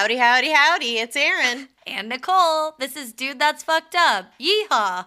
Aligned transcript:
Howdy, 0.00 0.16
howdy, 0.16 0.50
howdy. 0.50 0.96
It's 0.98 1.14
Erin. 1.14 1.68
And 1.86 2.08
Nicole, 2.08 2.74
this 2.78 2.96
is 2.96 3.12
Dude 3.12 3.38
That's 3.38 3.62
Fucked 3.62 3.94
Up. 3.94 4.32
Yeehaw. 4.40 5.04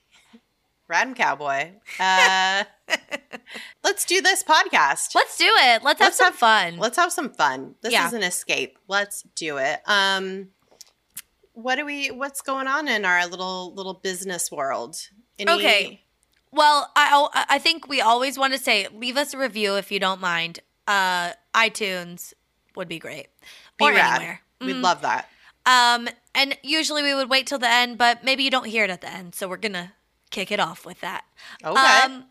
Radham 0.92 1.16
Cowboy. 1.16 1.70
Uh, 1.98 2.64
let's 3.82 4.04
do 4.04 4.20
this 4.20 4.42
podcast. 4.42 5.14
Let's 5.14 5.38
do 5.38 5.46
it. 5.46 5.82
Let's 5.82 5.98
have 6.00 6.08
Let's 6.08 6.18
some 6.18 6.26
have- 6.26 6.34
fun. 6.34 6.76
Let's 6.76 6.98
have 6.98 7.10
some 7.10 7.30
fun. 7.30 7.76
This 7.80 7.92
Yeah. 7.94 8.06
is 8.06 8.12
an 8.12 8.22
escape. 8.22 8.78
Let's 8.86 9.22
do 9.34 9.56
it. 9.56 9.80
Um, 9.86 10.48
what 11.54 11.76
do 11.76 11.86
we? 11.86 12.10
What's 12.10 12.42
going 12.42 12.66
on 12.66 12.88
in 12.88 13.06
our 13.06 13.26
little 13.26 13.72
little 13.74 13.94
business 13.94 14.52
world? 14.52 14.96
Any- 15.38 15.50
Okay. 15.52 16.02
Well, 16.50 16.90
I 16.94 17.46
I 17.48 17.58
think 17.60 17.88
we 17.88 18.02
always 18.02 18.36
want 18.36 18.52
to 18.52 18.58
say 18.58 18.88
leave 18.92 19.16
us 19.16 19.32
a 19.32 19.38
review 19.38 19.76
if 19.76 19.90
you 19.90 19.98
don't 20.00 20.20
mind. 20.20 20.60
Uh, 20.86 21.32
iTunes 21.54 22.34
would 22.76 22.88
be 22.88 22.98
great. 22.98 23.28
Be 23.78 23.84
or 23.86 23.92
rad. 23.92 24.16
anywhere. 24.16 24.40
We'd 24.60 24.76
Mhm. 24.76 24.82
love 24.82 25.02
that. 25.02 25.28
Um, 25.66 26.08
and 26.34 26.56
usually 26.62 27.02
we 27.02 27.14
would 27.14 27.28
wait 27.30 27.46
till 27.46 27.58
the 27.58 27.68
end, 27.68 27.98
but 27.98 28.24
maybe 28.24 28.42
you 28.42 28.50
don't 28.50 28.66
hear 28.66 28.84
it 28.84 28.90
at 28.90 29.00
the 29.00 29.10
end, 29.10 29.34
so 29.34 29.46
we're 29.48 29.56
gonna 29.56 29.92
kick 30.30 30.50
it 30.50 30.58
off 30.60 30.84
with 30.84 31.00
that. 31.00 31.24
Okay. 31.64 31.80
Um, 32.02 32.26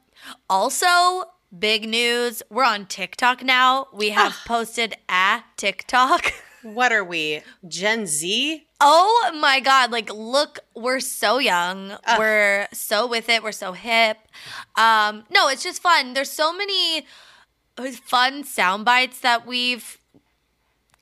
also, 0.49 1.31
big 1.57 1.87
news: 1.87 2.43
we're 2.49 2.63
on 2.63 2.85
TikTok 2.85 3.43
now. 3.43 3.87
We 3.93 4.09
have 4.19 4.35
posted 4.45 4.95
a 5.09 5.43
TikTok. 5.57 6.33
what 6.63 6.91
are 6.91 7.03
we? 7.03 7.41
Gen 7.67 8.05
Z? 8.05 8.67
Oh 8.79 9.31
my 9.39 9.59
god, 9.59 9.91
like 9.91 10.09
look, 10.11 10.59
we're 10.75 10.99
so 10.99 11.37
young. 11.37 11.91
Ugh. 12.05 12.19
We're 12.19 12.67
so 12.73 13.05
with 13.07 13.29
it. 13.29 13.43
We're 13.43 13.51
so 13.51 13.73
hip. 13.73 14.17
Um 14.75 15.23
no, 15.29 15.47
it's 15.47 15.63
just 15.63 15.81
fun. 15.81 16.13
There's 16.13 16.31
so 16.31 16.51
many 16.51 17.05
fun 18.03 18.43
sound 18.43 18.83
bites 18.85 19.19
that 19.21 19.45
we've 19.47 19.97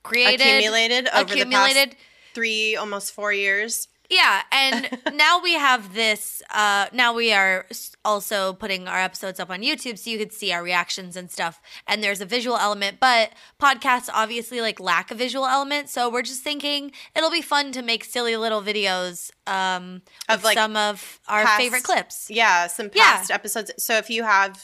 created 0.04 0.42
Accumulated 0.42 1.08
over 1.10 1.26
the 1.34 1.42
accumulated. 1.42 1.90
past 1.92 1.98
three, 2.34 2.76
almost 2.76 3.14
four 3.14 3.34
years. 3.34 3.88
yeah, 4.10 4.42
and 4.52 4.90
now 5.14 5.40
we 5.42 5.54
have 5.54 5.94
this 5.94 6.42
uh 6.52 6.88
now 6.94 7.14
we 7.14 7.32
are 7.34 7.66
also 8.04 8.54
putting 8.54 8.88
our 8.88 8.98
episodes 9.00 9.40
up 9.40 9.50
on 9.52 9.62
YouTube 9.62 9.98
so 10.00 10.10
you 10.10 10.18
could 10.18 10.34
see 10.34 10.52
our 10.52 10.64
reactions 10.64 11.16
and 11.16 11.30
stuff. 11.30 11.62
And 11.88 12.02
there's 12.04 12.22
a 12.22 12.26
visual 12.26 12.58
element, 12.58 12.98
but 13.00 13.32
podcasts 13.62 14.10
obviously 14.12 14.62
like 14.62 14.80
lack 14.80 15.12
a 15.12 15.16
visual 15.16 15.46
element, 15.46 15.90
so 15.90 16.10
we're 16.10 16.24
just 16.24 16.42
thinking 16.44 16.92
it'll 17.16 17.30
be 17.30 17.42
fun 17.44 17.72
to 17.74 17.82
make 17.84 18.04
silly 18.04 18.36
little 18.38 18.62
videos 18.64 19.30
um 19.46 20.02
Of, 20.28 20.44
like, 20.44 20.58
some 20.58 20.76
of 20.76 21.20
our 21.28 21.44
past- 21.46 21.58
favorite 21.62 21.84
clips. 21.84 22.30
Yeah, 22.32 22.66
some 22.68 22.90
Yeah. 22.96 23.18
past 23.18 23.30
episodes. 23.32 23.72
So 23.78 23.98
if 23.98 24.10
you 24.10 24.24
have 24.24 24.64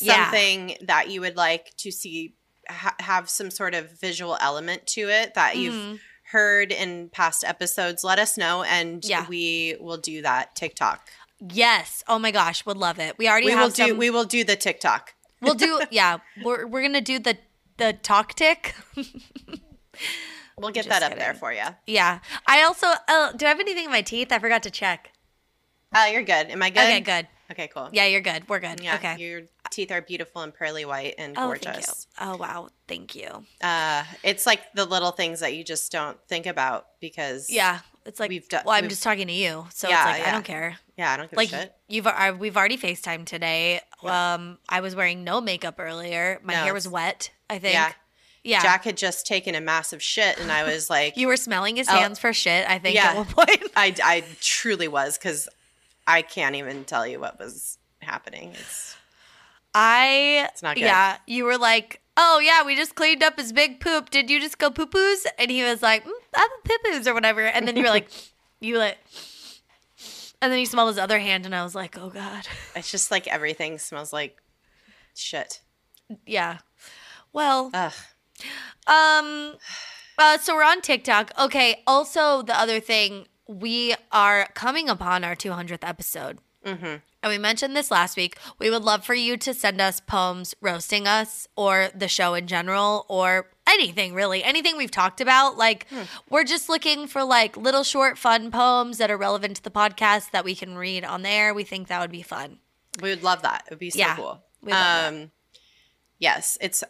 Yeah. 0.00 0.24
something 0.30 0.76
that 0.82 1.10
you 1.10 1.20
would 1.20 1.36
like 1.36 1.74
to 1.78 1.90
see 1.90 2.34
ha- 2.68 2.96
have 3.00 3.28
some 3.30 3.50
sort 3.50 3.74
of 3.74 3.98
visual 4.00 4.36
element 4.40 4.86
to 4.88 5.08
it 5.08 5.34
that 5.34 5.56
you've 5.56 5.74
Mhm. 5.74 6.00
heard 6.32 6.72
in 6.72 7.08
past 7.10 7.44
episodes, 7.44 8.04
let 8.04 8.18
us 8.18 8.36
know 8.36 8.62
and 8.62 9.04
Yeah. 9.04 9.26
we 9.28 9.76
will 9.80 9.96
do 9.96 10.22
that 10.22 10.54
TikTok. 10.56 11.08
Yes. 11.40 12.02
Oh 12.08 12.18
my 12.18 12.30
gosh, 12.30 12.66
would 12.66 12.76
love 12.76 12.98
it. 12.98 13.16
We 13.18 13.28
already 13.28 13.46
We 13.46 13.52
have 13.52 13.60
will 13.62 13.68
do 13.70 13.88
some 13.88 13.96
we 13.98 14.10
will 14.10 14.24
do 14.24 14.44
the 14.44 14.56
TikTok. 14.56 15.14
We'll 15.40 15.54
do 15.54 15.80
yeah, 15.90 16.18
we're 16.42 16.66
we're 16.66 16.80
going 16.82 16.92
to 16.94 17.00
do 17.00 17.18
the 17.18 17.38
the 17.76 17.92
talk 17.92 18.34
tick. 18.34 18.74
We'll 20.56 20.70
get 20.72 20.86
Just 20.86 20.88
that 20.88 21.02
up 21.04 21.10
kidding. 21.10 21.22
there 21.24 21.34
for 21.34 21.52
you. 21.52 21.62
yeah. 21.86 22.18
I 22.46 22.62
also 22.64 22.88
uh, 23.06 23.30
do 23.32 23.46
I 23.46 23.50
have 23.50 23.60
anything 23.60 23.84
in 23.84 23.90
my 23.92 24.02
teeth? 24.02 24.32
I 24.32 24.40
forgot 24.40 24.64
to 24.64 24.70
check. 24.72 25.12
Uh, 25.94 26.08
you're 26.10 26.22
good. 26.24 26.50
Am 26.50 26.60
I 26.62 26.70
good? 26.70 26.80
Okay, 26.80 27.00
good. 27.00 27.28
Okay, 27.52 27.68
cool. 27.72 27.88
Yeah, 27.92 28.06
you're 28.06 28.20
good. 28.20 28.48
We're 28.48 28.58
good. 28.58 28.80
Yeah, 28.82 28.96
okay. 28.96 29.16
your 29.18 29.42
teeth 29.70 29.90
are 29.90 30.00
beautiful 30.02 30.42
and 30.42 30.52
pearly 30.54 30.84
white 30.84 31.14
and 31.18 31.34
Oh, 31.36 31.50
thank 31.52 31.64
you. 31.64 31.72
gorgeous. 31.72 32.06
Oh, 32.20 32.36
wow. 32.36 32.68
Thank 32.86 33.14
you. 33.14 33.44
Uh, 33.60 34.04
it's 34.22 34.46
like 34.46 34.72
the 34.74 34.84
little 34.84 35.10
things 35.12 35.40
that 35.40 35.54
you 35.54 35.64
just 35.64 35.90
don't 35.92 36.18
think 36.28 36.46
about 36.46 36.86
because 37.00 37.50
Yeah. 37.50 37.80
It's 38.06 38.18
like, 38.18 38.30
We've 38.30 38.48
done- 38.48 38.62
well, 38.64 38.74
I'm 38.74 38.84
we've- 38.84 38.90
just 38.92 39.02
talking 39.02 39.26
to 39.26 39.32
you. 39.32 39.66
So 39.74 39.88
Yeah, 39.88 40.00
it's 40.02 40.12
like, 40.12 40.22
yeah. 40.22 40.28
I 40.28 40.32
don't 40.32 40.44
care. 40.44 40.78
yeah, 40.96 41.12
I 41.12 41.16
don't 41.18 41.30
give 41.30 41.36
Like, 41.36 41.52
a 41.52 41.60
shit. 41.62 41.74
you've, 41.88 42.06
I, 42.06 42.30
we've 42.30 42.56
already 42.56 42.78
FaceTime 42.78 43.26
today. 43.26 43.82
Um, 44.02 44.58
I 44.68 44.80
was 44.80 44.94
wearing 44.94 45.24
no 45.24 45.40
makeup 45.42 45.74
earlier. 45.78 46.40
My 46.42 46.54
No, 46.54 46.62
hair 46.64 46.72
was 46.74 46.88
wet, 46.88 47.30
I 47.50 47.58
think. 47.58 47.74
Yeah. 47.74 47.92
Yeah. 48.44 48.62
Jack 48.62 48.84
had 48.84 48.96
just 48.96 49.26
taken 49.26 49.54
a 49.54 49.60
massive 49.60 50.02
shit, 50.02 50.38
and 50.38 50.50
I 50.50 50.62
was 50.62 50.88
like, 50.96 51.18
you 51.18 51.26
were 51.26 51.36
smelling 51.36 51.76
his 51.76 51.86
Oh. 51.88 51.92
hands 51.92 52.18
for 52.18 52.32
shit, 52.32 52.66
I 52.66 52.78
think, 52.78 52.94
Yeah. 52.94 53.08
at 53.10 53.16
one 53.16 53.26
point. 53.26 53.62
I, 53.76 53.94
I 54.02 54.24
truly 54.40 54.88
was 54.88 55.18
because 55.18 55.46
I 56.06 56.22
can't 56.22 56.54
even 56.54 56.84
tell 56.84 57.06
you 57.06 57.20
what 57.20 57.38
was 57.38 57.76
happening. 58.00 58.52
It's 58.58 58.96
I 59.74 60.48
It's 60.52 60.62
not 60.62 60.76
good. 60.76 60.82
Yeah, 60.82 61.18
you 61.26 61.44
were 61.44 61.58
like, 61.58 62.00
"Oh 62.16 62.38
yeah, 62.38 62.64
we 62.64 62.74
just 62.76 62.94
cleaned 62.94 63.22
up 63.22 63.38
his 63.38 63.52
big 63.52 63.80
poop. 63.80 64.10
Did 64.10 64.30
you 64.30 64.40
just 64.40 64.58
go 64.58 64.70
poo 64.70 64.86
poos?" 64.86 65.26
And 65.38 65.50
he 65.50 65.62
was 65.62 65.82
like, 65.82 66.04
mm, 66.04 66.10
"I'm 66.34 66.48
poo 66.64 66.76
poos 66.86 67.06
or 67.06 67.14
whatever." 67.14 67.42
And 67.42 67.66
then 67.66 67.76
you 67.76 67.82
were 67.82 67.88
like, 67.90 68.08
"You 68.60 68.78
like," 68.78 68.98
and 70.40 70.50
then 70.50 70.58
he 70.58 70.64
smelled 70.64 70.88
his 70.88 70.98
other 70.98 71.18
hand, 71.18 71.46
and 71.46 71.54
I 71.54 71.62
was 71.62 71.74
like, 71.74 71.98
"Oh 71.98 72.10
god." 72.10 72.46
it's 72.74 72.90
just 72.90 73.10
like 73.10 73.26
everything 73.28 73.78
smells 73.78 74.12
like 74.12 74.40
shit. 75.14 75.60
Yeah. 76.26 76.58
Well, 77.32 77.70
Ugh. 77.74 77.92
um, 78.86 79.54
uh, 80.18 80.38
so 80.38 80.54
we're 80.54 80.64
on 80.64 80.80
TikTok. 80.80 81.32
Okay. 81.38 81.82
Also, 81.86 82.42
the 82.42 82.58
other 82.58 82.80
thing, 82.80 83.26
we 83.46 83.94
are 84.10 84.48
coming 84.54 84.88
upon 84.88 85.24
our 85.24 85.36
200th 85.36 85.86
episode. 85.86 86.38
Mm-hmm. 86.64 86.84
And 87.22 87.30
we 87.32 87.38
mentioned 87.38 87.74
this 87.76 87.90
last 87.90 88.16
week. 88.16 88.36
We 88.58 88.70
would 88.70 88.82
love 88.82 89.04
for 89.04 89.14
you 89.14 89.36
to 89.38 89.54
send 89.54 89.80
us 89.80 90.00
poems 90.00 90.54
roasting 90.60 91.06
us 91.06 91.48
or 91.56 91.88
the 91.94 92.08
show 92.08 92.34
in 92.34 92.46
general 92.46 93.06
or 93.08 93.48
anything 93.68 94.14
really, 94.14 94.42
anything 94.44 94.76
we've 94.76 94.90
talked 94.90 95.20
about. 95.20 95.56
Like, 95.56 95.86
we're 96.30 96.44
just 96.44 96.68
looking 96.68 97.06
for 97.06 97.24
like 97.24 97.56
little 97.56 97.82
short, 97.84 98.18
fun 98.18 98.50
poems 98.50 98.98
that 98.98 99.10
are 99.10 99.16
relevant 99.16 99.56
to 99.56 99.62
the 99.62 99.70
podcast 99.70 100.30
that 100.32 100.44
we 100.44 100.54
can 100.54 100.76
read 100.76 101.04
on 101.04 101.22
there. 101.22 101.52
We 101.54 101.64
think 101.64 101.88
that 101.88 102.00
would 102.00 102.12
be 102.12 102.22
fun. 102.22 102.58
We 103.00 103.10
would 103.10 103.22
love 103.22 103.42
that. 103.42 103.64
It 103.66 103.70
would 103.70 103.78
be 103.78 103.90
so 103.90 103.98
Yeah, 103.98 104.16
cool. 104.16 104.42
we 104.62 104.72
love 104.72 104.80
that. 104.80 105.12
um, 105.12 105.30
yes, 106.18 106.58
it's 106.60 106.82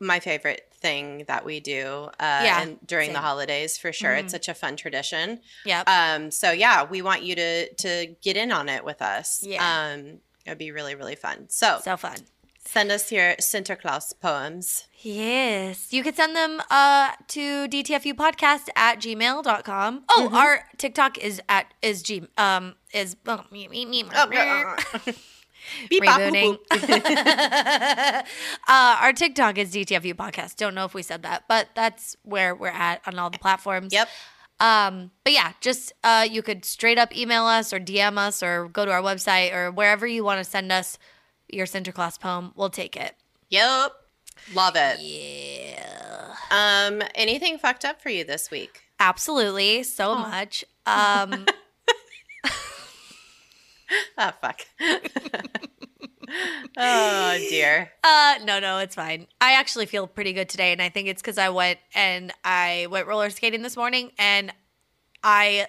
my 0.00 0.20
favorite 0.20 0.71
thing 0.82 1.24
that 1.28 1.44
we 1.44 1.60
do. 1.60 2.08
Uh, 2.20 2.42
Yeah, 2.48 2.62
and 2.62 2.78
during 2.86 3.12
the 3.12 3.20
holidays 3.20 3.78
for 3.78 3.92
sure. 3.92 4.10
Mhm. 4.14 4.20
It's 4.20 4.32
such 4.32 4.48
a 4.48 4.54
fun 4.54 4.76
tradition. 4.76 5.40
Yep. 5.64 5.88
Um, 5.88 6.30
so 6.30 6.50
yeah, 6.50 6.82
we 6.84 7.00
want 7.02 7.22
you 7.22 7.34
to 7.36 7.72
to 7.74 7.92
get 8.22 8.36
in 8.36 8.50
on 8.52 8.68
it 8.68 8.84
with 8.84 9.00
us. 9.00 9.28
Yeah. 9.42 9.62
Um, 9.64 10.20
it'd 10.44 10.58
be 10.58 10.72
really 10.72 10.94
really 10.94 11.16
fun. 11.16 11.46
So, 11.48 11.80
so 11.84 11.96
fun. 11.96 12.16
send 12.64 12.90
us 12.92 13.10
your 13.10 13.34
Sinterklaas 13.36 14.12
poems. 14.20 14.86
Yes. 15.00 15.92
You 15.92 16.02
could 16.04 16.14
send 16.16 16.36
them 16.36 16.62
uh, 16.70 17.10
to 17.28 17.66
dtfupodcast 17.68 18.68
at 18.76 19.00
gmail.com. 19.00 20.04
Oh, 20.08 20.26
Mm-hmm. 20.26 20.36
our 20.36 20.64
TikTok 20.78 21.18
is 21.18 21.40
at, 21.48 21.66
is 21.82 22.02
G, 22.02 22.22
um, 22.38 22.76
is, 22.94 23.16
oh, 23.26 23.42
me, 23.50 23.66
me, 23.66 23.84
me, 23.84 24.04
Oh, 24.14 24.76
Beep, 25.88 26.02
rebooting. 26.02 26.58
uh, 28.68 28.96
our 29.00 29.12
TikTok 29.12 29.58
is 29.58 29.72
DTFU 29.72 30.14
podcast. 30.14 30.56
Don't 30.56 30.74
know 30.74 30.84
if 30.84 30.94
we 30.94 31.02
said 31.02 31.22
that, 31.22 31.44
but 31.48 31.68
that's 31.74 32.16
where 32.22 32.54
we're 32.54 32.68
at 32.68 33.00
on 33.06 33.18
all 33.18 33.30
the 33.30 33.38
platforms. 33.38 33.92
Yep. 33.92 34.08
Um, 34.60 35.10
but 35.24 35.32
yeah, 35.32 35.52
just 35.60 35.92
uh, 36.04 36.26
you 36.30 36.42
could 36.42 36.64
straight 36.64 36.98
up 36.98 37.16
email 37.16 37.44
us 37.44 37.72
or 37.72 37.80
DM 37.80 38.16
us 38.16 38.42
or 38.42 38.68
go 38.68 38.84
to 38.84 38.92
our 38.92 39.02
website 39.02 39.52
or 39.52 39.70
wherever 39.72 40.06
you 40.06 40.22
want 40.22 40.38
to 40.38 40.44
send 40.44 40.70
us 40.70 40.98
your 41.48 41.66
Sinterklaas 41.66 42.20
poem. 42.20 42.52
We'll 42.54 42.70
take 42.70 42.96
it. 42.96 43.14
Yep. 43.50 43.92
Love 44.54 44.74
it. 44.76 45.00
Yeah. 45.00 46.34
Um, 46.50 47.02
anything 47.14 47.58
fucked 47.58 47.84
up 47.84 48.00
for 48.00 48.08
you 48.08 48.24
this 48.24 48.50
week? 48.50 48.82
Absolutely. 49.00 49.82
So 49.82 50.14
much. 50.14 50.64
Um, 50.86 51.46
Oh 54.18 54.30
fuck. 54.40 54.60
oh 56.76 57.36
dear. 57.48 57.90
uh, 58.04 58.34
no, 58.44 58.60
no, 58.60 58.78
it's 58.78 58.94
fine. 58.94 59.26
I 59.40 59.54
actually 59.54 59.86
feel 59.86 60.06
pretty 60.06 60.32
good 60.32 60.48
today. 60.48 60.72
And 60.72 60.82
I 60.82 60.88
think 60.88 61.08
it's 61.08 61.22
because 61.22 61.38
I 61.38 61.48
went 61.48 61.78
and 61.94 62.32
I 62.44 62.86
went 62.90 63.06
roller 63.06 63.30
skating 63.30 63.62
this 63.62 63.76
morning 63.76 64.12
and 64.18 64.52
I 65.22 65.66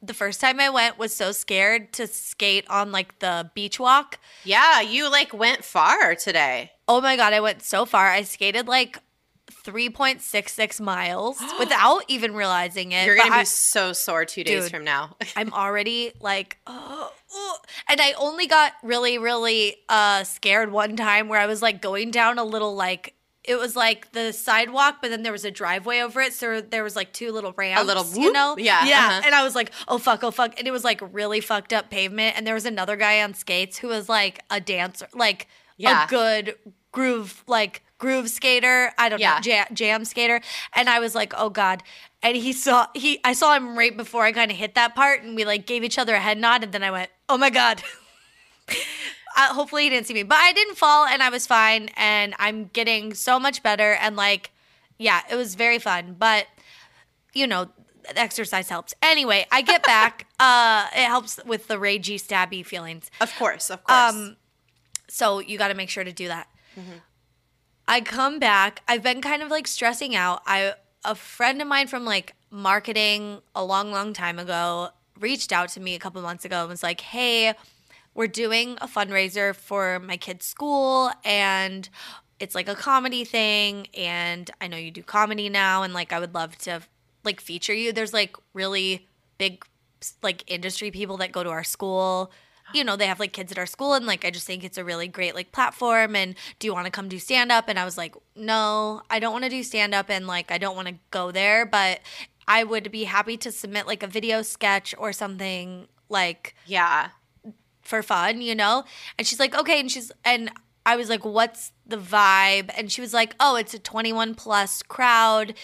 the 0.00 0.14
first 0.14 0.40
time 0.40 0.60
I 0.60 0.70
went 0.70 0.98
was 0.98 1.14
so 1.14 1.32
scared 1.32 1.92
to 1.94 2.06
skate 2.06 2.64
on 2.70 2.92
like 2.92 3.18
the 3.18 3.50
beach 3.54 3.80
walk. 3.80 4.18
Yeah, 4.44 4.80
you 4.80 5.10
like 5.10 5.32
went 5.32 5.64
far 5.64 6.14
today. 6.14 6.70
Oh 6.86 7.00
my 7.00 7.16
god, 7.16 7.32
I 7.32 7.40
went 7.40 7.62
so 7.62 7.84
far. 7.84 8.08
I 8.08 8.22
skated 8.22 8.68
like 8.68 8.98
3.66 9.50 10.80
miles 10.80 11.40
without 11.58 12.02
even 12.08 12.34
realizing 12.34 12.92
it. 12.92 13.06
You're 13.06 13.16
gonna 13.16 13.30
be 13.30 13.36
I- 13.36 13.44
so 13.44 13.92
sore 13.92 14.24
two 14.24 14.44
days 14.44 14.64
Dude. 14.64 14.70
from 14.72 14.84
now. 14.84 15.16
I'm 15.36 15.52
already 15.52 16.12
like, 16.20 16.58
oh, 16.66 17.12
oh. 17.32 17.58
and 17.88 18.00
I 18.00 18.12
only 18.18 18.46
got 18.46 18.72
really, 18.82 19.18
really 19.18 19.76
uh, 19.88 20.24
scared 20.24 20.70
one 20.72 20.96
time 20.96 21.28
where 21.28 21.40
I 21.40 21.46
was 21.46 21.62
like 21.62 21.80
going 21.82 22.10
down 22.10 22.38
a 22.38 22.44
little 22.44 22.74
like 22.74 23.14
it 23.44 23.58
was 23.58 23.74
like 23.74 24.12
the 24.12 24.30
sidewalk, 24.32 24.96
but 25.00 25.08
then 25.10 25.22
there 25.22 25.32
was 25.32 25.46
a 25.46 25.50
driveway 25.50 26.00
over 26.00 26.20
it, 26.20 26.34
so 26.34 26.60
there 26.60 26.84
was 26.84 26.94
like 26.94 27.14
two 27.14 27.32
little 27.32 27.54
ramps, 27.56 27.80
A 27.80 27.84
little 27.84 28.04
you 28.14 28.30
know, 28.30 28.56
Yeah, 28.58 28.84
yeah. 28.84 29.06
uh-huh. 29.06 29.22
And 29.24 29.34
I 29.34 29.42
was 29.42 29.54
like, 29.54 29.70
oh 29.86 29.96
fuck, 29.96 30.22
oh 30.22 30.30
fuck, 30.30 30.58
and 30.58 30.68
it 30.68 30.70
was 30.70 30.84
like 30.84 31.00
really 31.14 31.40
fucked 31.40 31.72
up 31.72 31.88
pavement, 31.88 32.36
and 32.36 32.46
there 32.46 32.52
was 32.52 32.66
another 32.66 32.94
guy 32.96 33.22
on 33.22 33.32
skates 33.32 33.78
who 33.78 33.88
was 33.88 34.06
like 34.06 34.42
a 34.50 34.60
dancer, 34.60 35.08
like 35.14 35.46
Yeah. 35.78 36.04
a 36.04 36.08
good 36.08 36.56
groove, 36.92 37.42
like 37.46 37.82
groove 37.98 38.30
skater. 38.30 38.92
I 38.96 39.08
don't 39.08 39.20
Yeah. 39.20 39.34
know, 39.34 39.40
jam, 39.40 39.66
jam 39.72 40.04
skater. 40.04 40.40
And 40.72 40.88
I 40.88 41.00
was 41.00 41.14
like, 41.14 41.32
oh 41.36 41.50
God. 41.50 41.82
And 42.22 42.36
he 42.36 42.52
saw 42.52 42.86
he 42.94 43.20
I 43.24 43.32
saw 43.32 43.54
him 43.54 43.76
right 43.76 43.96
before 43.96 44.24
I 44.24 44.32
kind 44.32 44.50
of 44.50 44.56
hit 44.56 44.74
that 44.76 44.94
part 44.94 45.22
and 45.22 45.36
we 45.36 45.44
like 45.44 45.66
gave 45.66 45.84
each 45.84 45.98
other 45.98 46.14
a 46.14 46.20
head 46.20 46.38
nod 46.38 46.62
and 46.64 46.72
then 46.72 46.82
I 46.82 46.90
went, 46.90 47.10
oh 47.28 47.36
my 47.38 47.50
God. 47.50 47.82
uh, 49.36 49.54
hopefully 49.54 49.84
he 49.84 49.90
didn't 49.90 50.06
see 50.06 50.14
me. 50.14 50.22
But 50.22 50.38
I 50.38 50.52
didn't 50.52 50.76
fall 50.76 51.06
and 51.06 51.22
I 51.22 51.28
was 51.30 51.46
fine 51.46 51.90
and 51.96 52.34
I'm 52.38 52.66
getting 52.72 53.14
so 53.14 53.38
much 53.38 53.62
better 53.62 53.92
and 53.94 54.16
like 54.16 54.50
yeah, 54.98 55.22
it 55.30 55.36
was 55.36 55.54
very 55.54 55.78
fun. 55.78 56.16
But 56.18 56.46
you 57.34 57.46
know, 57.46 57.68
exercise 58.16 58.68
helps. 58.68 58.94
Anyway, 59.00 59.46
I 59.52 59.62
get 59.62 59.82
back. 59.86 60.26
uh 60.40 60.86
it 60.92 61.04
helps 61.06 61.38
with 61.46 61.68
the 61.68 61.76
ragey 61.76 62.16
stabby 62.16 62.64
feelings. 62.64 63.10
Of 63.20 63.34
course, 63.36 63.70
of 63.70 63.82
course. 63.84 64.14
Um, 64.14 64.36
so 65.08 65.38
you 65.38 65.56
got 65.56 65.68
to 65.68 65.74
make 65.74 65.88
sure 65.90 66.04
to 66.04 66.12
do 66.12 66.28
that. 66.28 66.48
I 67.88 68.02
come 68.02 68.38
back. 68.38 68.82
I've 68.86 69.02
been 69.02 69.22
kind 69.22 69.42
of 69.42 69.50
like 69.50 69.66
stressing 69.66 70.14
out. 70.14 70.42
I 70.46 70.74
a 71.04 71.14
friend 71.14 71.62
of 71.62 71.66
mine 71.66 71.86
from 71.86 72.04
like 72.04 72.34
marketing 72.50 73.40
a 73.54 73.64
long, 73.64 73.90
long 73.90 74.12
time 74.12 74.38
ago 74.38 74.90
reached 75.18 75.52
out 75.52 75.70
to 75.70 75.80
me 75.80 75.94
a 75.94 75.98
couple 75.98 76.20
months 76.22 76.44
ago 76.44 76.60
and 76.60 76.68
was 76.68 76.82
like, 76.82 77.00
"Hey, 77.00 77.54
we're 78.14 78.26
doing 78.28 78.76
a 78.82 78.86
fundraiser 78.86 79.54
for 79.56 79.98
my 80.00 80.16
kid's 80.16 80.46
school 80.46 81.10
and." 81.24 81.88
It's 82.40 82.54
like 82.54 82.68
a 82.68 82.76
comedy 82.76 83.24
thing, 83.24 83.88
and 83.94 84.48
I 84.60 84.68
know 84.68 84.76
you 84.76 84.92
do 84.92 85.02
comedy 85.02 85.48
now, 85.48 85.82
and 85.82 85.92
like 85.92 86.12
I 86.12 86.20
would 86.20 86.34
love 86.34 86.56
to 86.58 86.82
like 87.24 87.40
feature 87.40 87.74
you. 87.74 87.92
There's 87.92 88.12
like 88.12 88.36
really 88.54 89.08
big 89.38 89.64
like 90.22 90.44
industry 90.46 90.92
people 90.92 91.16
that 91.16 91.32
go 91.32 91.42
to 91.42 91.50
our 91.50 91.64
school 91.64 92.30
you 92.74 92.84
know 92.84 92.96
they 92.96 93.06
have 93.06 93.20
like 93.20 93.32
kids 93.32 93.52
at 93.52 93.58
our 93.58 93.66
school 93.66 93.94
and 93.94 94.06
like 94.06 94.24
i 94.24 94.30
just 94.30 94.46
think 94.46 94.64
it's 94.64 94.78
a 94.78 94.84
really 94.84 95.08
great 95.08 95.34
like 95.34 95.52
platform 95.52 96.14
and 96.14 96.34
do 96.58 96.66
you 96.66 96.74
want 96.74 96.86
to 96.86 96.90
come 96.90 97.08
do 97.08 97.18
stand 97.18 97.50
up 97.50 97.64
and 97.68 97.78
i 97.78 97.84
was 97.84 97.96
like 97.96 98.14
no 98.36 99.02
i 99.10 99.18
don't 99.18 99.32
want 99.32 99.44
to 99.44 99.50
do 99.50 99.62
stand 99.62 99.94
up 99.94 100.10
and 100.10 100.26
like 100.26 100.50
i 100.50 100.58
don't 100.58 100.76
want 100.76 100.88
to 100.88 100.94
go 101.10 101.30
there 101.30 101.64
but 101.64 102.00
i 102.46 102.64
would 102.64 102.90
be 102.90 103.04
happy 103.04 103.36
to 103.36 103.50
submit 103.50 103.86
like 103.86 104.02
a 104.02 104.06
video 104.06 104.42
sketch 104.42 104.94
or 104.98 105.12
something 105.12 105.86
like 106.08 106.54
yeah. 106.66 107.08
for 107.82 108.02
fun, 108.02 108.40
you 108.40 108.54
know? 108.54 108.84
And 109.18 109.26
she's 109.26 109.40
like, 109.40 109.56
okay. 109.58 109.80
And 109.80 109.90
she's, 109.90 110.12
and 110.24 110.50
I 110.86 110.96
was 110.96 111.08
like, 111.08 111.24
what's 111.24 111.72
the 111.86 111.96
vibe? 111.96 112.70
And 112.76 112.90
she 112.90 113.00
was 113.00 113.12
like, 113.12 113.34
oh, 113.40 113.56
it's 113.56 113.74
a 113.74 113.78
21 113.78 114.34
plus 114.34 114.82
crowd. 114.82 115.54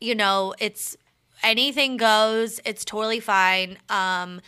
You 0.00 0.14
know, 0.14 0.54
it's 0.58 0.96
anything 1.42 1.96
goes. 1.96 2.60
It's 2.64 2.84
totally 2.84 3.20
fine. 3.20 3.78
Um, 3.88 4.40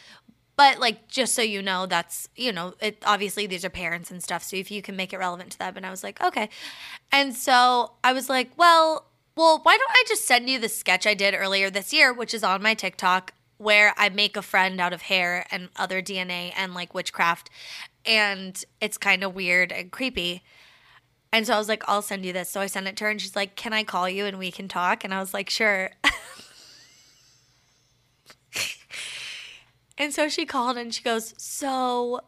but 0.56 0.78
like, 0.78 1.08
just 1.08 1.34
so 1.34 1.42
you 1.42 1.60
know, 1.60 1.86
that's, 1.86 2.28
you 2.34 2.50
know, 2.50 2.74
it 2.80 3.02
obviously 3.04 3.46
these 3.46 3.64
are 3.64 3.70
parents 3.70 4.10
and 4.10 4.22
stuff. 4.22 4.42
So 4.42 4.56
if 4.56 4.70
you 4.70 4.80
can 4.80 4.96
make 4.96 5.12
it 5.12 5.18
relevant 5.18 5.52
to 5.52 5.58
them. 5.58 5.76
And 5.76 5.84
I 5.84 5.90
was 5.90 6.02
like, 6.02 6.20
okay. 6.22 6.48
And 7.12 7.34
so 7.34 7.92
I 8.02 8.12
was 8.14 8.28
like, 8.30 8.50
well, 8.56 9.06
well, 9.36 9.60
why 9.62 9.76
don't 9.76 9.90
I 9.90 10.04
just 10.08 10.26
send 10.26 10.48
you 10.48 10.58
the 10.58 10.70
sketch 10.70 11.06
I 11.06 11.12
did 11.12 11.34
earlier 11.34 11.68
this 11.68 11.92
year, 11.92 12.12
which 12.12 12.32
is 12.32 12.42
on 12.42 12.62
my 12.62 12.72
TikTok, 12.72 13.34
where 13.58 13.92
I 13.98 14.08
make 14.08 14.34
a 14.36 14.42
friend 14.42 14.80
out 14.80 14.94
of 14.94 15.02
hair 15.02 15.46
and 15.50 15.68
other 15.76 16.00
DNA 16.00 16.52
and 16.56 16.72
like 16.72 16.94
witchcraft. 16.94 17.50
And 18.06 18.62
it's 18.80 18.96
kind 18.96 19.22
of 19.22 19.34
weird 19.34 19.72
and 19.72 19.90
creepy. 19.90 20.42
And 21.32 21.46
so 21.46 21.54
I 21.54 21.58
was 21.58 21.68
like, 21.68 21.82
I'll 21.86 22.00
send 22.00 22.24
you 22.24 22.32
this. 22.32 22.48
So 22.48 22.62
I 22.62 22.66
sent 22.66 22.86
it 22.86 22.96
to 22.96 23.04
her 23.04 23.10
and 23.10 23.20
she's 23.20 23.36
like, 23.36 23.56
Can 23.56 23.74
I 23.74 23.84
call 23.84 24.08
you 24.08 24.24
and 24.24 24.38
we 24.38 24.50
can 24.50 24.68
talk? 24.68 25.04
And 25.04 25.12
I 25.12 25.20
was 25.20 25.34
like, 25.34 25.50
Sure. 25.50 25.90
and 29.98 30.12
so 30.12 30.28
she 30.28 30.46
called 30.46 30.76
and 30.76 30.94
she 30.94 31.02
goes, 31.02 31.34
So, 31.38 32.20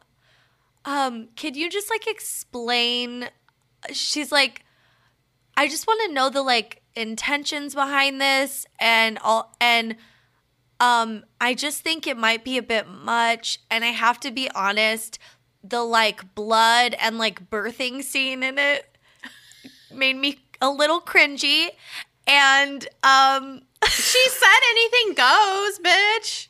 um, 0.85 1.29
can 1.37 1.55
you 1.55 1.69
just 1.69 1.91
like 1.91 2.07
explain? 2.07 3.29
She's 3.93 4.33
like, 4.33 4.65
I 5.57 5.69
just 5.69 5.87
want 5.87 6.01
to 6.07 6.13
know 6.13 6.31
the 6.31 6.43
like 6.43 6.83
intentions 6.95 7.75
behind 7.75 8.21
this 8.21 8.67
and 8.81 9.19
all 9.23 9.55
and 9.61 9.95
um 10.81 11.25
I 11.41 11.55
just 11.55 11.83
think 11.83 12.07
it 12.07 12.17
might 12.17 12.43
be 12.43 12.59
a 12.59 12.63
bit 12.63 12.89
much 12.89 13.61
and 13.71 13.85
I 13.85 13.89
have 13.89 14.19
to 14.21 14.33
be 14.33 14.51
honest 14.53 15.21
the 15.63 15.83
like 15.85 16.35
blood 16.35 16.97
and 16.99 17.19
like 17.19 17.51
birthing 17.51 18.03
scene 18.03 18.43
in 18.43 18.59
it 18.59 18.99
made 19.93 20.17
me 20.17 20.41
a 20.61 20.71
little 20.71 21.01
cringy 21.01 21.69
and 22.27 22.89
um 23.05 23.63
She 23.89 24.29
said 24.29 24.61
anything 24.71 25.15
goes, 25.15 25.79
bitch. 25.79 26.49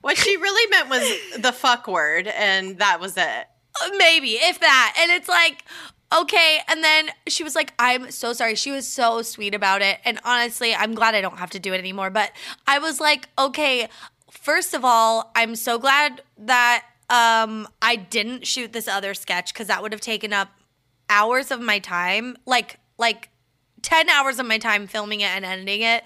What 0.00 0.16
she 0.16 0.36
really 0.36 0.70
meant 0.70 0.88
was 0.88 1.40
the 1.40 1.52
fuck 1.52 1.86
word, 1.86 2.26
and 2.28 2.78
that 2.78 3.00
was 3.00 3.16
it. 3.16 3.46
maybe 3.96 4.32
if 4.32 4.60
that. 4.60 4.94
And 4.98 5.10
it's 5.10 5.28
like 5.28 5.64
okay 6.10 6.60
and 6.68 6.82
then 6.82 7.10
she 7.26 7.44
was 7.44 7.54
like 7.54 7.74
i'm 7.78 8.10
so 8.10 8.32
sorry. 8.32 8.54
She 8.54 8.70
was 8.70 8.88
so 8.88 9.20
sweet 9.20 9.54
about 9.54 9.82
it 9.82 9.98
and 10.06 10.18
honestly 10.24 10.74
i'm 10.74 10.94
glad 10.94 11.14
i 11.14 11.20
don't 11.20 11.36
have 11.36 11.50
to 11.50 11.58
do 11.58 11.74
it 11.74 11.78
anymore 11.78 12.08
but 12.08 12.32
i 12.66 12.78
was 12.78 12.98
like 12.98 13.28
okay 13.38 13.90
first 14.30 14.72
of 14.72 14.86
all 14.86 15.30
i'm 15.36 15.54
so 15.54 15.78
glad 15.78 16.22
that 16.38 16.82
um 17.10 17.68
i 17.82 17.94
didn't 17.94 18.46
shoot 18.46 18.72
this 18.72 18.88
other 18.88 19.12
sketch 19.12 19.52
because 19.52 19.66
that 19.66 19.82
would 19.82 19.92
have 19.92 20.00
taken 20.00 20.32
up 20.32 20.48
hours 21.10 21.50
of 21.50 21.60
my 21.60 21.78
time 21.78 22.38
like 22.46 22.78
like 22.96 23.28
10 23.82 24.08
hours 24.08 24.38
of 24.38 24.46
my 24.46 24.58
time 24.58 24.86
filming 24.86 25.20
it 25.20 25.28
and 25.28 25.44
editing 25.44 25.82
it. 25.82 26.04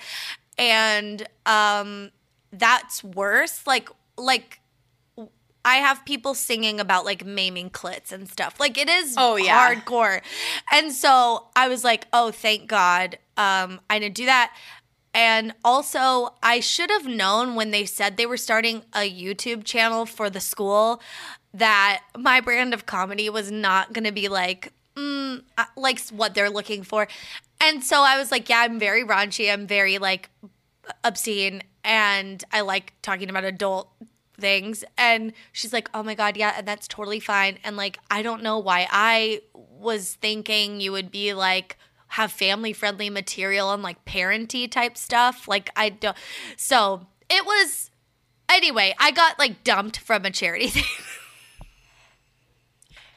And 0.58 1.26
um 1.46 2.10
that's 2.52 3.02
worse 3.02 3.66
like 3.66 3.88
like 4.16 4.60
I 5.64 5.76
have 5.76 6.04
people 6.04 6.34
singing 6.34 6.80
about 6.80 7.04
like 7.04 7.24
maiming 7.24 7.70
clits 7.70 8.10
and 8.10 8.28
stuff. 8.28 8.58
Like 8.58 8.76
it 8.76 8.88
is 8.88 9.14
Oh, 9.16 9.36
yeah. 9.36 9.72
hardcore. 9.74 10.20
And 10.72 10.90
so 10.92 11.46
I 11.54 11.68
was 11.68 11.84
like, 11.84 12.08
oh, 12.12 12.32
thank 12.32 12.66
God. 12.68 13.16
Um, 13.36 13.80
I 13.88 14.00
didn't 14.00 14.16
do 14.16 14.26
that. 14.26 14.56
And 15.14 15.54
also, 15.64 16.34
I 16.42 16.58
should 16.58 16.90
have 16.90 17.06
known 17.06 17.54
when 17.54 17.70
they 17.70 17.84
said 17.84 18.16
they 18.16 18.26
were 18.26 18.36
starting 18.38 18.82
a 18.92 19.08
YouTube 19.08 19.62
channel 19.62 20.04
for 20.04 20.28
the 20.28 20.40
school 20.40 21.00
that 21.54 22.02
my 22.18 22.40
brand 22.40 22.74
of 22.74 22.86
comedy 22.86 23.30
was 23.30 23.52
not 23.52 23.92
going 23.92 24.04
to 24.04 24.12
be 24.12 24.28
like, 24.28 24.72
mm, 24.96 25.42
uh, 25.56 25.64
like 25.76 26.00
what 26.08 26.34
they're 26.34 26.50
looking 26.50 26.82
for. 26.82 27.06
And 27.60 27.84
so 27.84 28.00
I 28.00 28.18
was 28.18 28.32
like, 28.32 28.48
yeah, 28.48 28.62
I'm 28.62 28.80
very 28.80 29.04
raunchy. 29.04 29.52
I'm 29.52 29.68
very 29.68 29.98
like 29.98 30.28
obscene 31.04 31.62
and 31.84 32.44
I 32.52 32.60
like 32.60 32.94
talking 33.02 33.28
about 33.30 33.44
adult 33.44 33.88
things. 34.38 34.84
And 34.96 35.32
she's 35.52 35.72
like, 35.72 35.88
oh 35.94 36.02
my 36.02 36.14
God, 36.14 36.36
yeah, 36.36 36.54
and 36.56 36.66
that's 36.66 36.88
totally 36.88 37.20
fine. 37.20 37.58
And 37.64 37.76
like, 37.76 37.98
I 38.10 38.22
don't 38.22 38.42
know 38.42 38.58
why 38.58 38.86
I 38.90 39.40
was 39.54 40.14
thinking 40.14 40.80
you 40.80 40.92
would 40.92 41.10
be 41.10 41.34
like, 41.34 41.76
have 42.08 42.30
family 42.30 42.72
friendly 42.72 43.08
material 43.08 43.72
and 43.72 43.82
like 43.82 44.04
parenty 44.04 44.68
type 44.68 44.96
stuff. 44.96 45.48
Like, 45.48 45.70
I 45.76 45.88
don't. 45.88 46.16
So 46.56 47.06
it 47.30 47.46
was, 47.46 47.90
anyway, 48.48 48.94
I 48.98 49.10
got 49.10 49.38
like 49.38 49.64
dumped 49.64 49.98
from 49.98 50.24
a 50.24 50.30
charity 50.30 50.66
thing. 50.68 50.84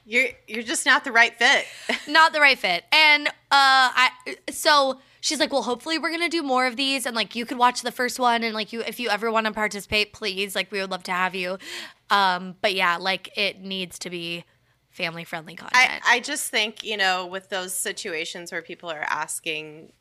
You're 0.08 0.30
you're 0.48 0.64
just 0.64 0.86
not 0.86 1.04
the 1.04 1.12
right 1.12 1.34
fit. 1.36 1.66
not 2.08 2.32
the 2.32 2.40
right 2.40 2.58
fit. 2.58 2.84
And 2.92 3.28
uh 3.28 3.32
I 3.52 4.10
so 4.52 5.00
she's 5.26 5.40
like, 5.40 5.52
"Well, 5.52 5.64
hopefully 5.64 5.98
we're 5.98 6.10
going 6.10 6.22
to 6.22 6.30
do 6.30 6.44
more 6.44 6.68
of 6.68 6.76
these 6.76 7.06
and 7.08 7.16
like 7.16 7.36
you 7.36 7.46
could 7.48 7.58
watch 7.58 7.82
the 7.82 7.92
first 7.92 8.20
one 8.20 8.44
and 8.44 8.54
like 8.54 8.72
you 8.72 8.82
if 8.82 9.00
you 9.00 9.10
ever 9.10 9.32
want 9.32 9.48
to 9.48 9.52
participate, 9.54 10.14
please, 10.14 10.56
like 10.56 10.72
we 10.72 10.80
would 10.80 10.92
love 10.92 11.04
to 11.04 11.12
have 11.12 11.34
you." 11.34 11.58
Um 12.12 12.56
but 12.62 12.76
yeah, 12.76 12.98
like 12.98 13.36
it 13.36 13.60
needs 13.62 13.98
to 14.00 14.10
be 14.12 14.46
family 14.92 15.24
friendly 15.24 15.56
content. 15.56 15.76
I, 16.06 16.18
I 16.18 16.20
just 16.20 16.50
think, 16.52 16.84
you 16.84 16.96
know, 16.96 17.26
with 17.26 17.50
those 17.50 17.74
situations 17.74 18.52
where 18.52 18.62
people 18.62 18.90
are 18.90 19.06
asking 19.10 19.92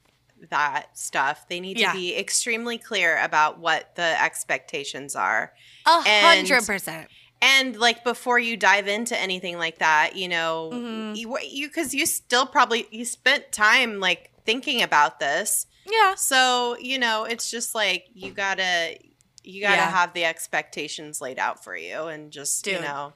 that 0.50 0.96
stuff, 0.98 1.48
they 1.48 1.58
need 1.58 1.78
Yeah. 1.78 1.92
to 1.92 1.98
be 1.98 2.14
extremely 2.16 2.76
clear 2.76 3.18
about 3.22 3.58
what 3.58 3.94
the 3.96 4.22
expectations 4.22 5.16
are. 5.16 5.54
A 5.86 6.02
hundred 6.02 6.66
percent. 6.66 7.08
And 7.40 7.76
like 7.76 8.04
before 8.04 8.38
you 8.38 8.56
dive 8.56 8.88
into 8.88 9.18
anything 9.18 9.56
like 9.58 9.78
that, 9.78 10.16
you 10.16 10.28
know, 10.28 10.70
Mhm. 10.72 11.16
you 11.16 11.38
you 11.40 11.68
because 11.68 11.94
you 11.94 12.04
still 12.04 12.46
probably 12.46 12.86
you 12.90 13.04
spent 13.06 13.50
time 13.52 14.00
like 14.00 14.30
thinking 14.44 14.82
about 14.82 15.20
this. 15.20 15.66
Yeah. 15.86 16.14
So, 16.14 16.76
you 16.78 16.98
know, 16.98 17.24
it's 17.24 17.50
just 17.50 17.74
like 17.74 18.06
you 18.14 18.30
gotta 18.30 18.98
you 19.42 19.60
gotta 19.60 19.76
Yeah. 19.76 19.90
have 19.90 20.14
the 20.14 20.24
expectations 20.24 21.20
laid 21.20 21.38
out 21.38 21.62
for 21.62 21.76
you 21.76 22.04
and 22.04 22.30
just, 22.32 22.66
you 22.66 22.80
know, 22.80 23.12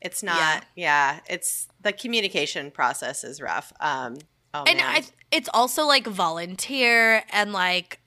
it's 0.00 0.22
not 0.22 0.64
yeah. 0.76 1.20
it's 1.28 1.68
the 1.80 1.92
communication 1.92 2.70
process 2.70 3.24
is 3.24 3.40
rough. 3.40 3.72
Um 3.80 4.18
oh 4.54 4.64
and. 4.66 4.80
I, 4.80 5.02
it's 5.30 5.48
also 5.52 5.86
like 5.86 6.06
volunteer 6.06 7.24
and 7.32 7.52
like 7.52 8.00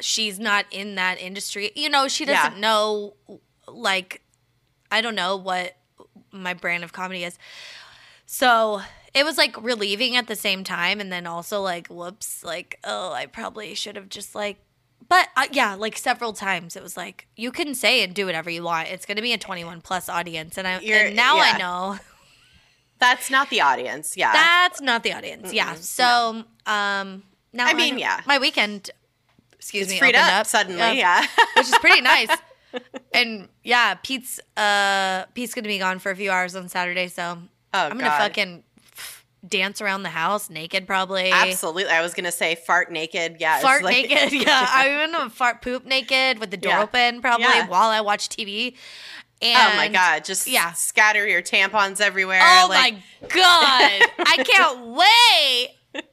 she's 0.00 0.38
not 0.38 0.66
in 0.70 0.96
that 0.96 1.20
industry 1.20 1.70
you 1.74 1.88
know 1.88 2.08
she 2.08 2.24
doesn't 2.24 2.60
know 2.60 3.14
like 3.68 4.20
i 4.90 5.00
don't 5.00 5.14
know 5.14 5.36
what 5.36 5.76
my 6.32 6.52
brand 6.52 6.82
of 6.84 6.92
comedy 6.92 7.22
is 7.24 7.38
so 8.26 8.82
it 9.14 9.24
was 9.24 9.38
like 9.38 9.60
relieving 9.62 10.16
at 10.16 10.26
the 10.26 10.36
same 10.36 10.64
time 10.64 11.00
and 11.00 11.12
then 11.12 11.26
also 11.26 11.60
like 11.60 11.86
whoops 11.88 12.42
like 12.44 12.78
oh 12.84 13.12
i 13.12 13.26
probably 13.26 13.74
should 13.74 13.96
have 13.96 14.08
just 14.08 14.34
like 14.34 14.58
but 15.08 15.28
uh, 15.36 15.46
yeah 15.52 15.74
like 15.74 15.96
several 15.96 16.32
times 16.32 16.76
it 16.76 16.82
was 16.82 16.96
like 16.96 17.26
you 17.36 17.50
can 17.52 17.74
say 17.74 18.02
and 18.02 18.14
do 18.14 18.26
whatever 18.26 18.50
you 18.50 18.62
want 18.62 18.88
it's 18.88 19.06
going 19.06 19.16
to 19.16 19.22
be 19.22 19.32
a 19.32 19.38
21 19.38 19.80
plus 19.80 20.08
audience 20.08 20.58
and 20.58 20.66
i 20.66 20.72
and 20.72 21.14
now 21.14 21.38
i 21.38 21.56
know 21.58 21.98
That's 23.00 23.28
not 23.30 23.50
the 23.50 23.60
audience. 23.60 24.16
Yeah. 24.16 24.32
That's 24.32 24.80
not 24.80 25.02
the 25.02 25.12
audience. 25.12 25.52
Yeah. 25.52 25.74
So, 25.74 26.44
um, 26.64 27.22
now 27.52 27.66
I 27.66 27.74
mean, 27.74 27.98
yeah. 27.98 28.20
my 28.24 28.38
weekend, 28.38 28.90
excuse 29.52 29.82
it's 29.86 29.92
me, 29.92 29.98
freed 29.98 30.14
up, 30.14 30.32
up 30.32 30.46
suddenly. 30.46 30.78
Yeah. 30.78 31.20
which 31.56 31.66
is 31.66 31.78
pretty 31.78 32.00
nice. 32.00 32.28
And 33.12 33.48
yeah, 33.62 33.94
Pete's 34.02 34.40
uh 34.56 35.26
Pete's 35.34 35.54
gonna 35.54 35.68
be 35.68 35.78
gone 35.78 36.00
for 36.00 36.10
a 36.10 36.16
few 36.16 36.30
hours 36.32 36.56
on 36.56 36.68
Saturday, 36.68 37.06
so 37.06 37.22
Oh, 37.22 37.78
I'm 37.78 37.90
gonna 37.90 38.04
God. 38.04 38.18
fucking 38.18 38.64
dance 39.46 39.80
around 39.80 40.02
the 40.02 40.08
house 40.08 40.48
naked, 40.50 40.86
probably. 40.86 41.30
Absolutely. 41.30 41.86
I 41.92 42.00
was 42.02 42.14
gonna 42.14 42.32
say 42.32 42.54
fart 42.54 42.90
naked. 42.90 43.36
Yeah. 43.40 43.60
Fart 43.60 43.82
like- 43.82 44.08
naked, 44.08 44.32
yeah. 44.46 44.66
I'm 44.70 45.10
gonna 45.12 45.30
fart 45.30 45.62
poop 45.62 45.84
naked 45.84 46.38
with 46.38 46.50
the 46.50 46.56
door 46.56 46.72
Yeah. 46.72 46.82
open, 46.82 47.20
probably 47.20 47.46
Yeah. 47.46 47.66
while 47.68 47.90
I 47.90 48.00
watch 48.00 48.28
TV. 48.28 48.76
And 49.42 49.72
oh 49.74 49.76
my 49.76 49.88
god! 49.88 50.24
Just 50.24 50.46
yeah. 50.46 50.72
scatter 50.72 51.26
your 51.26 51.42
tampons 51.42 52.00
everywhere. 52.00 52.40
Oh 52.42 52.66
like, 52.70 52.94
my 52.94 53.00
god! 53.28 54.08
I 54.18 54.44
can't 54.44 54.86
wait. 55.94 56.02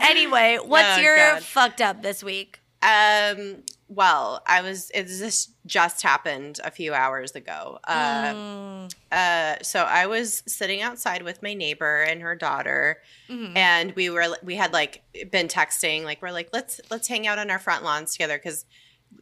Anyway, 0.00 0.58
what's 0.64 0.98
Oh, 0.98 1.00
your 1.00 1.16
God. 1.16 1.42
fucked 1.42 1.80
up 1.80 2.02
this 2.02 2.24
week? 2.24 2.60
Um. 2.82 3.62
Well, 3.88 4.42
I 4.46 4.62
was. 4.62 4.90
It, 4.92 5.04
this 5.04 5.50
just 5.64 6.02
happened 6.02 6.58
a 6.64 6.70
few 6.72 6.92
hours 6.92 7.32
ago. 7.36 7.78
Uh, 7.84 8.32
Mm, 8.34 8.94
uh. 9.12 9.62
So 9.62 9.82
I 9.84 10.06
was 10.06 10.42
sitting 10.46 10.82
outside 10.82 11.22
with 11.22 11.42
my 11.42 11.54
neighbor 11.54 12.02
and 12.02 12.20
her 12.22 12.34
daughter, 12.34 13.00
mhm. 13.28 13.56
and 13.56 13.92
we 13.94 14.10
were 14.10 14.36
we 14.42 14.56
had 14.56 14.72
like 14.72 15.02
been 15.30 15.46
texting. 15.46 16.02
Like 16.04 16.20
we're 16.20 16.32
like 16.32 16.48
let's 16.52 16.80
let's 16.90 17.06
hang 17.06 17.26
out 17.28 17.38
on 17.38 17.48
our 17.50 17.60
front 17.60 17.84
lawns 17.84 18.12
together 18.12 18.36
because 18.38 18.64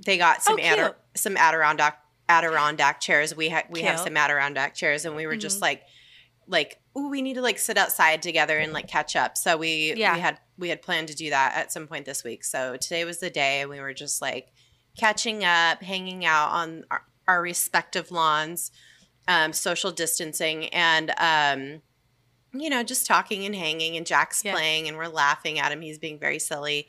they 0.06 0.16
got 0.16 0.42
some 0.42 0.58
Oh, 0.60 0.94
some 1.14 1.36
Adirondack 1.36 2.00
Adirondack 2.28 3.00
chairs. 3.00 3.36
We 3.36 3.50
had 3.50 3.66
we 3.68 3.82
have 3.82 4.00
some 4.00 4.16
Adirondack 4.16 4.74
chairs, 4.74 5.04
and 5.04 5.14
we 5.14 5.26
were 5.26 5.36
just 5.36 5.58
Mhm. 5.58 5.62
like 5.62 5.82
like 6.46 6.80
ooh 6.96 7.08
we 7.08 7.22
need 7.22 7.34
to 7.34 7.42
like 7.42 7.58
sit 7.58 7.76
outside 7.78 8.22
together 8.22 8.58
and 8.58 8.72
like 8.72 8.86
catch 8.88 9.16
up. 9.16 9.36
So 9.36 9.56
we 9.56 9.94
Yeah. 9.96 10.14
we 10.14 10.20
had 10.20 10.38
we 10.58 10.68
had 10.68 10.82
planned 10.82 11.08
to 11.08 11.14
do 11.16 11.30
that 11.30 11.54
at 11.56 11.72
some 11.72 11.86
point 11.86 12.04
this 12.06 12.22
week. 12.24 12.44
So 12.44 12.76
today 12.76 13.04
was 13.04 13.18
the 13.20 13.30
day, 13.30 13.60
and 13.60 13.70
we 13.70 13.80
were 13.80 13.94
just 13.94 14.22
like 14.22 14.52
catching 14.98 15.44
up, 15.44 15.82
hanging 15.82 16.24
out 16.24 16.50
on 16.50 16.84
our, 16.90 17.02
our 17.26 17.42
respective 17.42 18.10
lawns, 18.12 18.70
um, 19.26 19.52
social 19.52 19.90
distancing, 19.90 20.68
and 20.68 21.12
um, 21.18 21.82
you 22.52 22.70
know, 22.70 22.84
just 22.84 23.06
talking 23.06 23.44
and 23.44 23.56
hanging. 23.56 23.96
And 23.96 24.06
Jack's 24.06 24.44
Yeah. 24.44 24.52
playing, 24.52 24.86
and 24.86 24.96
we're 24.96 25.08
laughing 25.08 25.58
at 25.58 25.72
him. 25.72 25.80
He's 25.80 25.98
being 25.98 26.18
very 26.20 26.38
silly, 26.38 26.86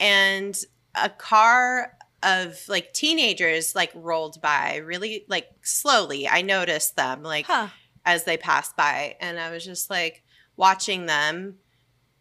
and 0.00 0.58
a 0.96 1.08
car 1.10 1.92
of 2.22 2.58
like 2.68 2.92
teenagers 2.94 3.74
like 3.74 3.92
rolled 3.94 4.40
by 4.40 4.76
really 4.76 5.24
like 5.28 5.46
slowly. 5.62 6.26
I 6.26 6.40
noticed 6.42 6.96
them 6.96 7.22
like 7.22 7.46
Huh. 7.46 7.68
As 8.06 8.24
they 8.24 8.36
passed 8.36 8.76
by 8.76 9.16
and 9.20 9.38
i 9.38 9.50
was 9.50 9.64
just 9.64 9.88
like 9.90 10.22
watching 10.56 11.06
them 11.06 11.56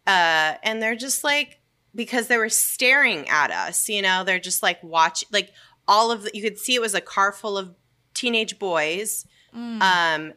uh 0.08 0.54
and 0.64 0.82
they're 0.82 0.96
just 0.96 1.24
like 1.24 1.60
because 1.96 2.28
they 2.28 2.38
were 2.38 2.50
staring 2.50 3.28
at 3.30 3.52
us 3.52 3.88
you 3.90 4.02
know 4.02 4.24
they're 4.24 4.40
just 4.40 4.64
like 4.64 4.82
watch 4.84 5.24
like 5.32 5.52
all 5.88 6.12
of 6.12 6.24
the, 6.24 6.32
you 6.34 6.42
could 6.42 6.58
see 6.58 6.76
it 6.76 6.82
was 6.82 6.94
a 6.96 7.02
car 7.02 7.32
full 7.32 7.58
of 7.58 7.76
teenage 8.14 8.58
boys 8.60 9.26
Mm. 9.56 9.82
um 9.82 10.34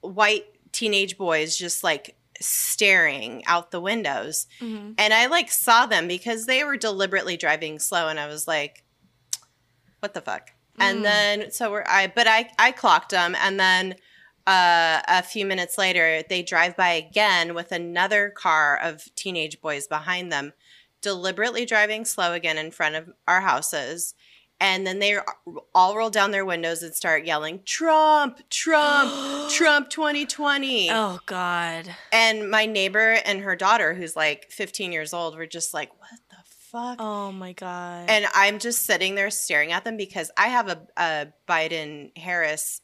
white 0.00 0.46
teenage 0.72 1.18
boys 1.18 1.56
just 1.56 1.84
like 1.84 2.16
staring 2.40 3.44
out 3.46 3.72
the 3.72 3.80
windows 3.80 4.46
Mhm. 4.60 4.94
and 4.96 5.12
I 5.12 5.26
like 5.26 5.50
saw 5.50 5.84
them 5.86 6.08
because 6.08 6.46
they 6.46 6.64
were 6.64 6.76
deliberately 6.78 7.36
driving 7.36 7.78
slow, 7.78 8.08
and 8.08 8.18
I 8.18 8.26
was 8.26 8.46
like, 8.48 8.84
"What 10.00 10.14
the 10.14 10.20
fuck?" 10.20 10.52
And 10.78 11.00
Mm. 11.00 11.02
then 11.02 11.50
so 11.50 11.70
we're 11.72 11.84
I, 11.86 12.06
but 12.06 12.26
I 12.26 12.50
I 12.58 12.72
clocked 12.72 13.10
them, 13.10 13.34
and 13.34 13.58
then 13.58 13.96
uh, 14.48 15.02
a 15.06 15.22
few 15.22 15.44
minutes 15.44 15.76
later 15.76 16.22
they 16.26 16.42
drive 16.42 16.74
by 16.74 16.88
again 16.92 17.54
with 17.54 17.70
another 17.70 18.30
car 18.30 18.78
of 18.82 19.14
teenage 19.14 19.60
boys 19.60 19.86
behind 19.86 20.32
them, 20.32 20.54
deliberately 21.02 21.66
driving 21.66 22.06
slow 22.06 22.32
again 22.32 22.56
in 22.56 22.70
front 22.70 22.94
of 22.94 23.10
our 23.26 23.42
houses. 23.42 24.14
And 24.60 24.86
then 24.86 25.00
they 25.00 25.18
all 25.74 25.96
roll 25.96 26.10
down 26.10 26.30
their 26.30 26.46
windows 26.46 26.82
and 26.82 26.94
start 26.94 27.26
yelling, 27.26 27.60
Trump, 27.64 28.40
Trump, 28.48 29.50
Trump 29.50 29.90
2020. 29.90 30.90
Oh 30.90 31.20
God. 31.26 31.94
And 32.10 32.50
my 32.50 32.64
neighbor 32.64 33.18
and 33.24 33.42
her 33.42 33.54
daughter, 33.54 33.94
who's 33.94 34.16
like 34.16 34.50
15 34.50 34.90
years 34.92 35.12
old, 35.12 35.36
were 35.36 35.46
just 35.46 35.74
like, 35.74 35.90
what 36.00 36.18
the 36.30 36.36
fuck? 36.44 36.96
Oh 37.00 37.30
my 37.32 37.52
God. 37.52 38.06
And 38.08 38.24
I'm 38.34 38.58
just 38.58 38.84
sitting 38.84 39.14
there 39.14 39.30
staring 39.30 39.72
at 39.72 39.84
them 39.84 39.98
because 39.98 40.30
I 40.38 40.48
have 40.48 40.68
a, 40.68 40.80
a 40.96 41.26
Biden 41.46 42.16
Harris 42.18 42.80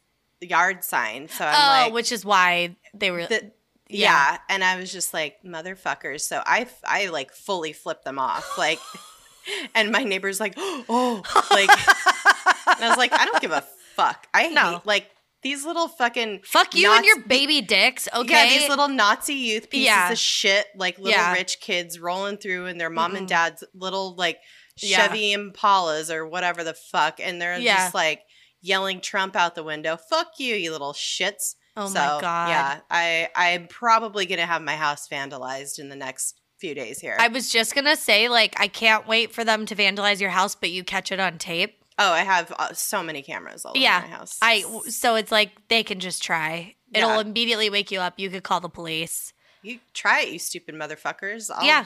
yard 0.49 0.85
sign. 0.85 1.29
So 1.29 1.45
I'm 1.45 1.55
oh, 1.55 1.85
like, 1.87 1.93
which 1.93 2.13
is 2.13 2.25
why 2.25 2.77
they 2.95 3.11
were. 3.11 3.27
the, 3.27 3.53
yeah. 3.89 4.33
yeah. 4.33 4.39
And 4.49 4.65
I 4.65 4.79
was 4.79 4.93
just 4.93 5.13
like, 5.15 5.37
motherfuckers. 5.45 6.23
So 6.23 6.43
I, 6.45 6.67
I 6.87 7.09
like 7.09 7.33
fully 7.33 7.73
flipped 7.73 8.05
them 8.05 8.19
off. 8.19 8.59
Like, 8.59 8.79
and 9.75 9.91
my 9.91 10.05
neighbor's 10.05 10.41
like, 10.41 10.55
oh, 10.57 11.23
like, 11.51 11.71
and 11.71 12.85
I 12.85 12.89
was 12.89 12.99
like, 12.99 13.13
I 13.13 13.25
don't 13.25 13.41
give 13.41 13.53
a 13.53 13.65
fuck. 13.97 14.27
I 14.33 14.49
No. 14.49 14.73
hate, 14.73 14.87
like, 14.87 15.11
these 15.43 15.67
little 15.67 15.89
fucking 15.89 16.41
Fuck 16.45 16.75
you 16.75 16.91
and 16.91 17.05
your 17.05 17.21
baby 17.21 17.61
dicks. 17.61 18.09
Okay. 18.15 18.33
Yeah, 18.33 18.59
these 18.59 18.69
little 18.71 18.89
Nazi 18.89 19.35
youth 19.35 19.69
pieces 19.69 19.85
Yeah. 19.87 20.11
of 20.11 20.17
shit, 20.19 20.67
like 20.75 20.97
little 20.99 21.13
Yeah. 21.13 21.35
rich 21.35 21.61
kids 21.61 22.01
rolling 22.01 22.39
through 22.39 22.65
in 22.65 22.79
their 22.79 22.89
mom 22.89 23.15
and 23.15 23.27
Mm-mm. 23.27 23.31
dad's 23.31 23.65
little 23.75 24.15
like. 24.15 24.39
Chevy 24.77 25.37
Impalas 25.37 26.13
or 26.13 26.27
whatever 26.27 26.65
the 26.65 26.75
fuck, 26.75 27.21
and 27.23 27.41
they're 27.41 27.61
just 27.61 27.95
like 27.95 28.23
yelling 28.65 29.01
Trump 29.01 29.37
out 29.37 29.55
the 29.55 29.63
window. 29.63 29.97
Fuck 29.97 30.39
you, 30.39 30.55
you 30.57 30.73
little 30.73 30.93
shits. 30.95 31.55
oh 31.77 31.87
so, 31.87 31.95
my 31.95 32.19
God. 32.21 32.49
Yeah, 32.49 32.81
I 32.91 33.29
I'm 33.37 33.67
probably 33.69 34.27
gonna 34.27 34.47
have 34.47 34.63
my 34.63 34.77
house 34.77 35.09
vandalized 35.09 35.79
in 35.79 35.89
the 35.89 35.97
next 35.97 36.41
few 36.59 36.75
days 36.75 36.99
here. 37.01 37.17
I 37.21 37.29
was 37.29 37.51
just 37.51 37.75
gonna 37.75 37.97
say, 37.97 38.29
like, 38.29 38.59
I 38.59 38.69
can't 38.69 39.07
wait 39.07 39.33
for 39.33 39.45
them 39.45 39.67
to 39.67 39.75
vandalize 39.77 40.21
your 40.21 40.31
house, 40.31 40.55
but 40.55 40.71
you 40.71 40.83
catch 40.83 41.13
it 41.13 41.21
on 41.21 41.39
tape. 41.39 41.77
oh, 41.99 42.11
I 42.13 42.21
have 42.21 42.53
uh, 42.59 42.73
so 42.73 43.03
many 43.03 43.23
cameras 43.23 43.65
all 43.65 43.73
Yeah, 43.77 43.99
over 43.99 44.09
my 44.09 44.15
house. 44.17 44.39
I 44.43 44.63
so 44.89 45.15
it's 45.17 45.31
like 45.31 45.51
they 45.69 45.83
can 45.83 46.01
just 46.01 46.23
try. 46.23 46.75
It'll 46.93 47.11
Yeah. 47.11 47.21
immediately 47.21 47.71
wake 47.71 47.91
you 47.91 48.01
up. 48.01 48.15
You 48.19 48.31
could 48.31 48.45
call 48.45 48.61
the 48.61 48.69
police. 48.69 49.33
you 49.63 49.81
try 49.93 50.23
it, 50.23 50.29
you 50.33 50.39
stupid 50.39 50.75
motherfuckers. 50.75 51.51
I'll, 51.55 51.65
yeah, 51.67 51.85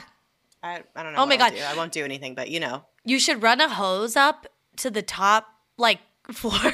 I, 0.63 0.83
I 0.95 1.03
don't 1.03 1.13
know. 1.13 1.19
Oh 1.19 1.25
my 1.25 1.35
God. 1.37 1.53
I 1.57 1.75
won't 1.75 1.91
do 1.91 2.03
anything, 2.05 2.35
but 2.35 2.49
you 2.49 2.59
know. 2.59 2.85
you 3.05 3.19
should 3.19 3.41
run 3.41 3.59
a 3.61 3.69
hose 3.69 4.15
up 4.15 4.47
to 4.77 4.89
the 4.91 5.01
top 5.01 5.47
like 5.77 5.99
floor. 6.33 6.53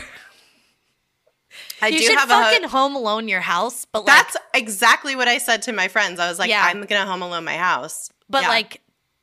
I 1.82 1.88
you 1.88 2.00
do 2.00 2.06
should 2.06 2.18
have 2.18 2.30
a 2.30 2.34
ho- 2.36 2.42
fucking 2.44 2.68
home 2.70 2.96
alone 2.96 3.28
your 3.28 3.42
house, 3.42 3.86
but 3.86 4.06
like, 4.06 4.16
That's 4.16 4.38
exactly 4.54 5.16
what 5.16 5.28
I 5.28 5.38
said 5.38 5.62
to 5.64 5.74
my 5.74 5.88
friends. 5.88 6.20
I 6.20 6.28
was 6.30 6.40
like, 6.40 6.50
Yeah. 6.50 6.64
I'm 6.66 6.82
gonna 6.86 7.06
home 7.06 7.22
alone 7.22 7.46
my 7.46 7.58
house. 7.58 8.10
but 8.30 8.44
Yeah. 8.44 8.50
like 8.50 8.82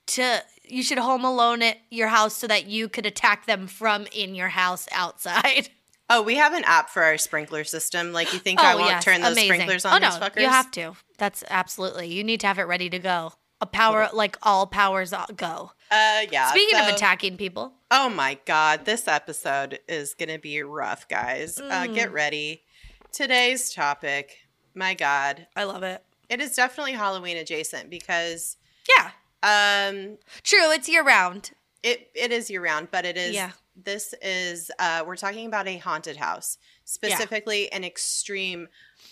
to 0.09 0.43
you 0.65 0.83
should 0.83 0.99
home 0.99 1.25
alone 1.25 1.63
at 1.63 1.79
your 1.91 2.09
house 2.09 2.35
so 2.35 2.47
that 2.47 2.67
you 2.67 2.89
could 2.89 3.05
attack 3.05 3.47
them 3.47 3.67
from 3.67 4.07
in 4.13 4.35
your 4.35 4.49
house 4.49 4.89
outside. 4.93 5.69
oh, 6.11 6.23
we 6.23 6.37
have 6.37 6.55
an 6.55 6.65
app 6.65 6.89
for 6.89 7.03
our 7.03 7.19
sprinkler 7.19 7.65
system. 7.65 8.13
Like, 8.13 8.33
you 8.33 8.39
think 8.39 8.61
oh, 8.61 8.65
I 8.65 8.75
won't 8.77 9.03
turn 9.03 9.21
those 9.21 9.31
Oh, 9.31 9.33
amazing. 9.33 9.55
sprinklers 9.55 9.85
on 9.85 9.95
oh, 9.95 9.99
no, 9.99 10.11
these 10.11 10.19
fuckers? 10.19 10.41
You 10.41 10.49
have 10.49 10.71
to. 10.73 10.95
That's 11.19 11.45
absolutely. 11.51 12.07
You 12.09 12.25
need 12.25 12.41
to 12.41 12.47
have 12.47 12.59
it 12.59 12.63
ready 12.65 12.89
to 12.89 12.99
go. 12.99 13.35
A 13.63 13.67
power 13.67 14.09
like 14.13 14.37
all 14.43 14.67
powers 14.67 15.15
go. 15.37 15.71
Uh, 15.89 16.23
yeah. 16.33 16.51
Speaking 16.51 16.81
of 16.81 16.89
attacking 16.89 17.37
people, 17.37 17.73
oh 17.93 18.09
my 18.09 18.37
god, 18.45 18.85
this 18.85 19.07
episode 19.07 19.79
is 19.89 20.15
gonna 20.15 20.41
be 20.41 20.61
rough, 20.65 21.07
guys. 21.09 21.59
Uh, 21.61 21.87
Mm. 21.87 21.95
get 21.95 22.13
ready. 22.13 22.65
Today's 23.13 23.73
topic, 23.73 24.37
my 24.75 24.95
god, 24.95 25.47
I 25.55 25.63
love 25.65 25.85
it. 25.85 26.03
it 26.29 26.41
is 26.41 26.57
definitely 26.57 26.95
Halloween 26.95 27.37
adjacent 27.37 27.89
because 27.89 28.57
Yeah, 28.89 29.11
um, 29.45 30.19
true. 30.43 30.73
It's 30.73 30.89
year 30.89 31.05
round. 31.05 31.53
it 31.85 32.11
it 32.17 32.33
is 32.33 32.51
year 32.51 32.63
round, 32.65 32.89
but 32.91 33.05
it 33.05 33.17
is. 33.17 33.33
Yeah. 33.33 33.53
This 33.77 34.13
is 34.23 34.73
uh, 34.81 35.05
we're 35.07 35.15
talking 35.17 35.47
about 35.47 35.69
a 35.69 35.77
haunted 35.79 36.17
house, 36.17 36.59
specifically 36.85 37.71
an 37.73 37.85
extreme 37.85 38.67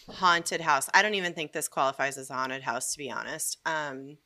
haunted 0.08 0.60
house. 0.60 0.88
I 0.92 1.02
don't 1.02 1.14
even 1.14 1.34
think 1.34 1.52
this 1.52 1.68
qualifies 1.68 2.18
as 2.18 2.30
a 2.30 2.34
haunted 2.34 2.62
house, 2.62 2.92
to 2.92 2.98
be 2.98 3.10
honest. 3.12 3.58
Um, 3.64 4.18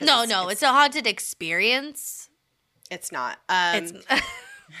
No, 0.00 0.24
no, 0.24 0.48
it's, 0.48 0.62
a 0.62 0.68
haunted 0.68 1.06
experience. 1.06 2.28
it's 2.90 3.10
not. 3.12 3.38
Um, 3.48 3.76
It's 3.76 3.92
it's 4.10 4.26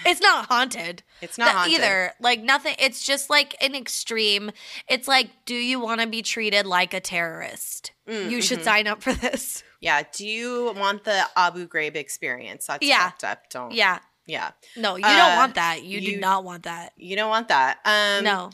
it's 0.04 0.20
not 0.20 0.46
haunted. 0.46 1.02
it's 1.22 1.38
not 1.38 1.54
haunted 1.54 1.74
either. 1.78 2.12
Like 2.20 2.42
nothing. 2.42 2.74
It's 2.78 3.04
just 3.06 3.30
like 3.30 3.54
an 3.60 3.74
extreme. 3.74 4.50
It's 4.88 5.06
like, 5.08 5.30
do 5.44 5.54
you 5.54 5.78
want 5.80 6.00
to 6.00 6.06
be 6.06 6.22
treated 6.22 6.66
like 6.66 6.92
a 6.92 7.00
terrorist? 7.00 7.92
Mm, 8.08 8.30
you 8.30 8.42
should 8.42 8.58
mhm. 8.60 8.64
sign 8.64 8.86
up 8.86 9.02
for 9.02 9.12
this. 9.12 9.62
Yeah. 9.78 10.02
Do 10.10 10.26
you 10.26 10.72
want 10.74 11.04
the 11.04 11.22
Abu 11.36 11.68
Ghraib 11.68 11.96
experience? 11.96 12.66
That's 12.66 12.84
Yeah. 12.84 13.10
fucked 13.10 13.24
up. 13.24 13.50
Don't. 13.50 13.72
Yeah. 13.72 13.98
Yeah. 14.26 14.52
No, 14.74 14.96
you 14.96 15.04
Uh, 15.04 15.16
don't 15.16 15.36
want 15.36 15.54
that. 15.56 15.82
You, 15.84 16.00
you- 16.00 16.14
do 16.14 16.20
not 16.20 16.44
want 16.44 16.62
that. 16.64 16.92
You 16.96 17.14
don't 17.14 17.28
want 17.28 17.48
that. 17.48 17.78
Um, 17.84 18.24
no. 18.24 18.50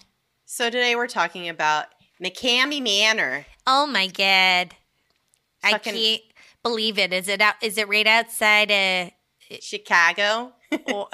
So 0.47 0.69
today 0.69 0.97
we're 0.97 1.07
talking 1.07 1.49
about 1.49 1.87
McKamey 2.23 2.83
Manor. 2.83 3.47
Oh 3.67 3.87
my 3.87 4.09
god. 4.09 4.75
I 5.63 5.71
Fucking- 5.71 5.95
can't 5.95 6.23
believe 6.63 6.99
it. 6.99 7.13
Is 7.13 7.29
it 7.29 7.41
out 7.41 7.55
is 7.63 7.79
it 7.79 7.89
right 7.89 8.07
outside 8.07 8.71
uh 8.71 9.11
Chicago. 9.61 10.53
or, 10.93 11.09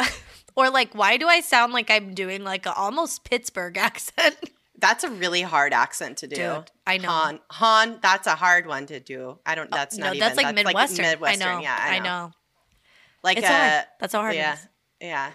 or 0.54 0.70
like 0.70 0.94
why 0.94 1.16
do 1.16 1.26
I 1.26 1.40
sound 1.40 1.72
like 1.72 1.90
I'm 1.90 2.14
doing 2.14 2.44
like 2.44 2.66
a 2.66 2.72
almost 2.72 3.24
Pittsburgh 3.24 3.76
accent? 3.78 4.36
That's 4.80 5.02
a 5.02 5.10
really 5.10 5.42
hard 5.42 5.72
accent 5.72 6.18
to 6.18 6.28
do. 6.28 6.36
Dude, 6.36 6.70
I 6.86 6.98
know. 6.98 7.08
Han, 7.08 7.40
Han, 7.50 7.98
that's 8.00 8.28
a 8.28 8.36
hard 8.36 8.66
one 8.68 8.86
to 8.86 9.00
do. 9.00 9.38
I 9.44 9.56
don't. 9.56 9.70
That's 9.70 9.96
no, 9.98 10.06
not 10.06 10.14
even. 10.16 10.20
that's 10.20 10.36
like 10.36 10.54
Midwestern. 10.54 11.04
Midwestern. 11.04 11.48
I 11.48 11.54
know. 11.54 11.60
Yeah, 11.60 11.76
I 11.80 11.98
know. 11.98 12.04
I 12.04 12.08
know. 12.08 12.32
Like 13.24 13.38
It's 13.38 13.46
a, 13.48 13.52
hard. 13.52 13.84
That's 13.98 14.12
how 14.12 14.20
hard 14.20 14.36
yeah, 14.36 14.54
is. 14.54 14.68
yeah. 15.00 15.30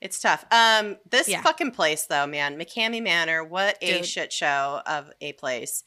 It's 0.00 0.20
tough. 0.20 0.44
Um, 0.50 0.96
this 1.10 1.28
Yeah. 1.28 1.42
fucking 1.42 1.72
place 1.72 2.06
though, 2.06 2.26
man, 2.26 2.58
McKamey 2.58 3.02
Manor. 3.02 3.44
What 3.44 3.78
a 3.82 4.02
shit 4.02 4.32
show 4.32 4.80
of 4.86 5.10
a 5.20 5.32
place. 5.34 5.82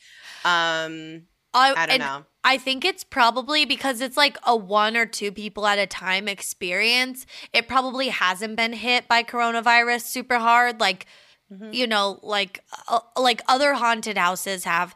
Um, 0.45 1.23
I, 1.53 1.73
I 1.75 1.85
don't 1.85 1.99
know. 1.99 2.25
I 2.43 2.57
think 2.57 2.83
it's 2.85 3.03
probably 3.03 3.65
because 3.65 4.01
it's 4.01 4.17
like 4.17 4.37
a 4.47 4.55
one 4.55 4.97
or 4.97 5.05
two 5.05 5.31
people 5.31 5.67
at 5.67 5.77
a 5.77 5.85
time 5.85 6.27
experience. 6.27 7.25
It 7.53 7.67
probably 7.67 8.09
hasn't 8.09 8.55
been 8.55 8.73
hit 8.73 9.07
by 9.07 9.23
coronavirus 9.23 10.01
super 10.03 10.39
hard, 10.39 10.79
like 10.79 11.05
Mhm. 11.53 11.73
you 11.73 11.85
know, 11.85 12.17
like 12.23 12.63
uh, 12.87 13.01
like 13.17 13.41
other 13.47 13.73
haunted 13.73 14.17
houses 14.17 14.63
have. 14.63 14.95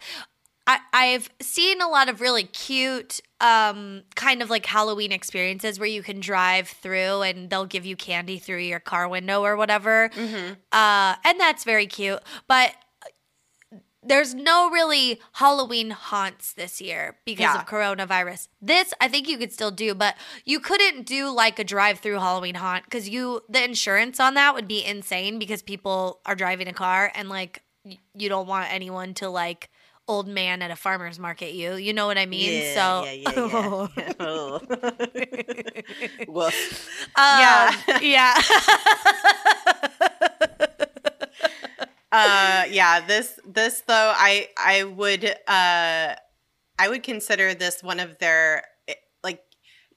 I, 0.68 0.80
I've 0.94 1.30
seen 1.42 1.80
a 1.82 1.88
lot 1.88 2.10
of 2.10 2.22
really 2.22 2.44
cute, 2.46 3.20
um, 3.40 4.02
kind 4.16 4.42
of 4.42 4.50
like 4.50 4.66
Halloween 4.66 5.12
experiences 5.12 5.78
where 5.80 5.88
you 5.88 6.02
can 6.02 6.20
drive 6.22 6.70
through 6.70 7.22
and 7.22 7.50
they'll 7.52 7.68
give 7.68 7.86
you 7.86 7.96
candy 7.96 8.40
through 8.40 8.60
your 8.62 8.80
car 8.80 9.08
window 9.08 9.44
or 9.44 9.58
whatever. 9.58 10.10
Mhm. 10.16 10.58
Uh, 10.72 11.16
and 11.24 11.40
that's 11.40 11.66
very 11.66 11.86
cute. 11.86 12.20
But 12.48 12.74
there's 14.06 14.34
no 14.36 14.70
really 14.70 15.20
Halloween 15.34 15.90
haunts 15.92 16.54
this 16.54 16.80
year 16.80 17.18
because 17.26 17.44
Yeah. 17.44 17.60
of 17.60 17.66
coronavirus. 17.66 18.48
This 18.62 18.94
I 19.02 19.08
think 19.08 19.28
you 19.28 19.38
could 19.38 19.52
still 19.52 19.72
do, 19.72 19.94
but 19.96 20.16
you 20.46 20.60
couldn't 20.60 21.06
do 21.06 21.30
like 21.30 21.60
a 21.60 21.64
drive-through 21.64 22.20
Halloween 22.20 22.56
haunt 22.56 22.86
because 22.86 23.10
you 23.10 23.42
the 23.50 23.64
insurance 23.64 24.20
on 24.20 24.34
that 24.36 24.54
would 24.54 24.68
be 24.68 24.84
insane 24.86 25.40
because 25.40 25.62
people 25.62 26.22
are 26.26 26.36
driving 26.36 26.68
a 26.68 26.74
car 26.74 27.12
and 27.16 27.30
like 27.30 27.62
you 28.14 28.30
don't 28.30 28.48
want 28.48 28.72
anyone 28.72 29.14
to 29.16 29.30
like 29.30 29.70
old 30.08 30.28
man 30.28 30.62
at 30.62 30.70
a 30.70 30.76
farmer's 30.76 31.18
market 31.18 31.54
you. 31.54 31.74
You 31.76 31.92
know 31.92 32.06
what 32.06 32.18
I 32.18 32.28
mean? 32.28 32.62
Yeah, 32.62 32.74
so 32.76 33.06
yeah, 33.06 33.12
yeah, 33.12 33.32
yeah. 33.98 34.14
Oh. 34.20 34.62
Woof. 36.28 37.10
Um, 37.16 37.40
Yeah. 37.40 37.76
yeah. 38.02 38.42
uh 42.16 42.64
yeah 42.70 43.00
this 43.02 43.40
this 43.46 43.82
though 43.88 44.14
i 44.16 44.48
i 44.58 44.84
would 44.84 45.26
uh 45.26 46.16
i 46.80 46.88
would 46.88 47.04
consider 47.04 47.54
this 47.54 47.84
one 47.84 48.00
of 48.00 48.18
their 48.20 48.64
like 49.24 49.42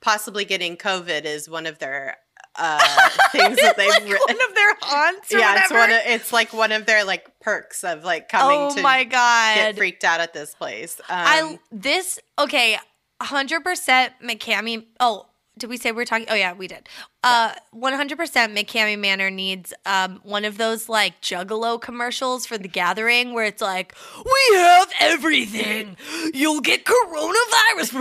possibly 0.01 0.45
getting 0.45 0.77
covid 0.77 1.25
is 1.25 1.49
one 1.49 1.67
of 1.67 1.79
their 1.79 2.17
uh 2.57 3.09
things 3.33 3.57
that 3.57 3.77
they've 3.77 3.89
like 3.89 4.03
written 4.03 4.37
one 4.37 4.49
of 4.49 4.55
their 4.55 4.75
haunts 4.81 5.33
or 5.33 5.39
yeah 5.39 5.61
it's 5.63 5.71
one 5.71 5.91
of 5.91 6.01
it's 6.07 6.33
like 6.33 6.53
one 6.53 6.73
of 6.73 6.87
their 6.87 7.05
like 7.05 7.29
perks 7.41 7.85
of 7.85 8.05
like 8.05 8.29
coming 8.29 8.59
oh 8.59 8.75
to 8.75 8.83
my 8.83 9.05
god. 9.05 9.55
get 9.55 9.77
freaked 9.77 10.05
out 10.05 10.21
at 10.21 10.33
this 10.33 10.55
place 10.55 11.01
um, 11.01 11.05
I 11.11 11.59
this 11.71 12.19
okay, 12.39 12.79
hundred 13.21 13.65
percent 13.65 14.13
McKamey. 14.23 14.87
Oh, 15.01 15.27
did 15.59 15.69
we 15.69 15.77
say 15.77 15.93
we 15.93 16.03
are 16.03 16.07
talking? 16.07 16.27
Oh 16.31 16.35
yeah, 16.35 16.53
we 16.53 16.67
did. 16.69 16.89
Uh, 17.23 17.53
one 17.73 17.93
hundred 17.93 18.17
percent 18.19 18.55
McKamey 18.55 18.99
Manor 18.99 19.31
needs 19.31 19.75
um 19.85 20.21
one 20.23 20.45
of 20.45 20.57
those 20.57 20.89
like 20.89 21.21
Juggalo 21.21 21.81
commercials 21.81 22.47
for 22.47 22.57
The 22.57 22.69
Gathering 22.69 23.35
where 23.35 23.45
it's 23.45 23.61
like, 23.63 23.95
"We 24.25 24.57
have 24.57 24.91
everything. 25.01 25.97
You'll 26.33 26.61
get 26.61 26.85
coronavirus 26.85 27.93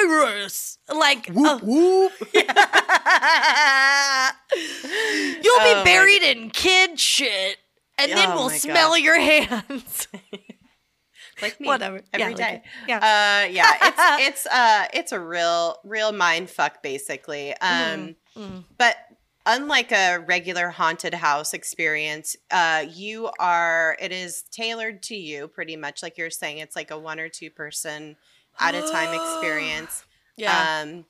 virus." 0.00 0.78
Like, 0.92 1.30
oh, 1.34 1.58
whoop. 1.62 2.12
you'll 5.42 5.54
Oh 5.56 5.82
be 5.84 5.84
buried 5.84 6.22
in 6.22 6.50
kid 6.50 6.98
shit, 6.98 7.58
and 7.98 8.12
then 8.12 8.30
Oh 8.30 8.36
we'll 8.36 8.50
smell 8.50 8.90
God. 8.90 9.00
your 9.02 9.18
hands. 9.20 10.08
like 11.42 11.60
me 11.60 11.68
Whatever. 11.68 12.00
every 12.12 12.30
Yeah, 12.32 12.36
day. 12.36 12.52
like- 12.52 12.64
yeah. 12.88 12.96
uh 13.46 13.50
yeah 13.50 13.72
it's 13.82 14.46
it's 14.46 14.46
uh 14.46 14.86
it's 14.94 15.12
a 15.12 15.20
real 15.20 15.76
real 15.84 16.12
mind 16.12 16.48
fuck 16.50 16.82
basically 16.82 17.52
um 17.60 18.16
Mm. 18.34 18.64
But 18.78 18.96
unlike 19.44 19.92
a 19.92 20.16
regular 20.26 20.70
haunted 20.70 21.12
house 21.12 21.52
experience, 21.52 22.34
uh, 22.50 22.86
you 22.90 23.28
are 23.38 23.94
it 24.00 24.10
is 24.10 24.42
tailored 24.50 25.02
to 25.02 25.14
you 25.14 25.48
pretty 25.48 25.76
much 25.76 26.02
like 26.02 26.16
you're 26.16 26.30
saying. 26.30 26.56
It's 26.56 26.74
like 26.74 26.90
a 26.90 26.98
one 26.98 27.20
or 27.20 27.28
two 27.28 27.50
person 27.50 28.16
at 28.58 28.74
a 28.74 28.80
time 28.90 29.12
experience. 29.20 30.04
Yeah. 30.38 30.80
Um, 30.82 31.04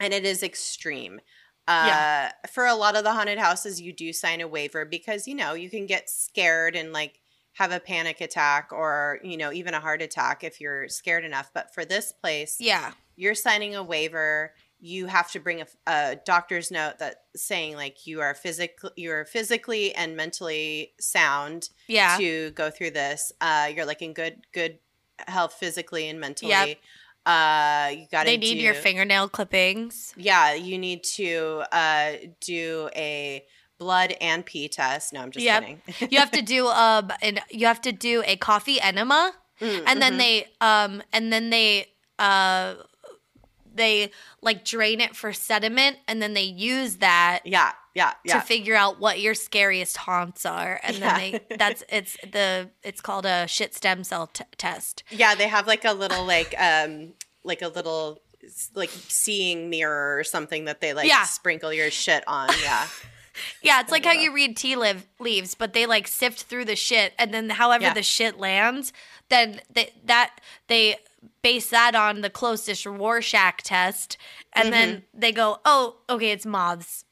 and 0.00 0.12
it 0.12 0.24
is 0.24 0.42
extreme. 0.42 1.20
Uh, 1.68 1.84
Yeah. 1.86 2.32
For 2.50 2.66
a 2.66 2.74
lot 2.74 2.96
of 2.96 3.04
the 3.04 3.12
haunted 3.12 3.38
houses, 3.38 3.80
you 3.80 3.92
do 3.92 4.12
sign 4.12 4.40
a 4.40 4.48
waiver 4.48 4.84
because, 4.84 5.28
you 5.28 5.36
know, 5.36 5.52
you 5.54 5.70
can 5.70 5.86
get 5.86 6.10
scared 6.10 6.74
and 6.74 6.92
like 6.92 7.17
have 7.58 7.72
a 7.72 7.80
panic 7.80 8.20
attack 8.20 8.68
or, 8.72 9.18
you 9.24 9.36
know, 9.36 9.52
even 9.52 9.74
a 9.74 9.80
heart 9.80 10.00
attack 10.00 10.44
if 10.44 10.60
you're 10.60 10.88
scared 10.88 11.24
enough. 11.24 11.50
But 11.52 11.74
for 11.74 11.84
this 11.84 12.12
place, 12.12 12.56
yeah. 12.60 12.92
you're 13.16 13.34
signing 13.34 13.74
a 13.74 13.82
waiver 13.82 14.52
you 14.80 15.06
have 15.06 15.28
to 15.32 15.40
bring 15.40 15.60
a, 15.60 15.66
a 15.88 16.16
doctor's 16.24 16.70
note 16.70 17.00
that 17.00 17.22
saying 17.34 17.74
like 17.74 18.06
you 18.06 18.20
are 18.20 18.32
physically 18.32 18.90
you're 18.96 19.24
physically 19.24 19.92
and 19.92 20.16
mentally 20.16 20.92
sound 21.00 21.68
Yeah. 21.88 22.16
to 22.16 22.52
go 22.52 22.70
through 22.70 22.92
this 22.92 23.32
uh 23.40 23.72
you're 23.74 23.86
like 23.86 24.02
in 24.02 24.12
good 24.12 24.46
good 24.54 24.78
health 25.26 25.54
physically 25.54 26.08
and 26.08 26.20
mentally 26.20 26.50
Yep. 26.52 26.78
uh 27.26 27.90
you 27.92 28.06
got 28.12 28.22
to 28.22 28.30
they 28.30 28.36
need 28.36 28.58
your 28.58 28.74
fingernail 28.74 29.28
clippings. 29.28 30.14
yeah 30.16 30.54
you 30.54 30.78
need 30.78 31.02
to 31.16 31.64
uh 31.72 32.12
do 32.40 32.88
a 32.94 33.44
blood 33.78 34.14
and 34.20 34.44
pee 34.44 34.68
test 34.68 35.12
no 35.12 35.20
i'm 35.22 35.30
just 35.30 35.44
Yep. 35.44 35.62
kidding 35.62 35.82
You 36.10 36.18
have 36.18 36.30
to 36.32 36.42
do 36.56 36.66
um 36.68 37.10
and 37.22 37.40
you 37.50 37.66
have 37.66 37.80
to 37.82 37.92
do 37.92 38.22
a 38.26 38.36
coffee 38.36 38.80
enema 38.80 39.32
Mm, 39.60 39.82
and 39.86 40.00
then 40.00 40.12
mhm. 40.14 40.18
they 40.18 40.46
um 40.60 41.02
and 41.12 41.32
then 41.32 41.50
they 41.50 41.86
uh 42.20 42.74
they 43.74 44.10
like 44.40 44.64
drain 44.64 45.00
it 45.00 45.14
for 45.16 45.32
sediment 45.32 45.96
and 46.06 46.22
then 46.22 46.32
they 46.34 46.42
use 46.42 46.96
that 46.96 47.40
yeah 47.44 47.72
yeah 47.94 48.12
yeah 48.24 48.34
to 48.34 48.40
figure 48.40 48.74
out 48.76 49.00
what 49.00 49.20
your 49.20 49.34
scariest 49.34 49.96
haunts 49.96 50.46
are 50.46 50.78
and 50.82 50.96
Yeah. 50.98 51.18
then 51.18 51.40
they 51.48 51.56
that's 51.56 51.82
it's 51.88 52.16
the 52.22 52.70
it's 52.84 53.00
called 53.00 53.26
a 53.26 53.46
shit 53.48 53.74
stem 53.74 54.04
cell 54.04 54.28
t- 54.28 54.44
test. 54.56 55.02
Yeah, 55.10 55.34
they 55.34 55.48
have 55.48 55.66
like 55.66 55.84
a 55.84 55.92
little 55.92 56.24
like 56.24 56.54
um 56.58 57.14
like 57.44 57.62
a 57.62 57.68
little 57.68 58.20
like 58.74 58.90
seeing 58.90 59.68
mirror 59.70 60.16
or 60.18 60.22
something 60.24 60.66
that 60.66 60.80
they 60.80 60.92
like 60.94 61.08
Yeah. 61.08 61.24
sprinkle 61.24 61.72
your 61.72 61.90
shit 61.90 62.22
on. 62.28 62.48
Yeah. 62.62 62.86
Yeah, 63.62 63.80
it's 63.80 63.90
like 63.92 64.04
how 64.04 64.12
you 64.12 64.32
read 64.32 64.56
tea 64.56 64.76
leaf 64.76 65.06
leaves, 65.18 65.54
but 65.54 65.72
they 65.72 65.86
like 65.86 66.06
sift 66.08 66.42
through 66.44 66.64
the 66.66 66.76
shit, 66.76 67.12
and 67.18 67.32
then 67.32 67.50
however 67.50 67.84
Yeah. 67.84 67.94
the 67.94 68.02
shit 68.02 68.38
lands, 68.38 68.92
then 69.28 69.60
they, 69.70 69.92
that 70.06 70.40
they 70.68 70.96
base 71.42 71.70
that 71.70 71.94
on 71.94 72.20
the 72.20 72.30
closest 72.30 72.86
Rorschach 72.86 73.62
test, 73.62 74.16
and 74.52 74.72
then 74.72 74.88
Mm-hmm. 74.88 75.20
they 75.20 75.32
go, 75.32 75.60
"Oh, 75.64 75.96
okay, 76.08 76.30
it's 76.30 76.46
moths," 76.46 77.04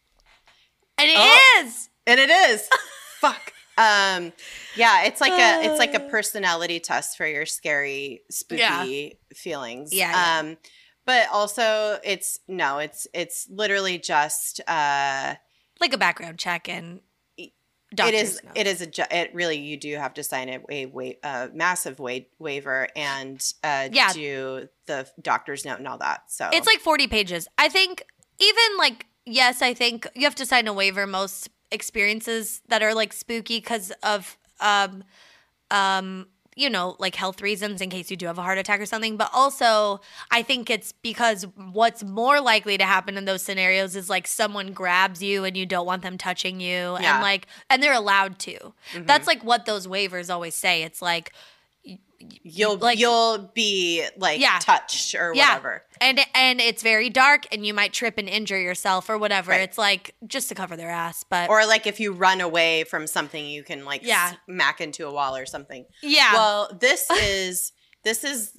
and 0.98 1.08
it 1.10 1.16
Oh. 1.18 1.62
is. 1.64 1.88
and 2.06 2.20
it 2.20 2.30
is. 2.30 2.68
Fuck. 3.20 3.52
Um 3.78 4.32
yeah, 4.76 5.04
it's 5.04 5.20
like 5.20 5.32
a 5.32 5.66
it's 5.66 5.78
like 5.78 5.92
a 5.94 6.00
personality 6.00 6.80
test 6.80 7.16
for 7.16 7.26
your 7.26 7.44
scary 7.44 8.22
spooky 8.30 8.60
Yeah. 8.60 9.08
feelings. 9.34 9.92
Yeah, 9.92 10.10
yeah. 10.12 10.38
Um 10.40 10.56
but 11.04 11.28
also 11.30 11.98
it's 12.02 12.40
no, 12.48 12.78
it's 12.78 13.06
it's 13.12 13.46
literally 13.50 13.98
just 13.98 14.60
uh 14.66 15.34
like 15.80 15.92
a 15.92 15.98
background 15.98 16.38
check 16.38 16.68
and 16.68 17.00
it 17.38 17.52
doctor's 17.94 18.14
is 18.22 18.40
note. 18.44 18.52
it 18.56 18.66
is 18.66 18.82
a 18.82 19.16
it 19.16 19.34
really 19.34 19.58
you 19.58 19.76
do 19.76 19.94
have 19.96 20.12
to 20.14 20.22
sign 20.24 20.48
a 20.48 20.60
a, 20.70 20.86
wa- 20.86 21.12
a 21.22 21.48
massive 21.54 21.98
wa- 21.98 22.18
waiver 22.38 22.88
and 22.96 23.40
uh 23.62 23.88
Yeah. 23.92 24.12
do 24.12 24.68
the 24.86 25.08
doctor's 25.22 25.64
note 25.64 25.78
and 25.78 25.86
all 25.88 25.98
that. 25.98 26.24
So 26.28 26.50
It's 26.52 26.66
like 26.66 26.80
40 26.80 27.06
pages. 27.06 27.46
I 27.58 27.68
think 27.68 28.04
even 28.40 28.76
like 28.78 29.06
yes, 29.24 29.62
I 29.62 29.72
think 29.74 30.06
you 30.14 30.22
have 30.24 30.34
to 30.36 30.46
sign 30.46 30.66
a 30.66 30.72
waiver 30.72 31.06
most 31.06 31.48
experiences 31.70 32.60
that 32.68 32.82
are 32.82 32.94
like 32.94 33.12
spooky 33.12 33.60
cuz 33.60 33.92
of 34.02 34.36
um 34.60 35.04
um 35.70 36.28
you 36.58 36.70
know, 36.70 36.96
like 36.98 37.14
health 37.14 37.42
reasons 37.42 37.80
in 37.82 37.90
case 37.90 38.10
you 38.10 38.16
do 38.16 38.26
have 38.26 38.38
a 38.38 38.42
heart 38.42 38.56
attack 38.56 38.80
or 38.80 38.86
something, 38.86 39.16
but 39.18 39.30
also 39.32 40.00
I 40.30 40.42
think 40.42 40.70
it's 40.70 40.92
because 40.92 41.46
what's 41.72 42.02
more 42.02 42.40
likely 42.40 42.78
to 42.78 42.84
happen 42.84 43.18
in 43.18 43.26
those 43.26 43.42
scenarios 43.42 43.94
is 43.94 44.08
like 44.08 44.26
someone 44.26 44.72
grabs 44.72 45.22
you 45.22 45.44
and 45.44 45.54
you 45.56 45.66
don't 45.66 45.84
want 45.86 46.02
them 46.02 46.16
touching 46.16 46.58
you 46.60 46.96
Yeah. 46.98 47.14
and 47.16 47.22
like 47.22 47.46
and 47.68 47.82
they're 47.82 47.92
allowed 47.92 48.38
to. 48.40 48.72
Mhm. 48.94 49.06
That's 49.06 49.26
like 49.26 49.44
what 49.44 49.66
those 49.66 49.86
waivers 49.86 50.32
always 50.32 50.54
say. 50.54 50.82
It's 50.82 51.02
like 51.02 51.32
you'll 52.18 52.76
like- 52.76 52.98
you'll 52.98 53.38
be 53.54 54.06
like 54.16 54.40
Yeah. 54.40 54.58
touched 54.60 55.14
or 55.14 55.32
Yeah. 55.34 55.48
whatever. 55.50 55.84
and 56.00 56.20
and 56.34 56.60
it's 56.60 56.82
very 56.82 57.10
dark 57.10 57.46
and 57.52 57.66
you 57.66 57.72
might 57.74 57.92
trip 57.92 58.18
and 58.18 58.28
injure 58.28 58.58
yourself 58.60 59.08
or 59.08 59.18
whatever 59.18 59.50
Right. 59.50 59.60
it's 59.62 59.78
like 59.78 60.14
just 60.26 60.48
to 60.48 60.54
cover 60.54 60.76
their 60.76 60.90
ass 60.90 61.24
but 61.28 61.48
Or 61.50 61.66
like 61.66 61.86
if 61.86 62.00
you 62.00 62.12
run 62.12 62.40
away 62.40 62.84
from 62.84 63.06
something, 63.06 63.44
you 63.46 63.62
can 63.62 63.84
like 63.84 64.02
Yeah. 64.04 64.32
smack 64.46 64.80
into 64.80 65.06
a 65.06 65.12
wall 65.12 65.36
or 65.36 65.46
something. 65.46 65.86
yeah 66.02 66.32
Well, 66.34 66.76
this 66.80 67.06
is 67.10 67.72
this 68.04 68.24
is 68.24 68.52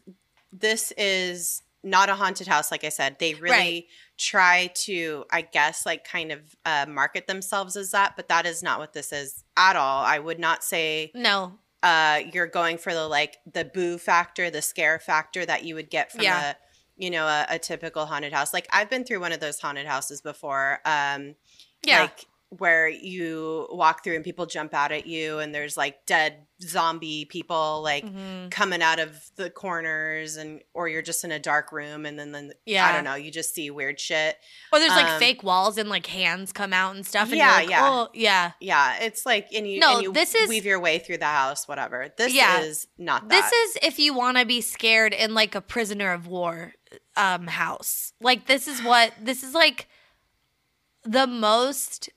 this 0.52 0.92
is 0.98 1.62
not 1.84 2.10
a 2.10 2.16
haunted 2.16 2.48
house. 2.48 2.70
Like 2.72 2.84
I 2.84 2.90
said, 2.90 3.18
they 3.20 3.34
really 3.36 3.52
Right. 3.56 3.86
try 4.18 4.68
to, 4.86 5.24
I 5.32 5.42
guess, 5.42 5.86
like 5.86 6.04
kind 6.04 6.32
of 6.32 6.42
uh, 6.66 6.86
market 6.90 7.28
themselves 7.28 7.78
as 7.78 7.92
that, 7.92 8.16
but 8.16 8.28
that 8.30 8.46
is 8.46 8.62
not 8.64 8.80
what 8.80 8.94
this 8.94 9.14
is 9.14 9.44
at 9.56 9.76
all. 9.76 10.04
I 10.04 10.20
would 10.20 10.40
not 10.40 10.64
say 10.64 11.12
no 11.14 11.60
uh, 11.84 12.22
you're 12.34 12.48
going 12.48 12.78
for 12.78 12.94
the 12.94 13.08
like 13.08 13.38
the 13.52 13.66
boo 13.66 13.98
factor, 13.98 14.50
the 14.50 14.62
scare 14.62 15.00
factor 15.00 15.46
that 15.46 15.64
you 15.64 15.76
would 15.76 15.90
get 15.90 16.12
from 16.12 16.22
Yeah. 16.22 16.52
a 16.52 16.56
you 16.98 17.10
know 17.12 17.26
a, 17.28 17.46
a 17.50 17.60
typical 17.60 18.06
haunted 18.06 18.34
house. 18.34 18.54
Like 18.54 18.68
I've 18.72 18.90
been 18.90 19.04
through 19.04 19.20
one 19.20 19.32
of 19.32 19.40
those 19.40 19.60
haunted 19.60 19.86
houses 19.86 20.22
before. 20.22 20.80
Um, 20.86 21.36
Yeah. 21.84 22.02
like 22.02 22.26
where 22.50 22.88
you 22.88 23.68
walk 23.72 24.04
through 24.06 24.16
and 24.16 24.24
people 24.24 24.46
jump 24.46 24.74
out 24.74 24.94
at 24.94 25.06
you 25.06 25.40
and 25.40 25.54
there's 25.54 25.76
like 25.76 26.06
dead 26.06 26.46
zombie 26.62 27.26
people 27.26 27.82
like 27.84 28.06
Mhm. 28.06 28.50
coming 28.52 28.82
out 28.82 29.00
of 29.00 29.30
the 29.36 29.50
corners 29.50 30.38
and 30.38 30.62
or 30.74 30.88
you're 30.88 31.02
just 31.02 31.26
in 31.26 31.32
a 31.34 31.40
dark 31.40 31.74
room 31.74 32.06
and 32.06 32.18
then 32.18 32.32
then 32.32 32.54
yeah 32.66 32.88
I 32.88 32.94
don't 32.94 33.04
know, 33.04 33.16
you 33.16 33.32
just 33.32 33.54
see 33.54 33.70
weird 33.70 34.00
shit. 34.00 34.38
Or 34.72 34.80
there's 34.80 34.92
like 34.92 35.06
Um, 35.08 35.20
fake 35.20 35.44
walls 35.44 35.78
and 35.78 35.90
like 35.90 36.06
hands 36.08 36.54
come 36.54 36.72
out 36.72 36.96
and 36.96 37.06
stuff. 37.06 37.28
And 37.28 37.38
Yeah, 37.38 37.48
you're 37.52 37.60
like, 37.64 37.70
yeah. 37.70 37.90
Oh, 37.90 38.10
yeah. 38.14 38.52
Yeah, 38.62 38.96
it's 39.02 39.26
like 39.26 39.50
and 39.54 39.70
you 39.70 39.80
No, 39.82 39.96
and 39.96 40.04
you 40.04 40.14
this 40.14 40.34
is- 40.34 40.48
weave 40.48 40.66
your 40.66 40.80
way 40.80 41.00
through 41.00 41.18
the 41.18 41.26
house, 41.26 41.68
whatever. 41.68 42.14
This 42.18 42.34
Yeah. 42.34 42.62
is 42.62 42.88
not 42.98 43.28
This 43.28 43.42
that. 43.44 43.54
is 43.54 43.78
if 43.84 44.00
you 44.00 44.14
want 44.14 44.38
to 44.38 44.46
be 44.46 44.62
scared 44.62 45.14
in 45.14 45.34
like 45.34 45.54
a 45.54 45.62
prisoner 45.62 46.14
of 46.14 46.28
war 46.28 46.74
um 47.18 47.48
house. 47.48 48.14
Like 48.22 48.48
this 48.48 48.70
is 48.70 48.82
what 48.82 49.12
this 49.22 49.44
is 49.44 49.54
like 49.54 49.88
the 51.04 51.28
most 51.28 52.10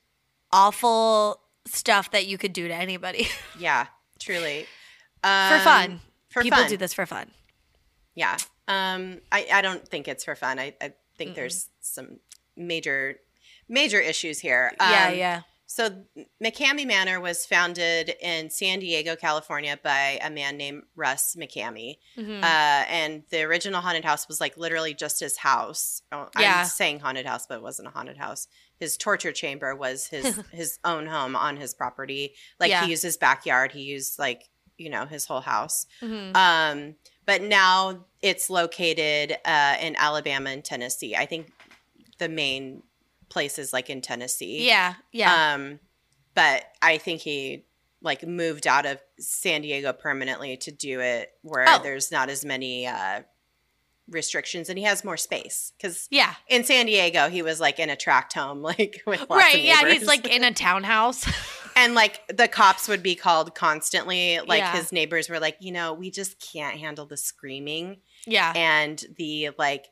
awful 0.52 1.40
stuff 1.66 2.10
that 2.12 2.26
you 2.26 2.38
could 2.38 2.52
do 2.52 2.68
to 2.68 2.74
anybody 2.74 3.28
yeah, 3.58 3.86
truly. 4.18 4.66
for 5.22 5.28
Um, 5.28 5.60
fun. 5.60 6.00
For 6.30 6.42
People 6.42 6.58
fun. 6.58 6.68
do 6.68 6.76
this 6.76 6.94
for 6.94 7.06
fun. 7.06 7.30
Yeah. 8.14 8.36
Um, 8.68 9.20
I, 9.32 9.46
I 9.52 9.62
don't 9.62 9.86
think 9.86 10.06
it's 10.08 10.24
for 10.24 10.34
fun. 10.36 10.58
I, 10.58 10.74
I 10.80 10.92
think 11.18 11.32
Mm-mm. 11.32 11.34
there's 11.34 11.68
some 11.80 12.20
major 12.56 13.16
major 13.68 14.00
issues 14.00 14.38
here. 14.40 14.72
yeah, 14.80 15.08
Um, 15.08 15.14
yeah. 15.18 15.40
So 15.66 16.02
McKamey 16.42 16.84
Manor 16.84 17.20
was 17.20 17.46
founded 17.46 18.12
in 18.20 18.50
San 18.50 18.80
Diego, 18.80 19.14
California 19.14 19.78
by 19.80 20.18
a 20.20 20.28
man 20.28 20.56
named 20.56 20.82
Russ 20.96 21.36
McKamey. 21.36 21.98
Mhm. 22.18 22.42
Uh, 22.42 22.84
and 22.88 23.22
the 23.30 23.42
original 23.42 23.80
haunted 23.80 24.04
house 24.04 24.26
was 24.26 24.40
like 24.40 24.56
literally 24.56 24.94
just 24.94 25.20
his 25.20 25.36
house. 25.36 26.02
Oh, 26.10 26.28
Yeah. 26.38 26.60
I'm 26.62 26.66
saying 26.66 26.98
haunted 27.00 27.26
house, 27.26 27.46
but 27.46 27.56
it 27.58 27.62
wasn't 27.62 27.86
a 27.86 27.92
haunted 27.92 28.16
house. 28.16 28.48
His 28.80 28.96
torture 28.96 29.30
chamber 29.32 29.76
was 29.76 30.06
his 30.08 30.40
his 30.52 30.78
own 30.84 31.06
home 31.06 31.36
on 31.36 31.56
his 31.56 31.74
property. 31.74 32.34
Like 32.58 32.70
Yeah. 32.70 32.84
he 32.84 32.90
used 32.90 33.02
his 33.04 33.16
backyard. 33.16 33.70
He 33.72 33.82
used 33.82 34.18
like 34.18 34.48
you 34.78 34.90
know 34.90 35.06
his 35.06 35.26
whole 35.26 35.42
house. 35.42 35.86
Mhm. 36.02 36.34
Um, 36.34 36.94
but 37.26 37.42
now 37.42 38.06
it's 38.22 38.50
located 38.50 39.36
uh, 39.44 39.76
in 39.80 39.94
Alabama 39.96 40.50
and 40.50 40.64
Tennessee. 40.64 41.14
I 41.14 41.26
think 41.26 41.52
the 42.18 42.28
main 42.28 42.82
place 43.28 43.58
is 43.58 43.72
like 43.72 43.88
in 43.90 44.00
Tennessee. 44.00 44.66
yeah, 44.66 44.94
yeah. 45.12 45.52
Um, 45.54 45.78
but 46.34 46.64
I 46.82 46.98
think 46.98 47.20
he 47.20 47.66
like 48.02 48.26
moved 48.26 48.66
out 48.66 48.86
of 48.86 48.98
San 49.18 49.60
Diego 49.60 49.92
permanently 49.92 50.56
to 50.56 50.70
do 50.72 51.00
it 51.00 51.30
where 51.42 51.66
Oh. 51.68 51.80
there's 51.82 52.10
not 52.10 52.30
as 52.30 52.44
many 52.44 52.86
uh, 52.86 53.20
restrictions 54.10 54.68
and 54.68 54.78
he 54.78 54.84
has 54.84 55.04
more 55.04 55.16
space 55.16 55.72
because 55.76 56.06
yeah. 56.10 56.34
in 56.48 56.64
San 56.64 56.86
Diego 56.86 57.28
he 57.28 57.42
was 57.42 57.60
like 57.60 57.78
in 57.78 57.88
a 57.90 57.96
tract 57.96 58.32
home 58.34 58.60
like 58.70 59.02
with 59.06 59.20
lots 59.20 59.30
Right. 59.30 59.62
Yeah, 59.62 59.88
he's 59.88 60.06
like 60.06 60.26
in 60.26 60.44
a 60.44 60.52
townhouse. 60.52 61.24
and 61.76 61.94
like 61.94 62.20
the 62.28 62.48
cops 62.48 62.88
would 62.88 63.02
be 63.02 63.14
called 63.14 63.54
constantly 63.54 64.40
like 64.40 64.58
Yeah. 64.58 64.72
his 64.72 64.92
neighbors 64.92 65.28
were 65.28 65.38
like 65.38 65.56
you 65.60 65.72
know 65.72 65.92
we 65.94 66.10
just 66.10 66.40
can't 66.52 66.76
handle 66.78 67.06
the 67.06 67.16
screaming 67.16 67.98
yeah. 68.26 68.52
and 68.56 69.04
the 69.16 69.50
like 69.58 69.86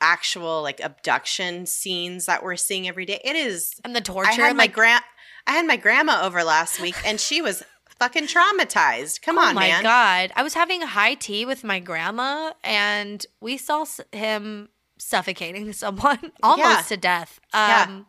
actual 0.00 0.62
like 0.62 0.80
abduction 0.80 1.66
scenes 1.66 2.26
that 2.26 2.42
we're 2.42 2.56
seeing 2.56 2.88
every 2.88 3.04
day 3.04 3.20
it 3.22 3.36
is 3.36 3.74
And 3.84 3.94
the 3.94 4.00
torture. 4.00 4.30
I 4.30 4.46
had 4.46 4.56
my 4.56 4.64
like, 4.64 4.72
grand 4.72 5.04
I 5.46 5.52
had 5.52 5.66
my 5.66 5.76
grandma 5.76 6.22
over 6.24 6.42
last 6.42 6.80
week 6.80 6.96
and 7.04 7.20
she 7.20 7.42
was 7.42 7.62
fucking 8.00 8.24
traumatized. 8.24 9.22
Come 9.22 9.38
oh 9.38 9.42
on, 9.42 9.54
man. 9.54 9.70
Oh 9.70 9.76
my 9.76 9.82
god! 9.82 10.32
I 10.34 10.42
was 10.42 10.54
having 10.54 10.80
high 10.82 11.14
tea 11.14 11.44
with 11.46 11.62
my 11.62 11.78
grandma, 11.78 12.52
and 12.64 13.24
we 13.40 13.56
saw 13.56 13.84
him 14.10 14.68
suffocating 14.98 15.72
someone 15.84 16.32
almost 16.42 16.68
Yeah. 16.68 16.82
to 16.82 16.96
death. 16.96 17.40
Yeah. 17.54 17.84
Um, 17.88 18.06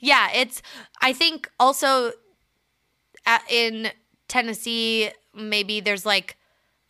yeah. 0.00 0.30
it's. 0.34 0.60
I 1.00 1.12
think 1.12 1.48
also 1.60 2.10
at, 3.26 3.42
in 3.48 3.90
Tennessee, 4.28 5.10
maybe 5.34 5.80
there's 5.80 6.04
like, 6.04 6.36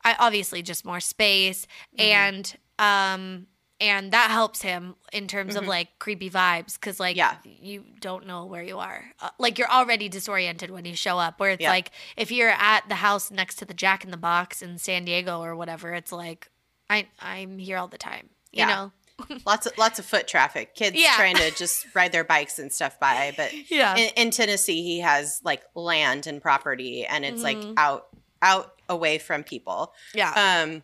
I 0.05 0.17
obviously 0.19 0.63
just 0.63 0.85
more 0.85 1.01
space, 1.01 1.67
Mm-hmm. 1.99 2.01
and 2.11 2.57
um, 2.79 3.47
and 3.81 4.13
that 4.13 4.31
helps 4.31 4.63
him 4.63 4.95
in 5.13 5.27
terms 5.27 5.57
of 5.57 5.65
Mhm. 5.65 5.69
like 5.69 5.99
creepy 5.99 6.31
vibes 6.31 6.75
because 6.75 7.01
like 7.01 7.17
Yeah. 7.17 7.37
you 7.45 7.85
don't 8.01 8.27
know 8.27 8.45
where 8.47 8.63
you 8.63 8.79
are 8.79 9.13
uh, 9.21 9.31
like 9.39 9.59
you're 9.59 9.71
already 9.71 10.09
disoriented 10.09 10.71
when 10.71 10.85
you 10.85 10.95
show 10.95 11.19
up 11.19 11.41
where 11.41 11.51
it's 11.51 11.63
Yeah. 11.63 11.71
like 11.71 11.91
if 12.17 12.31
you're 12.31 12.51
at 12.51 12.89
the 12.89 12.97
house 12.97 13.31
next 13.31 13.57
to 13.57 13.65
the 13.65 13.75
jack 13.75 14.05
in 14.05 14.11
the 14.11 14.17
box 14.17 14.63
in 14.63 14.79
san 14.79 15.05
diego 15.05 15.41
or 15.43 15.57
whatever 15.57 15.93
it's 15.93 16.13
like 16.13 16.51
i 16.89 17.09
i'm 17.21 17.59
here 17.59 17.77
all 17.79 17.89
the 17.89 17.99
time 17.99 18.31
you 18.53 18.61
Yeah. 18.61 18.67
know 18.75 18.93
Lots 19.47 19.67
of 19.67 19.79
lots 19.79 20.01
of 20.01 20.05
foot 20.05 20.27
traffic. 20.27 20.75
Kids 20.75 20.97
Yeah. 20.99 21.15
trying 21.15 21.37
to 21.37 21.53
just 21.53 21.87
ride 21.95 22.11
their 22.11 22.25
bikes 22.25 22.59
and 22.59 22.73
stuff 22.73 22.99
by. 22.99 23.33
But 23.37 23.53
yeah 23.71 23.95
in, 23.97 24.11
in 24.17 24.31
Tennessee, 24.33 24.83
he 24.83 24.99
has 25.01 25.41
like 25.45 25.63
land 25.77 26.27
and 26.27 26.43
property, 26.43 27.07
and 27.07 27.25
it's 27.25 27.41
like 27.41 27.57
Mhm. 27.57 27.75
out 27.77 28.09
out 28.43 28.81
away 28.89 29.19
from 29.19 29.45
people. 29.45 29.95
yeah 30.15 30.33
Um, 30.63 30.83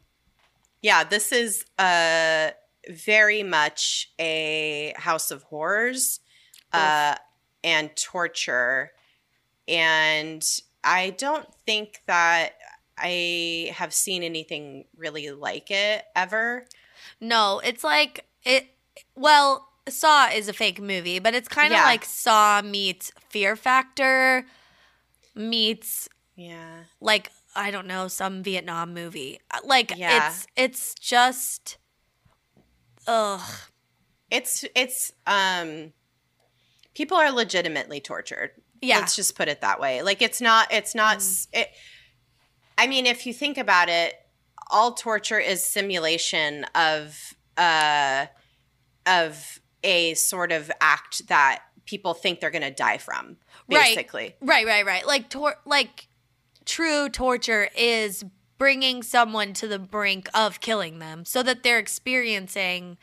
yeah, 0.81 1.03
this 1.03 1.33
is 1.33 1.65
uh 1.77 2.51
very 2.89 3.43
much 3.43 4.11
a 4.19 4.95
house 4.97 5.31
of 5.31 5.43
horrors, 5.45 6.21
uh, 6.73 7.17
and 7.63 7.95
torture, 7.97 8.93
and 9.69 10.45
I 10.83 11.11
don't 11.11 11.47
think 11.67 12.01
that 12.07 12.51
I 12.97 13.73
have 13.75 13.93
seen 13.95 14.23
anything 14.23 14.85
really 14.97 15.31
like 15.31 15.71
it 15.71 16.05
ever. 16.17 16.67
no 17.21 17.61
it's 17.65 17.83
like 17.85 18.27
it 18.45 18.67
well 19.15 19.69
saw 19.89 20.29
is 20.29 20.49
a 20.49 20.53
fake 20.53 20.81
movie 20.81 21.19
but 21.19 21.35
it's 21.35 21.49
kind 21.49 21.73
of 21.73 21.79
Yeah. 21.79 21.85
like 21.85 22.05
saw 22.05 22.61
meets 22.63 23.11
fear 23.31 23.57
factor 23.57 24.45
meets 25.35 26.09
Yeah, 26.37 26.85
like 27.01 27.31
I 27.55 27.71
don't 27.71 27.87
know 27.87 28.09
some 28.09 28.43
Vietnam 28.43 28.95
movie. 28.95 29.41
Like 29.65 29.93
Yeah. 29.97 30.29
it's 30.29 30.47
it's 30.57 30.95
just 30.95 31.79
ugh. 33.07 33.41
it's 34.31 34.65
it's 34.75 35.13
um, 35.27 35.93
people 36.95 37.17
are 37.17 37.31
legitimately 37.31 38.01
tortured. 38.01 38.51
Yeah. 38.83 38.99
Let's 38.99 39.17
just 39.17 39.37
put 39.37 39.49
it 39.49 39.61
that 39.61 39.81
way. 39.81 40.03
Like 40.03 40.23
it's 40.23 40.41
not 40.41 40.73
it's 40.73 40.95
not 40.95 41.17
s 41.17 41.49
it 41.53 41.69
I 42.79 42.87
mean 42.87 43.07
if 43.07 43.27
you 43.27 43.35
think 43.35 43.59
about 43.59 43.89
it 43.89 44.15
all 44.71 44.93
torture 44.93 45.39
is 45.39 45.65
simulation 45.65 46.65
of 46.75 47.35
uh 47.59 48.27
of 49.07 49.61
a 49.83 50.15
sort 50.15 50.53
of 50.53 50.71
act 50.81 51.27
that 51.29 51.63
people 51.85 52.15
think 52.15 52.41
they're 52.41 52.51
going 52.51 52.63
to 52.63 52.71
die 52.71 52.99
from 52.99 53.37
Right. 53.69 53.95
basically. 53.97 54.35
Right, 54.41 54.67
right, 54.67 54.87
right. 54.87 55.07
Like 55.07 55.29
tor- 55.29 55.59
like 55.67 56.07
true 56.65 57.09
torture 57.09 57.69
is 57.77 58.25
bringing 58.61 59.03
someone 59.03 59.55
to 59.55 59.67
the 59.67 59.79
brink 59.79 60.29
of 60.35 60.61
killing 60.61 60.99
them 60.99 61.25
so 61.25 61.43
that 61.43 61.63
they're 61.63 61.79
experiencing 61.79 62.99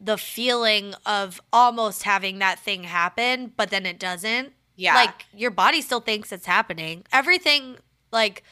the 0.00 0.18
feeling 0.18 0.92
of 1.06 1.40
almost 1.52 2.02
having 2.02 2.40
that 2.40 2.58
thing 2.58 2.82
happen 2.82 3.52
but 3.56 3.70
then 3.70 3.86
it 3.86 4.00
doesn't. 4.00 4.52
Yeah. 4.74 4.96
Like 4.96 5.26
your 5.32 5.52
body 5.52 5.80
still 5.80 6.00
thinks 6.00 6.32
it's 6.32 6.46
happening. 6.46 7.04
Everything 7.12 7.76
like 8.10 8.42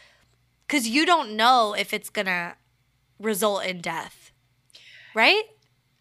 cuz 0.68 0.86
you 0.86 1.04
don't 1.04 1.32
know 1.34 1.74
if 1.74 1.92
it's 1.92 2.08
going 2.08 2.26
to 2.26 2.54
result 3.18 3.64
in 3.64 3.80
death. 3.80 4.30
Right? 5.12 5.42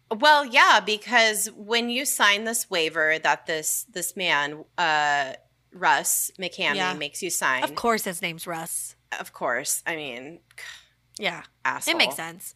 Well, 0.08 0.44
yeah, 0.44 0.78
because 0.78 1.48
when 1.56 1.90
you 1.90 2.04
sign 2.04 2.44
this 2.44 2.70
waiver 2.70 3.18
that 3.18 3.46
this 3.46 3.86
this 3.90 4.16
man 4.16 4.64
uh 4.78 5.32
Russ 5.72 6.30
McKamey 6.38 6.76
Yeah. 6.76 6.94
makes 6.94 7.24
you 7.24 7.30
sign. 7.30 7.64
Of 7.64 7.74
course 7.74 8.04
his 8.04 8.22
name's 8.22 8.46
Russ. 8.46 8.94
Of 9.18 9.32
course. 9.32 9.82
I 9.86 9.96
mean, 9.96 10.40
Yeah. 11.18 11.42
asshole. 11.64 11.94
It 11.94 11.98
makes 11.98 12.16
sense. 12.16 12.54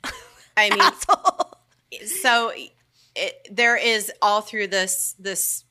I 0.57 0.71
mean, 0.71 0.81
Asshole. 0.81 1.53
so 2.23 2.53
it, 3.17 3.49
there 3.51 3.77
is 3.77 4.11
all 4.23 4.41
through 4.41 4.69
this 4.69 5.15
this 5.19 5.65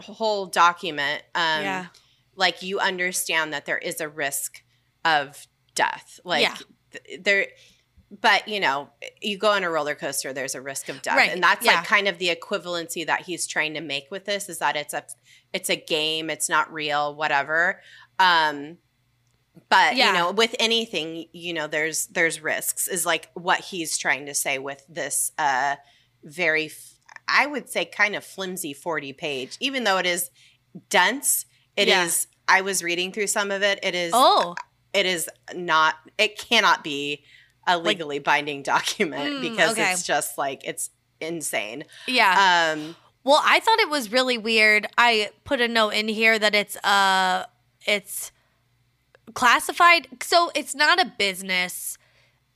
whole 0.00 0.46
document 0.46 1.22
um 1.34 1.62
Yeah. 1.62 1.86
like 2.34 2.62
you 2.62 2.78
understand 2.80 3.52
that 3.52 3.66
there 3.66 3.78
is 3.78 4.00
a 4.00 4.08
risk 4.08 4.62
of 5.04 5.46
death 5.74 6.18
like 6.24 6.42
Yeah. 6.42 6.56
th- 6.92 7.20
there 7.22 7.46
but 8.20 8.48
you 8.48 8.60
know 8.60 8.88
you 9.20 9.36
go 9.38 9.50
on 9.52 9.62
a 9.62 9.70
roller 9.70 9.94
coaster 9.94 10.32
there's 10.32 10.54
a 10.54 10.60
risk 10.60 10.88
of 10.88 11.00
death 11.02 11.16
Right, 11.16 11.30
and 11.30 11.42
that's 11.42 11.64
yeah. 11.64 11.76
like 11.76 11.84
kind 11.86 12.08
of 12.08 12.18
the 12.18 12.28
equivalency 12.34 13.06
that 13.06 13.22
he's 13.22 13.46
trying 13.46 13.74
to 13.74 13.80
make 13.82 14.10
with 14.10 14.24
this 14.24 14.48
is 14.48 14.58
that 14.58 14.74
it's 14.74 14.94
a 14.94 15.04
it's 15.52 15.68
a 15.70 15.76
game 15.76 16.28
it's 16.30 16.48
not 16.48 16.72
real 16.72 17.14
whatever 17.14 17.80
um 18.18 18.78
but 19.68 19.96
Yeah. 19.96 20.08
you 20.08 20.12
know 20.18 20.30
with 20.32 20.54
anything 20.58 21.26
you 21.32 21.52
know 21.52 21.66
there's 21.66 22.06
there's 22.06 22.40
risks 22.40 22.88
is 22.88 23.04
like 23.04 23.30
what 23.34 23.60
he's 23.60 23.98
trying 23.98 24.26
to 24.26 24.34
say 24.34 24.58
with 24.58 24.84
this 24.88 25.32
uh 25.38 25.76
very 26.22 26.66
f- 26.66 26.94
i 27.28 27.46
would 27.46 27.68
say 27.68 27.84
kind 27.84 28.14
of 28.14 28.24
flimsy 28.24 28.72
40 28.72 29.12
page 29.12 29.56
even 29.60 29.84
though 29.84 29.98
it 29.98 30.06
is 30.06 30.30
dense 30.88 31.46
It 31.76 31.88
is. 31.88 32.26
Yeah. 32.48 32.56
i 32.56 32.60
was 32.60 32.82
reading 32.82 33.12
through 33.12 33.26
some 33.26 33.50
of 33.50 33.62
it 33.62 33.78
it 33.82 33.94
is 33.94 34.12
Oh, 34.14 34.54
it 34.92 35.06
is 35.06 35.28
not 35.54 35.96
it 36.18 36.38
cannot 36.38 36.82
be 36.84 37.24
a 37.66 37.78
legally 37.78 38.18
binding 38.18 38.62
document 38.62 39.30
Mm, 39.34 39.42
because 39.42 39.72
okay. 39.72 39.92
it's 39.92 40.02
just 40.06 40.38
like 40.38 40.62
it's 40.64 40.90
insane. 41.20 41.84
Yeah. 42.08 42.72
Um 42.74 42.96
Well, 43.22 43.42
I 43.44 43.60
thought 43.60 43.78
it 43.80 43.90
was 43.90 44.10
really 44.10 44.38
weird. 44.38 44.86
I 44.96 45.30
put 45.44 45.60
a 45.60 45.68
note 45.68 45.90
in 45.90 46.08
here 46.08 46.38
that 46.38 46.54
it's 46.54 46.76
uh 46.84 47.44
it's 47.86 48.32
classified 49.34 50.08
so 50.22 50.50
it's 50.54 50.74
not 50.74 51.00
a 51.00 51.12
business. 51.18 51.96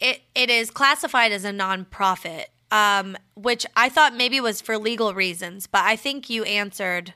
It 0.00 0.22
it 0.34 0.50
is 0.50 0.70
classified 0.70 1.32
as 1.32 1.44
a 1.44 1.50
nonprofit. 1.52 2.46
Um 2.70 3.16
which 3.34 3.66
I 3.76 3.88
thought 3.88 4.14
maybe 4.14 4.40
was 4.40 4.60
for 4.60 4.78
legal 4.78 5.14
reasons, 5.14 5.66
but 5.66 5.82
I 5.84 5.96
think 5.96 6.28
you 6.30 6.44
answered 6.44 7.14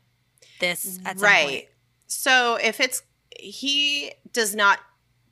this 0.60 0.98
right. 1.16 1.68
So 2.06 2.56
if 2.62 2.80
it's 2.80 3.02
he 3.38 4.12
does 4.32 4.54
not 4.54 4.78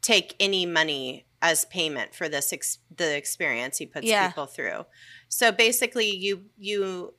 take 0.02 0.34
any 0.38 0.66
money 0.66 1.24
as 1.42 1.64
payment 1.66 2.14
for 2.14 2.28
this 2.28 2.52
ex- 2.52 2.78
the 2.96 3.16
experience 3.16 3.78
he 3.78 3.86
puts 3.86 4.06
Yeah. 4.06 4.28
people 4.28 4.46
through. 4.46 4.86
So 5.28 5.52
basically 5.52 6.10
you 6.10 6.44
you 6.58 7.14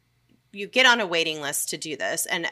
you 0.53 0.67
get 0.67 0.85
on 0.85 0.99
a 0.99 1.05
waiting 1.05 1.41
list 1.41 1.69
to 1.69 1.77
do 1.77 1.95
this 1.95 2.25
and 2.25 2.47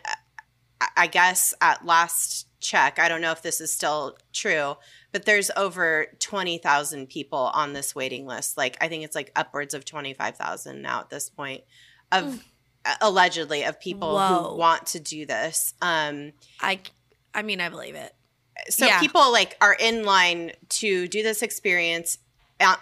I- 0.81 0.87
I 0.97 1.07
guess 1.07 1.53
at 1.61 1.85
last 1.85 2.47
check, 2.65 2.99
I 2.99 3.07
don't 3.07 3.21
know 3.21 3.31
if 3.31 3.41
this 3.41 3.61
is 3.61 3.71
still 3.71 4.17
true, 4.33 4.75
but 5.11 5.25
there's 5.25 5.51
over 5.55 6.07
20,000 6.19 7.07
people 7.07 7.51
on 7.53 7.73
this 7.73 7.93
waiting 7.95 8.25
list. 8.25 8.57
Like 8.57 8.77
I 8.81 8.87
think 8.87 9.03
it's 9.03 9.15
like 9.15 9.31
upwards 9.35 9.73
of 9.73 9.85
25,000 9.85 10.81
now 10.81 11.01
at 11.01 11.09
this 11.09 11.29
point 11.29 11.63
of 12.11 12.43
allegedly 13.01 13.63
of 13.63 13.79
people 13.79 14.15
Whoa. 14.15 14.49
who 14.51 14.57
want 14.57 14.85
to 14.87 14.99
do 14.99 15.25
this. 15.25 15.73
Um 15.81 16.33
I 16.61 16.79
I 17.33 17.41
mean, 17.41 17.59
I 17.61 17.69
believe 17.69 17.95
it. 17.95 18.13
so 18.69 18.85
Yeah. 18.85 18.99
people 18.99 19.31
like 19.31 19.57
are 19.61 19.75
in 19.79 20.03
line 20.03 20.51
to 20.69 21.07
do 21.07 21.23
this 21.23 21.41
experience 21.41 22.17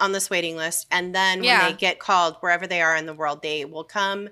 on 0.00 0.12
this 0.12 0.30
waiting 0.30 0.56
list 0.56 0.86
and 0.92 1.14
then 1.14 1.42
Yeah. 1.42 1.62
when 1.64 1.72
they 1.72 1.76
get 1.76 1.98
called 1.98 2.36
wherever 2.40 2.66
they 2.66 2.80
are 2.82 2.94
in 2.96 3.06
the 3.06 3.14
world 3.14 3.42
they 3.42 3.64
will 3.64 3.82
come 3.84 4.28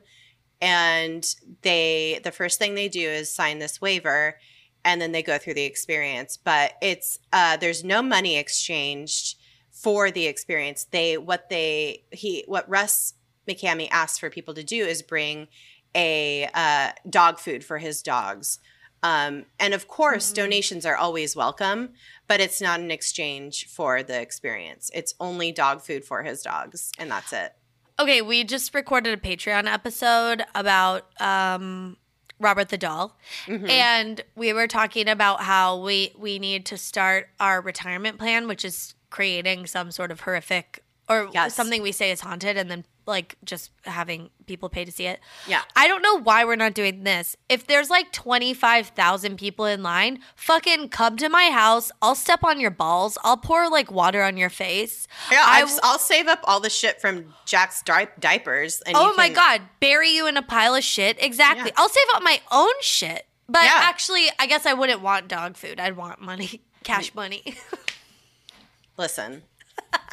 and 0.60 1.34
they 1.62 2.20
the 2.22 2.30
first 2.30 2.58
thing 2.58 2.74
they 2.74 2.88
do 2.88 3.08
is 3.08 3.34
sign 3.34 3.58
this 3.58 3.80
waiver 3.80 4.38
and 4.84 5.00
then 5.00 5.12
they 5.12 5.22
go 5.22 5.38
through 5.38 5.54
the 5.54 5.64
experience. 5.64 6.36
But 6.36 6.72
it's 6.82 7.18
uh 7.32 7.56
there's 7.56 7.84
no 7.84 8.02
money 8.02 8.36
exchanged 8.36 9.36
for 9.70 10.10
the 10.10 10.26
experience. 10.26 10.84
They 10.84 11.16
what 11.18 11.48
they 11.48 12.04
he 12.10 12.44
what 12.46 12.68
russ 12.68 13.14
McKamey 13.48 13.88
asks 13.90 14.18
for 14.18 14.30
people 14.30 14.54
to 14.54 14.62
do 14.64 14.84
is 14.84 15.02
bring 15.02 15.48
a 15.94 16.48
uh, 16.54 16.92
dog 17.10 17.38
food 17.38 17.64
for 17.64 17.78
his 17.78 18.02
dogs. 18.02 18.60
Um, 19.02 19.46
and 19.58 19.74
of 19.74 19.88
course 19.88 20.30
Mhm. 20.30 20.34
donations 20.36 20.86
are 20.86 20.96
always 20.96 21.34
welcome 21.34 21.90
but 22.28 22.40
it's 22.40 22.60
not 22.62 22.80
an 22.80 22.90
exchange 22.90 23.66
for 23.66 24.02
the 24.02 24.18
experience. 24.18 24.90
It's 24.94 25.12
only 25.20 25.52
dog 25.52 25.82
food 25.82 26.04
for 26.04 26.22
his 26.22 26.40
dogs 26.42 26.92
and 26.98 27.10
that's 27.10 27.32
it. 27.32 27.52
Okay, 27.98 28.22
we 28.22 28.42
just 28.44 28.74
recorded 28.74 29.18
a 29.18 29.20
Patreon 29.20 29.66
episode 29.66 30.44
about 30.54 31.20
um, 31.20 31.96
Robert 32.42 32.68
the 32.68 32.76
Doll, 32.78 33.16
Mhm. 33.46 33.70
and 33.70 34.20
we 34.34 34.52
were 34.52 34.66
talking 34.66 35.08
about 35.08 35.42
how 35.42 35.76
we 35.78 36.12
we 36.18 36.38
need 36.38 36.66
to 36.66 36.76
start 36.76 37.28
our 37.40 37.60
retirement 37.60 38.18
plan, 38.18 38.46
which 38.48 38.64
is 38.64 38.94
creating 39.10 39.66
some 39.66 39.90
sort 39.92 40.10
of 40.10 40.20
horrific 40.20 40.82
or 41.08 41.30
Yes. 41.32 41.54
something 41.54 41.80
we 41.82 41.92
say 41.92 42.10
is 42.10 42.20
haunted, 42.20 42.56
and 42.56 42.70
then 42.70 42.84
like 43.06 43.36
just 43.44 43.70
having 43.84 44.30
people 44.46 44.68
pay 44.68 44.84
to 44.84 44.92
see 44.92 45.06
it. 45.06 45.20
yeah 45.48 45.62
I 45.74 45.88
don't 45.88 46.02
know 46.02 46.20
why 46.20 46.44
we're 46.44 46.56
not 46.56 46.74
doing 46.74 47.04
this. 47.04 47.36
If 47.48 47.66
there's 47.66 47.90
like 47.90 48.12
25,000 48.12 49.36
people 49.36 49.64
in 49.64 49.82
line, 49.82 50.20
fucking 50.36 50.88
come 50.90 51.16
to 51.16 51.28
my 51.28 51.50
house. 51.50 51.90
I'll 52.00 52.14
step 52.14 52.44
on 52.44 52.60
your 52.60 52.70
balls. 52.70 53.18
I'll 53.24 53.36
pour 53.36 53.68
like 53.68 53.90
water 53.90 54.22
on 54.22 54.36
your 54.36 54.50
face. 54.50 55.06
Yeah, 55.30 55.44
I 55.46 55.64
will 55.64 55.98
save 55.98 56.28
up 56.28 56.40
all 56.44 56.60
the 56.60 56.70
shit 56.70 57.00
from 57.00 57.34
Jack's 57.44 57.82
di- 57.82 58.08
diapers. 58.18 58.80
And 58.82 58.96
Oh 58.96 59.14
my 59.16 59.28
god, 59.28 59.62
bury 59.80 60.10
you 60.10 60.26
in 60.26 60.36
a 60.36 60.42
pile 60.42 60.74
of 60.74 60.84
shit. 60.84 61.16
Exactly. 61.22 61.66
Yeah. 61.74 61.82
I'll 61.82 61.88
save 61.88 62.06
up 62.14 62.22
my 62.22 62.40
own 62.50 62.72
shit. 62.80 63.26
But 63.48 63.64
Yeah. 63.64 63.72
actually, 63.74 64.28
I 64.38 64.46
guess 64.46 64.64
I 64.66 64.72
wouldn't 64.74 65.02
want 65.02 65.28
dog 65.28 65.56
food. 65.56 65.80
I'd 65.80 65.96
want 65.96 66.20
money, 66.20 66.62
cash 66.84 67.12
mm. 67.12 67.16
money. 67.16 67.56
Listen, 68.96 69.42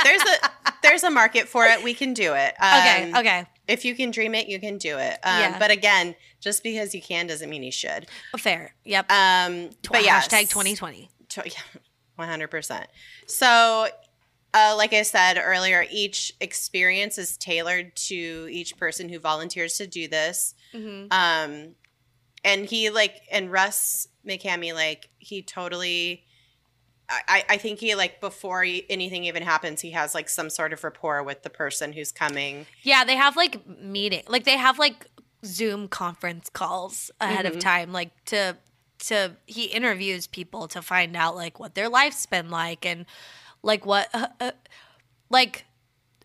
there's 0.04 0.22
a 0.22 0.50
there's 0.82 1.04
a 1.04 1.10
market 1.10 1.48
for 1.48 1.66
it. 1.66 1.84
We 1.84 1.94
can 1.94 2.14
do 2.14 2.34
it. 2.34 2.54
okay, 2.64 3.12
Um, 3.12 3.20
okay. 3.20 3.46
If 3.68 3.86
you 3.86 3.94
can 3.96 4.12
dream 4.12 4.34
it, 4.34 4.48
you 4.48 4.60
can 4.60 4.78
do 4.78 4.98
it. 4.98 5.18
Um, 5.24 5.40
Yeah. 5.42 5.60
But 5.60 5.70
again, 5.72 6.16
just 6.40 6.64
because 6.64 6.96
you 6.96 7.02
can 7.02 7.28
doesn't 7.28 7.50
mean 7.50 7.62
you 7.64 7.72
should. 7.72 8.08
Fair. 8.38 8.74
Yep. 8.86 9.12
Um, 9.12 9.70
Tw- 9.84 9.92
but 9.92 10.04
yeah, 10.04 10.20
Hashtag 10.22 10.50
2020. 10.50 11.10
One 12.16 12.28
hundred 12.28 12.50
percent. 12.50 12.88
So, 13.28 13.88
uh, 14.54 14.74
like 14.78 14.94
I 14.94 15.04
said 15.04 15.40
earlier, 15.42 15.86
each 15.92 16.34
experience 16.42 17.18
is 17.18 17.38
tailored 17.38 17.96
to 18.08 18.48
each 18.52 18.76
person 18.78 19.08
who 19.10 19.20
volunteers 19.20 19.78
to 19.78 19.88
do 19.88 20.08
this. 20.08 20.56
Mhm. 20.74 21.08
Um, 21.14 21.76
and 22.44 22.66
he 22.66 22.90
like 22.90 23.22
and 23.32 23.52
Russ 23.52 24.08
McKamey 24.28 24.74
like 24.74 25.10
he 25.20 25.42
totally. 25.42 26.24
I, 27.28 27.44
I 27.50 27.58
think 27.58 27.80
he 27.80 27.96
like 27.96 28.22
before 28.22 28.64
he, 28.64 28.86
anything 28.90 29.24
even 29.26 29.42
happens, 29.44 29.82
he 29.82 29.92
has 29.92 30.14
like 30.14 30.30
some 30.30 30.50
sort 30.50 30.74
of 30.74 30.84
rapport 30.84 31.24
with 31.24 31.44
the 31.44 31.50
person 31.50 31.92
who's 31.94 32.12
coming. 32.12 32.68
Yeah, 32.84 33.04
they 33.04 33.16
have 33.16 33.36
like 33.36 33.66
meeting. 33.82 34.24
Like 34.28 34.44
they 34.44 34.58
have 34.58 34.78
like 34.78 35.08
Zoom 35.46 35.88
conference 35.88 36.50
calls 36.50 37.10
ahead 37.20 37.46
of 37.46 37.54
Mhm. 37.56 37.60
time 37.62 37.92
like 37.94 38.12
to 38.26 38.58
to 39.06 39.32
he 39.46 39.66
interviews 39.66 40.28
people 40.28 40.68
to 40.68 40.82
find 40.82 41.16
out 41.16 41.36
like 41.36 41.60
what 41.60 41.74
their 41.74 41.88
life's 41.90 42.26
been 42.26 42.50
like 42.50 42.86
and 42.86 43.06
like 43.64 43.86
what 43.86 44.10
uh, 44.14 44.28
uh, 44.42 44.52
like 45.30 45.66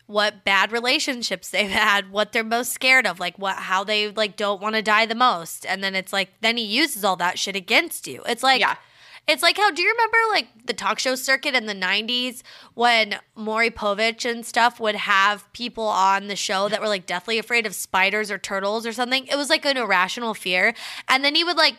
what 0.07 0.43
bad 0.43 0.71
relationships 0.71 1.49
they've 1.49 1.69
had, 1.71 2.11
what 2.11 2.31
they're 2.31 2.43
most 2.43 2.71
scared 2.73 3.07
of, 3.07 3.19
like 3.19 3.39
what 3.39 3.55
how 3.55 3.83
they 3.83 4.09
like 4.11 4.35
don't 4.35 4.61
want 4.61 4.75
to 4.75 4.81
die 4.81 5.05
the 5.07 5.15
most. 5.15 5.65
And 5.65 5.83
then 5.83 5.95
it's 5.95 6.13
like 6.13 6.29
then 6.41 6.57
he 6.57 6.63
uses 6.65 7.03
all 7.03 7.15
that 7.15 7.39
shit 7.39 7.55
against 7.55 8.05
you. 8.07 8.21
It's 8.27 8.43
like 8.43 8.59
Yeah. 8.59 8.75
It's 9.27 9.41
like 9.41 9.57
how 9.57 9.71
do 9.71 9.81
you 9.81 9.89
remember 9.91 10.17
like 10.31 10.47
the 10.65 10.73
talk 10.73 10.99
show 10.99 11.15
circuit 11.15 11.55
in 11.55 11.65
the 11.65 11.73
90s 11.73 12.41
when 12.73 13.17
Maury 13.35 13.71
Povich 13.71 14.29
and 14.29 14.45
stuff 14.45 14.79
would 14.79 14.95
have 14.95 15.51
people 15.53 15.85
on 15.85 16.27
the 16.27 16.35
show 16.35 16.69
that 16.69 16.81
were 16.81 16.87
like 16.87 17.05
deathly 17.05 17.37
afraid 17.39 17.65
of 17.65 17.73
spiders 17.75 18.29
or 18.29 18.37
turtles 18.37 18.85
or 18.85 18.93
something? 18.93 19.27
It 19.27 19.35
was 19.35 19.49
like 19.49 19.65
an 19.65 19.77
irrational 19.77 20.33
fear. 20.33 20.73
And 21.07 21.23
then 21.23 21.35
he 21.35 21.43
would 21.43 21.57
like 21.57 21.75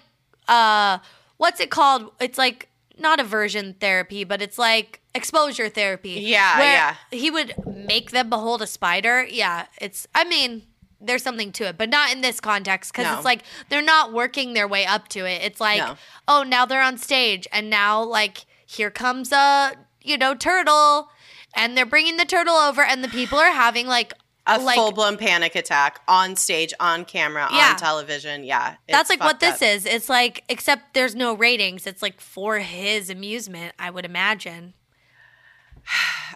uh 0.49 0.99
what's 1.37 1.61
it 1.61 1.71
called? 1.71 2.11
It's 2.21 2.39
like 2.39 2.69
not 2.99 3.21
aversion 3.21 3.75
therapy, 3.75 4.25
but 4.25 4.41
it's 4.41 4.59
like 4.59 5.01
exposure 5.15 5.69
therapy. 5.69 6.11
Yeah, 6.21 6.59
yeah. 6.61 6.95
He 7.11 7.31
would 7.31 7.55
make 7.67 8.11
them 8.11 8.31
behold 8.31 8.63
a 8.63 8.67
spider. 8.67 9.25
Yeah, 9.25 9.67
it's 9.81 10.07
I 10.15 10.25
mean 10.25 10.63
there's 11.01 11.23
something 11.23 11.53
to 11.53 11.65
it, 11.69 11.77
but 11.79 11.89
not 11.91 12.13
in 12.13 12.21
this 12.23 12.41
context 12.41 12.93
because 12.93 13.05
No. 13.07 13.17
it's 13.17 13.25
like 13.25 13.43
they're 13.69 13.83
not 13.83 14.13
working 14.13 14.55
their 14.55 14.67
way 14.69 14.87
up 14.87 15.09
to 15.09 15.27
it. 15.27 15.43
It's 15.43 15.61
like, 15.61 15.79
No. 15.79 15.97
oh, 16.29 16.43
now 16.43 16.65
they're 16.67 16.83
on 16.83 16.97
stage, 16.99 17.47
and 17.53 17.69
now 17.71 18.03
like 18.03 18.47
here 18.67 18.91
comes 18.91 19.33
a 19.33 19.73
you 20.03 20.17
know 20.17 20.35
turtle, 20.35 21.11
and 21.55 21.77
they're 21.77 21.87
bringing 21.87 22.17
the 22.17 22.25
turtle 22.25 22.55
over, 22.57 22.83
and 22.83 23.03
the 23.05 23.09
people 23.09 23.39
are 23.39 23.53
having 23.53 23.87
like 23.87 24.13
A 24.47 24.59
like 24.59 24.77
full 24.77 24.93
blown 24.93 25.17
panic 25.17 25.55
attack 25.57 26.01
on 26.07 26.37
stage, 26.37 26.73
on 26.81 27.05
camera, 27.05 27.49
Yeah. 27.53 27.71
on 27.73 27.77
television. 27.77 28.45
Yeah, 28.45 28.77
that's 28.89 29.11
like 29.11 29.21
what 29.21 29.41
this 29.41 29.57
up. 29.57 29.63
is. 29.63 29.87
It's 29.87 30.09
like 30.09 30.45
except 30.49 30.95
there's 30.95 31.15
no 31.17 31.35
ratings. 31.35 31.87
It's 31.87 32.01
like 32.03 32.21
for 32.21 32.59
his 32.61 33.11
amusement, 33.11 33.75
I 33.79 33.91
would 33.91 34.05
imagine. 34.05 34.75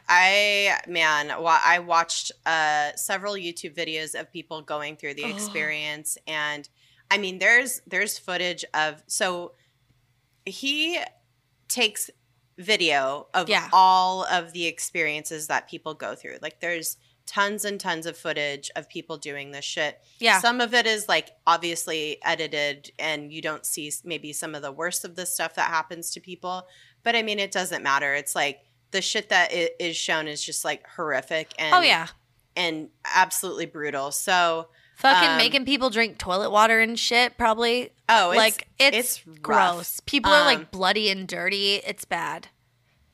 I 0.08 0.78
man, 0.88 1.28
wa- 1.42 1.60
I 1.64 1.78
watched 1.80 2.32
uh, 2.46 2.90
several 2.96 3.34
YouTube 3.34 3.74
videos 3.76 4.18
of 4.18 4.32
people 4.32 4.62
going 4.62 4.96
through 4.96 5.14
the 5.14 5.24
experience, 5.24 6.18
and 6.26 6.68
I 7.10 7.18
mean, 7.18 7.38
there's 7.38 7.80
there's 7.86 8.18
footage 8.18 8.64
of 8.74 9.02
so 9.06 9.52
he 10.44 10.98
takes 11.68 12.10
video 12.58 13.28
of 13.32 13.48
Yeah. 13.48 13.68
all 13.72 14.24
of 14.24 14.52
the 14.52 14.66
experiences 14.66 15.46
that 15.46 15.68
people 15.68 15.94
go 15.94 16.14
through. 16.14 16.38
Like, 16.42 16.60
there's 16.60 16.96
tons 17.26 17.64
and 17.64 17.78
tons 17.80 18.06
of 18.06 18.16
footage 18.16 18.70
of 18.74 18.88
people 18.88 19.16
doing 19.16 19.52
this 19.52 19.64
shit. 19.64 20.00
Yeah. 20.18 20.40
Some 20.40 20.60
of 20.60 20.74
it 20.74 20.84
is 20.86 21.08
like 21.08 21.30
obviously 21.46 22.18
edited, 22.24 22.90
and 22.98 23.32
you 23.32 23.40
don't 23.40 23.64
see 23.64 23.92
maybe 24.04 24.32
some 24.32 24.54
of 24.54 24.62
the 24.62 24.72
worst 24.72 25.04
of 25.04 25.14
the 25.16 25.26
stuff 25.26 25.54
that 25.54 25.70
happens 25.70 26.10
to 26.12 26.20
people. 26.20 26.66
But 27.02 27.14
I 27.16 27.22
mean, 27.22 27.38
it 27.38 27.52
doesn't 27.52 27.82
matter. 27.82 28.14
It's 28.14 28.34
like 28.34 28.60
the 28.90 29.00
shit 29.03 29.29
that 29.29 29.50
i- 29.53 29.92
shown 29.92 30.26
is 30.29 30.42
just 30.42 30.64
like 30.64 30.87
horrific 30.88 31.53
and 31.59 31.74
oh 31.74 31.81
yeah, 31.81 32.09
and 32.57 32.88
absolutely 33.14 33.66
brutal. 33.66 34.11
So 34.11 34.68
fucking 34.96 35.29
um, 35.31 35.37
making 35.38 35.64
people 35.64 35.90
drink 35.90 36.18
toilet 36.18 36.50
water 36.50 36.81
and 36.81 36.98
shit. 36.98 37.37
Probably. 37.38 37.90
oh, 38.09 38.31
it's, 38.31 38.38
like 38.38 38.68
it's, 38.79 38.96
it's 38.96 39.26
rough. 39.26 39.42
gross. 39.42 40.00
People 40.07 40.33
are 40.33 40.40
Um, 40.40 40.46
like 40.46 40.70
bloody 40.70 41.11
and 41.11 41.26
dirty. 41.29 41.76
It's 41.76 42.05
bad. 42.05 42.48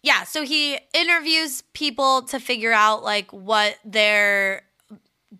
Yeah, 0.02 0.22
so 0.22 0.44
he 0.44 0.78
interviews 0.94 1.62
people 1.72 2.22
to 2.22 2.38
figure 2.38 2.72
out 2.72 3.02
like 3.02 3.32
what 3.32 3.76
their 3.84 4.62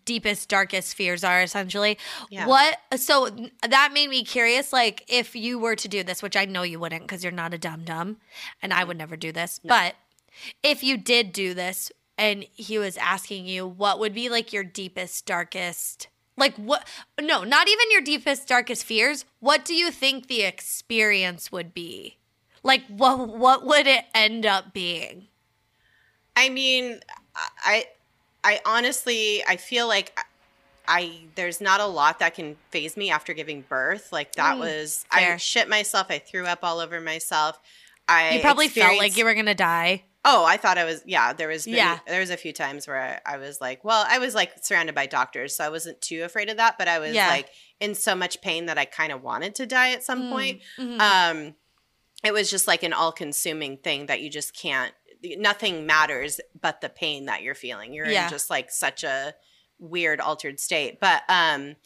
deepest 0.05 0.49
darkest 0.49 0.94
fears 0.96 1.22
are 1.25 1.40
essentially 1.42 1.96
Yeah. 2.29 2.46
what 2.46 2.77
so 2.96 3.29
that 3.66 3.90
made 3.94 4.11
me 4.11 4.25
curious 4.25 4.72
like 4.72 5.05
if 5.09 5.35
you 5.37 5.59
were 5.61 5.77
to 5.77 5.88
do 5.88 6.03
this 6.03 6.22
which 6.22 6.37
i 6.37 6.44
know 6.44 6.62
you 6.62 6.79
wouldn't 6.81 7.03
because 7.03 7.22
you're 7.22 7.33
not 7.33 7.55
a 7.55 7.59
dumb 7.59 7.83
dumb 7.85 8.16
and 8.61 8.75
i 8.75 8.83
would 8.85 8.99
never 8.99 9.16
do 9.16 9.31
this 9.33 9.61
but 9.64 9.94
if 10.62 10.82
you 10.82 10.96
did 10.96 11.32
do 11.32 11.54
this 11.54 11.90
and 12.18 12.46
he 12.54 12.78
was 12.78 12.96
asking 12.96 13.46
you 13.46 13.66
what 13.66 13.98
would 13.98 14.14
be 14.14 14.28
like 14.28 14.52
your 14.52 14.64
deepest 14.64 15.26
darkest 15.26 16.08
like 16.36 16.56
what 16.56 16.86
no 17.20 17.44
not 17.44 17.68
even 17.68 17.90
your 17.90 18.02
deepest 18.02 18.48
darkest 18.48 18.84
fears 18.84 19.24
what 19.40 19.64
do 19.64 19.74
you 19.74 19.90
think 19.90 20.26
the 20.26 20.42
experience 20.42 21.50
would 21.50 21.72
be 21.74 22.16
like 22.62 22.84
what 22.88 23.28
what 23.28 23.64
would 23.64 23.86
it 23.86 24.04
end 24.14 24.44
up 24.46 24.72
being 24.72 25.28
I 26.36 26.50
mean, 26.50 27.00
I, 27.64 27.86
I 28.44 28.60
honestly, 28.66 29.42
I 29.48 29.56
feel 29.56 29.88
like 29.88 30.18
I 30.86 31.20
there's 31.34 31.60
not 31.60 31.80
a 31.80 31.86
lot 31.86 32.18
that 32.20 32.34
can 32.34 32.56
phase 32.70 32.96
me 32.96 33.10
after 33.10 33.32
giving 33.32 33.62
birth. 33.62 34.12
Like 34.12 34.34
that 34.34 34.56
Mm, 34.56 34.60
was 34.60 35.04
I 35.10 35.36
shit 35.38 35.68
myself. 35.68 36.08
I 36.10 36.18
threw 36.18 36.46
up 36.46 36.60
all 36.62 36.78
over 36.78 37.00
myself. 37.00 37.58
I 38.08 38.34
you 38.34 38.40
probably 38.40 38.68
felt 38.68 38.98
like 38.98 39.16
you 39.16 39.24
were 39.24 39.34
gonna 39.34 39.54
die 39.54 40.04
Oh, 40.28 40.44
I 40.44 40.56
thought 40.56 40.76
I 40.76 40.84
was. 40.84 41.02
Yeah, 41.06 41.32
there 41.32 41.46
was. 41.48 41.66
Many, 41.66 41.78
Yeah. 41.78 42.00
there 42.06 42.18
was 42.20 42.30
a 42.30 42.36
few 42.36 42.52
times 42.52 42.86
where 42.88 43.20
I, 43.26 43.34
I 43.34 43.36
was 43.38 43.60
like, 43.60 43.84
well, 43.84 44.04
I 44.08 44.18
was 44.18 44.34
like 44.34 44.52
surrounded 44.64 44.94
by 44.94 45.06
doctors, 45.06 45.54
so 45.54 45.64
I 45.64 45.68
wasn't 45.68 46.00
too 46.00 46.24
afraid 46.24 46.50
of 46.50 46.56
that. 46.56 46.76
But 46.78 46.88
I 46.88 46.98
was 46.98 47.12
Yeah. 47.14 47.28
like 47.28 47.48
in 47.80 47.94
so 47.94 48.14
much 48.16 48.40
pain 48.42 48.66
that 48.66 48.76
I 48.76 48.84
kind 48.86 49.12
of 49.12 49.22
wanted 49.22 49.54
to 49.54 49.66
die 49.66 49.90
at 49.92 50.02
some 50.02 50.28
point. 50.30 50.62
Mhm. 50.78 51.00
Um, 51.00 51.54
it 52.24 52.32
was 52.32 52.50
just 52.50 52.66
like 52.66 52.82
an 52.82 52.92
all-consuming 52.92 53.76
thing 53.78 54.06
that 54.06 54.20
you 54.20 54.28
just 54.28 54.54
can't. 54.56 54.92
Nothing 55.22 55.86
matters 55.86 56.40
but 56.60 56.80
the 56.80 56.88
pain 56.88 57.26
that 57.26 57.42
you're 57.42 57.54
feeling. 57.54 57.92
You're 57.92 58.08
Yeah. 58.10 58.24
in 58.24 58.30
just 58.30 58.50
like 58.50 58.70
such 58.72 59.04
a 59.04 59.34
weird, 59.78 60.20
altered 60.20 60.58
state. 60.58 60.98
But 60.98 61.22
um, 61.28 61.76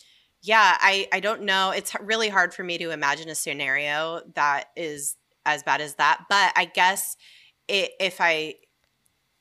yeah, 0.41 0.79
I 0.81 1.09
I 1.13 1.21
don't 1.21 1.43
know. 1.43 1.73
It's 1.73 1.95
really 2.01 2.31
hard 2.31 2.55
for 2.55 2.65
me 2.65 2.79
to 2.79 2.91
imagine 2.91 3.29
a 3.29 3.35
scenario 3.35 4.23
that 4.35 4.71
is 4.77 5.17
as 5.45 5.63
bad 5.63 5.81
as 5.83 5.97
that. 5.97 6.25
But 6.31 6.53
I 6.57 6.65
guess 6.65 7.17
if 7.69 8.21
I 8.21 8.55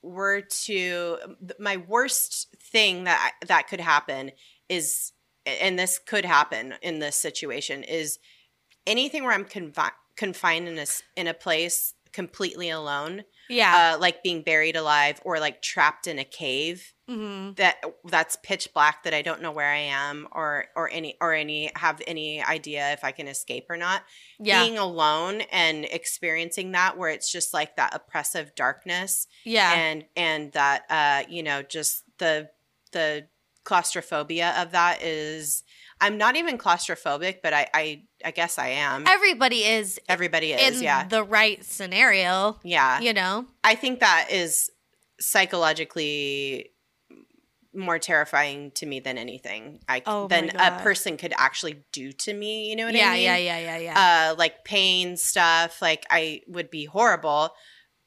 were 0.01 0.41
to 0.41 1.17
my 1.59 1.77
worst 1.77 2.55
thing 2.57 3.03
that 3.03 3.33
that 3.47 3.67
could 3.67 3.81
happen 3.81 4.31
is 4.69 5.11
and 5.45 5.77
this 5.77 5.99
could 5.99 6.25
happen 6.25 6.75
in 6.81 6.99
this 6.99 7.15
situation 7.15 7.83
is 7.83 8.19
anything 8.87 9.23
where 9.23 9.33
I'm 9.33 9.45
confi- 9.45 9.91
confined 10.15 10.67
in 10.67 10.77
a 10.77 10.85
in 11.15 11.27
a 11.27 11.33
place 11.33 11.93
completely 12.11 12.69
alone 12.69 13.23
yeah. 13.49 13.93
uh, 13.95 13.99
like 13.99 14.23
being 14.23 14.41
buried 14.41 14.75
alive 14.75 15.19
or 15.25 15.39
like 15.39 15.61
trapped 15.61 16.07
in 16.07 16.19
a 16.19 16.23
cave 16.23 16.93
hmm 17.09 17.51
that 17.55 17.77
that's 18.05 18.37
pitch 18.43 18.69
black 18.71 19.03
that 19.03 19.15
I 19.15 19.23
don't 19.23 19.41
know 19.41 19.51
where 19.51 19.71
I 19.71 19.77
am 19.77 20.27
or 20.31 20.65
or 20.75 20.89
any 20.91 21.17
or 21.19 21.33
any 21.33 21.71
have 21.75 22.01
any 22.05 22.43
idea 22.43 22.93
if 22.93 23.03
I 23.03 23.11
can 23.11 23.27
escape 23.27 23.65
or 23.67 23.77
not. 23.77 24.03
Yeah. 24.39 24.63
Being 24.63 24.77
alone 24.77 25.41
and 25.51 25.85
experiencing 25.85 26.73
that 26.73 26.97
where 26.97 27.09
it's 27.09 27.31
just 27.31 27.51
like 27.51 27.77
that 27.77 27.95
oppressive 27.95 28.53
darkness 28.53 29.25
yeah. 29.43 29.73
and 29.73 30.05
and 30.15 30.51
that 30.51 30.83
uh 30.89 31.27
you 31.27 31.41
know 31.41 31.63
just 31.63 32.03
the 32.19 32.49
the 32.91 33.27
claustrophobia 33.63 34.53
of 34.57 34.71
that 34.71 35.01
is 35.01 35.63
i'm 36.01 36.17
not 36.17 36.35
even 36.35 36.57
claustrophobic 36.57 37.37
but 37.41 37.53
i 37.53 37.67
i, 37.73 38.01
I 38.23 38.31
guess 38.31 38.57
i 38.57 38.69
am. 38.69 39.05
Everybody 39.07 39.63
is 39.63 39.99
everybody 40.09 40.53
is 40.53 40.77
in 40.77 40.83
yeah. 40.83 41.07
the 41.07 41.23
right 41.23 41.63
scenario 41.63 42.57
yeah. 42.63 42.99
you 42.99 43.13
know? 43.13 43.45
I 43.63 43.75
think 43.75 44.01
that 44.01 44.27
is 44.31 44.69
psychologically 45.19 46.71
more 47.73 47.99
terrifying 47.99 48.71
to 48.71 48.85
me 48.85 48.99
than 48.99 49.17
anything 49.17 49.79
i 49.87 50.01
Oh 50.05 50.27
than 50.27 50.49
a 50.55 50.79
person 50.81 51.17
could 51.17 51.33
actually 51.37 51.83
do 51.91 52.11
to 52.11 52.33
me 52.33 52.69
you 52.69 52.75
know 52.75 52.85
what 52.85 52.95
yeah 52.95 53.09
i 53.09 53.13
mean? 53.13 53.23
Yeah, 53.23 53.37
yeah 53.37 53.59
yeah 53.59 53.77
yeah. 53.77 53.79
Yeah 53.79 54.31
uh 54.31 54.35
like 54.37 54.65
pain 54.65 55.17
stuff 55.17 55.81
like 55.81 56.05
i 56.09 56.41
would 56.47 56.71
be 56.71 56.85
horrible 56.85 57.51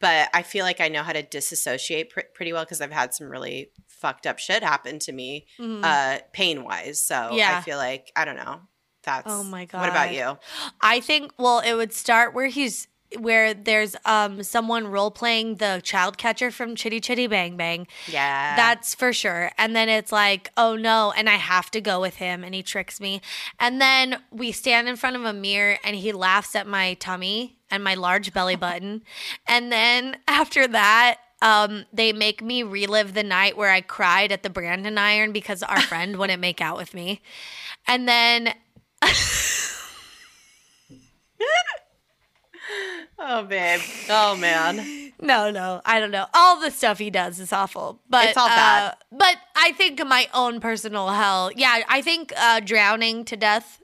but 0.00 0.28
i 0.34 0.42
feel 0.42 0.64
like 0.64 0.80
i 0.80 0.88
know 0.88 1.02
how 1.04 1.12
to 1.12 1.22
disassociate 1.22 2.10
pr- 2.10 2.20
pretty 2.34 2.52
well 2.52 2.64
because 2.64 2.80
i've 2.80 2.90
had 2.90 3.14
some 3.14 3.28
really 3.28 3.70
fucked 4.02 4.26
up 4.26 4.38
shit 4.38 4.62
happened 4.62 5.00
to 5.00 5.12
me 5.12 5.46
Mhm. 5.58 5.80
uh 5.84 6.18
pain 6.32 6.64
wise 6.64 6.98
so 7.10 7.18
Yeah. 7.32 7.58
i 7.58 7.60
feel 7.62 7.78
like 7.78 8.04
i 8.16 8.24
don't 8.26 8.36
know 8.44 8.60
that's 9.04 9.26
Oh 9.26 9.42
my 9.56 9.64
god. 9.64 9.80
what 9.80 9.88
about 9.88 10.12
you 10.18 10.38
I 10.80 11.00
think 11.00 11.32
well 11.38 11.58
it 11.60 11.74
would 11.74 11.92
start 11.92 12.34
where 12.34 12.46
he's 12.58 12.86
where 13.18 13.52
there's 13.52 13.94
um 14.06 14.42
someone 14.42 14.86
role 14.86 15.10
playing 15.10 15.56
the 15.56 15.80
child 15.84 16.16
catcher 16.16 16.50
from 16.50 16.74
Chitty 16.76 16.98
Chitty 17.06 17.26
Bang 17.26 17.56
Bang. 17.58 17.86
yeah 18.08 18.56
That's 18.56 18.94
for 18.94 19.12
sure. 19.12 19.50
And 19.58 19.76
then 19.76 19.88
it's 19.90 20.12
like, 20.12 20.50
oh 20.56 20.76
no, 20.76 21.12
and 21.14 21.28
I 21.28 21.34
have 21.52 21.68
to 21.72 21.80
go 21.82 22.00
with 22.00 22.16
him 22.16 22.42
and 22.44 22.54
he 22.54 22.62
tricks 22.62 23.00
me. 23.00 23.20
And 23.58 23.80
then 23.82 24.06
we 24.30 24.50
stand 24.52 24.88
in 24.88 24.96
front 24.96 25.16
of 25.16 25.24
a 25.26 25.32
mirror 25.34 25.76
and 25.84 25.94
he 25.94 26.10
laughs 26.12 26.54
at 26.56 26.66
my 26.66 26.94
tummy 26.94 27.58
and 27.70 27.84
my 27.84 27.94
large 27.94 28.32
belly 28.32 28.56
button. 28.56 29.02
and 29.46 29.70
then 29.70 30.16
after 30.26 30.66
that, 30.68 31.18
um, 31.42 31.84
they 31.92 32.12
make 32.12 32.40
me 32.40 32.62
relive 32.62 33.12
the 33.12 33.22
night 33.22 33.56
where 33.56 33.70
I 33.70 33.82
cried 33.82 34.32
at 34.32 34.42
the 34.42 34.48
Brandon 34.50 34.96
Iron 34.96 35.32
because 35.32 35.62
our 35.62 35.80
friend 35.82 36.16
wouldn't 36.16 36.40
make 36.40 36.60
out 36.62 36.76
with 36.78 36.94
me. 36.94 37.20
And 37.86 38.08
then 38.08 38.54
oh 43.18 43.42
babe 43.44 43.80
oh 44.08 44.36
man 44.36 45.12
No, 45.20 45.50
no, 45.52 45.80
I 45.84 46.00
don't 46.00 46.10
know. 46.10 46.26
All 46.34 46.58
the 46.60 46.70
stuff 46.70 46.98
he 46.98 47.08
does 47.10 47.38
is 47.38 47.52
awful, 47.52 48.00
but 48.08 48.28
It's 48.30 48.36
all 48.36 48.48
bad. 48.48 48.92
uh, 48.92 48.94
but 49.12 49.36
I 49.54 49.70
think 49.72 50.04
my 50.04 50.28
own 50.34 50.58
personal 50.60 51.08
hell, 51.10 51.50
yeah, 51.54 51.82
I 51.88 52.02
think 52.02 52.32
uh, 52.36 52.58
drowning 52.58 53.24
to 53.26 53.36
death 53.36 53.81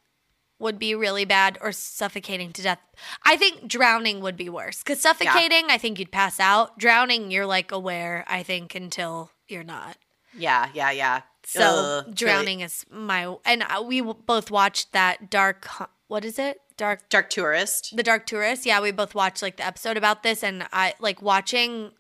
would 0.59 0.79
be 0.79 0.95
really 0.95 1.25
bad, 1.25 1.57
or 1.61 1.71
suffocating 1.73 2.53
to 2.53 2.63
death. 2.63 2.81
I 3.25 3.37
think 3.37 3.69
drowning 3.69 4.21
would 4.21 4.37
be 4.37 4.49
worse 4.49 4.83
because 4.83 5.01
suffocating, 5.01 5.67
I 5.71 5.79
think 5.79 5.99
you'd 5.99 6.11
pass 6.13 6.41
out. 6.41 6.79
Drowning, 6.79 7.31
you're 7.31 7.47
like 7.47 7.71
aware, 7.73 8.25
I 8.27 8.43
think, 8.43 8.75
until 8.75 9.31
you're 9.47 9.63
not. 9.65 9.97
yeah 10.37 10.69
yeah 10.75 10.91
yeah 10.91 11.23
So 11.45 11.61
Ugh, 11.63 12.05
it's 12.09 12.23
really- 12.23 12.33
drowning 12.33 12.61
is 12.61 12.85
my 12.91 13.35
and 13.45 13.63
uh, 13.63 13.83
we 13.83 14.01
both 14.03 14.51
watched 14.51 14.93
that 14.93 15.31
dark. 15.31 15.67
What 16.09 16.25
is 16.25 16.39
it? 16.39 16.61
Dark 16.77 17.09
dark 17.09 17.29
tourist 17.31 17.95
the 17.97 18.03
Dark 18.03 18.25
Tourist. 18.27 18.65
Yeah, 18.67 18.81
we 18.81 18.93
both 18.93 19.15
watched 19.15 19.43
like 19.43 19.57
the 19.59 19.67
episode 19.67 19.97
about 19.97 20.23
this, 20.23 20.43
and 20.45 20.67
I 20.73 20.95
like 21.01 21.21
watching. 21.23 21.91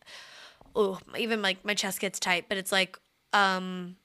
Oh, 0.76 0.98
even 1.16 1.42
like 1.42 1.64
my 1.64 1.74
chest 1.74 1.98
gets 2.00 2.18
tight, 2.18 2.46
but 2.48 2.58
it's 2.58 2.70
like 2.72 2.98
um 3.32 3.96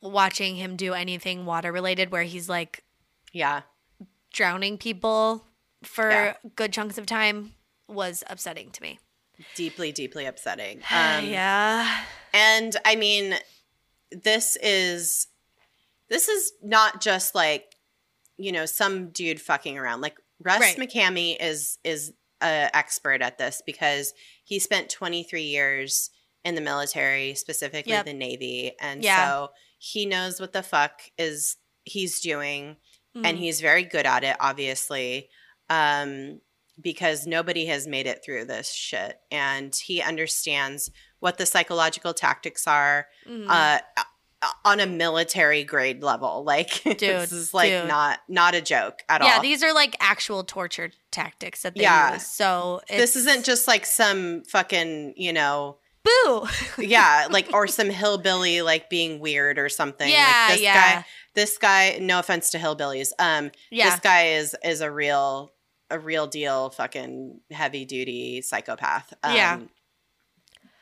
watching 0.00 0.56
him 0.56 0.76
do 0.76 0.94
anything 0.94 1.44
water 1.46 1.70
related, 1.72 2.10
where 2.10 2.22
he's 2.22 2.48
like 2.48 2.82
yeah 3.32 3.62
drowning 4.38 4.78
people 4.78 5.44
for 5.82 6.10
Yeah. 6.10 6.34
good 6.54 6.72
chunks 6.72 6.96
of 6.96 7.06
time, 7.06 7.54
was 7.88 8.22
upsetting 8.28 8.70
to 8.70 8.82
me. 8.82 8.98
deeply 9.54 9.92
deeply 9.92 10.24
upsetting 10.26 10.78
um 10.90 11.24
yeah, 11.38 12.04
And 12.32 12.76
I 12.84 12.96
mean, 12.96 13.34
this 14.10 14.56
is 14.62 15.26
this 16.08 16.28
is 16.28 16.52
not 16.62 17.00
just 17.00 17.34
like 17.34 17.74
you 18.36 18.52
know 18.52 18.66
some 18.66 19.10
dude 19.10 19.40
fucking 19.40 19.76
around. 19.78 20.00
Like 20.00 20.16
Russ 20.42 20.60
Right. 20.60 20.76
McKamey 20.78 21.36
is 21.40 21.78
is 21.84 22.12
a 22.40 22.70
expert 22.76 23.20
at 23.22 23.38
this 23.38 23.62
because 23.66 24.14
he 24.44 24.58
spent 24.60 24.88
23 24.90 25.42
years 25.42 26.10
in 26.44 26.54
the 26.54 26.60
military, 26.60 27.34
specifically 27.34 27.92
Yep. 27.92 28.06
the 28.06 28.12
Navy, 28.12 28.72
and 28.80 29.02
Yeah. 29.02 29.16
so 29.28 29.48
he 29.78 30.06
knows 30.06 30.40
what 30.40 30.52
the 30.52 30.62
fuck 30.62 31.00
is 31.18 31.56
he's 31.84 32.20
doing, 32.20 32.76
and 33.24 33.36
Mhm. 33.36 33.40
he's 33.40 33.60
very 33.60 33.84
good 33.84 34.06
at 34.06 34.24
it, 34.24 34.36
obviously. 34.40 35.28
Um, 35.70 36.40
because 36.80 37.26
nobody 37.26 37.66
has 37.66 37.88
made 37.88 38.06
it 38.06 38.22
through 38.24 38.44
this 38.44 38.72
shit, 38.72 39.18
and 39.32 39.74
he 39.74 40.00
understands 40.00 40.90
what 41.18 41.36
the 41.36 41.44
psychological 41.44 42.14
tactics 42.14 42.68
are 42.68 43.08
Mhm. 43.28 43.46
uh, 43.50 43.80
on 44.64 44.78
a 44.78 44.86
military 44.86 45.64
grade 45.64 46.00
level. 46.04 46.44
Like, 46.44 46.80
this 47.00 47.32
is 47.32 47.52
like 47.52 47.70
dude. 47.72 47.88
not 47.88 48.20
not 48.28 48.54
a 48.54 48.60
joke 48.60 49.02
at 49.08 49.20
yeah, 49.20 49.26
all. 49.26 49.34
Yeah 49.36 49.42
these 49.42 49.64
are 49.64 49.72
like 49.72 49.96
actual 49.98 50.44
torture 50.44 50.92
tactics 51.10 51.62
that 51.62 51.74
they 51.74 51.82
Yeah. 51.82 52.14
use. 52.14 52.26
So 52.28 52.80
this 52.88 53.16
isn't 53.16 53.44
just 53.44 53.66
like 53.66 53.84
some 53.84 54.44
fucking 54.44 55.14
you 55.16 55.32
know 55.32 55.78
boo. 56.24 56.48
yeah 56.78 57.26
like 57.30 57.48
or 57.52 57.66
some 57.66 57.90
hillbilly 57.90 58.62
like 58.62 58.88
being 58.90 59.20
weird 59.20 59.58
or 59.58 59.68
something 59.68 60.08
Yeah, 60.10 60.46
like 60.48 60.54
this 60.56 60.62
yeah. 60.62 60.96
guy 60.96 61.04
this 61.34 61.58
guy 61.58 61.98
no 62.00 62.18
offense 62.18 62.50
to 62.50 62.58
hillbillies 62.58 63.10
um 63.18 63.50
yeah, 63.70 63.90
this 63.90 64.00
guy 64.00 64.26
is 64.28 64.56
is 64.64 64.80
a 64.80 64.90
real 64.90 65.52
a 65.90 65.98
real 65.98 66.26
deal 66.26 66.70
fucking 66.70 67.40
heavy 67.50 67.84
duty 67.84 68.42
psychopath 68.42 69.12
um, 69.22 69.34
Yeah. 69.34 69.58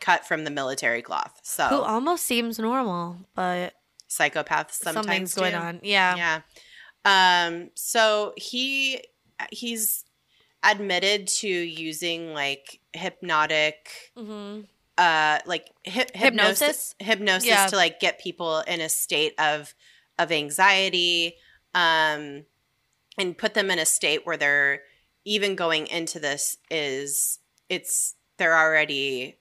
cut 0.01 0.27
from 0.27 0.45
the 0.45 0.51
military 0.51 1.03
cloth 1.03 1.41
so 1.43 1.66
who 1.68 1.81
almost 1.81 2.24
seems 2.24 2.59
normal, 2.59 3.16
but 3.35 3.74
psychopaths 4.09 4.72
sometimes 4.74 5.07
something's 5.07 5.35
going 5.35 5.55
on. 5.55 5.81
Yeah. 5.83 6.16
yeah 7.05 7.45
um 7.45 7.70
so 7.74 8.33
he 8.37 9.03
he's 9.51 10.05
admitted 10.62 11.29
to 11.29 11.49
using 11.49 12.33
like 12.35 12.81
hypnotic 12.93 13.89
hmm 14.16 14.61
uh 14.99 15.38
like 15.47 15.70
hypnosis 15.84 16.14
Hypnosis? 16.14 16.94
hypnosis 16.99 17.47
Yeah. 17.49 17.66
to 17.66 17.76
like 17.76 18.01
get 18.01 18.20
people 18.20 18.61
in 18.61 18.80
a 18.80 18.88
state 18.88 19.34
of 19.38 19.74
of 20.18 20.32
anxiety 20.32 21.34
um 21.74 22.44
and 23.18 23.36
put 23.36 23.55
them 23.55 23.70
in 23.70 23.78
a 23.78 23.86
state 23.86 24.26
where 24.26 24.36
they're 24.36 24.82
even 25.24 25.55
going 25.57 25.86
into 25.88 26.18
this 26.18 26.57
is 26.70 27.38
it's 27.68 28.14
they're 28.38 28.57
already 28.57 29.38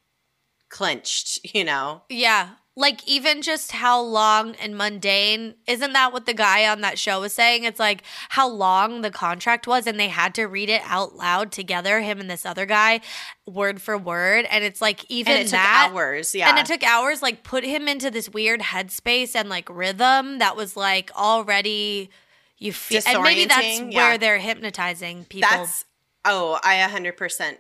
clenched 0.70 1.40
you 1.54 1.64
know 1.64 2.02
Yeah. 2.10 2.50
Like 2.78 3.08
even 3.08 3.42
just 3.42 3.72
how 3.72 4.02
long 4.02 4.56
and 4.56 4.78
mundane 4.78 5.56
isn't 5.66 5.94
that 5.94 6.12
what 6.12 6.26
the 6.26 6.34
guy 6.34 6.68
on 6.68 6.82
that 6.82 7.00
show 7.00 7.22
was 7.22 7.32
saying? 7.32 7.64
It's 7.64 7.80
like 7.80 8.04
how 8.30 8.50
long 8.50 9.02
the 9.02 9.12
contract 9.12 9.66
was 9.66 9.88
and 9.88 9.98
they 9.98 10.10
had 10.10 10.36
to 10.36 10.46
read 10.46 10.70
it 10.70 10.82
out 10.84 11.16
loud 11.16 11.54
together, 11.54 12.02
him 12.02 12.20
and 12.20 12.30
this 12.30 12.46
other 12.46 12.66
guy, 12.66 13.00
word 13.46 13.82
for 13.82 13.98
word. 13.98 14.46
And 14.50 14.64
it's 14.66 14.82
like 14.82 15.10
even 15.10 15.34
and 15.34 15.42
it 15.42 15.44
took 15.46 15.52
that 15.52 15.90
hours 15.94 16.36
yeah 16.36 16.50
And 16.50 16.60
it 16.60 16.66
took 16.66 16.84
hours, 16.84 17.22
like 17.22 17.44
put 17.44 17.64
him 17.64 17.88
into 17.88 18.12
this 18.12 18.30
weird 18.30 18.60
headspace 18.60 19.36
and 19.36 19.48
like 19.48 19.70
rhythm 19.70 20.40
that 20.40 20.58
was 20.58 20.76
like 20.76 21.12
already 21.16 22.10
you 22.58 22.74
feel 22.74 23.02
and 23.08 23.24
maybe 23.24 23.46
that's 23.46 23.66
Disorienting, 23.66 23.94
where 23.94 24.18
they're 24.18 24.38
hypnotizing 24.40 25.26
people. 25.26 25.50
that's 25.50 25.86
oh 26.24 26.60
i 26.64 26.76
100% 26.78 27.58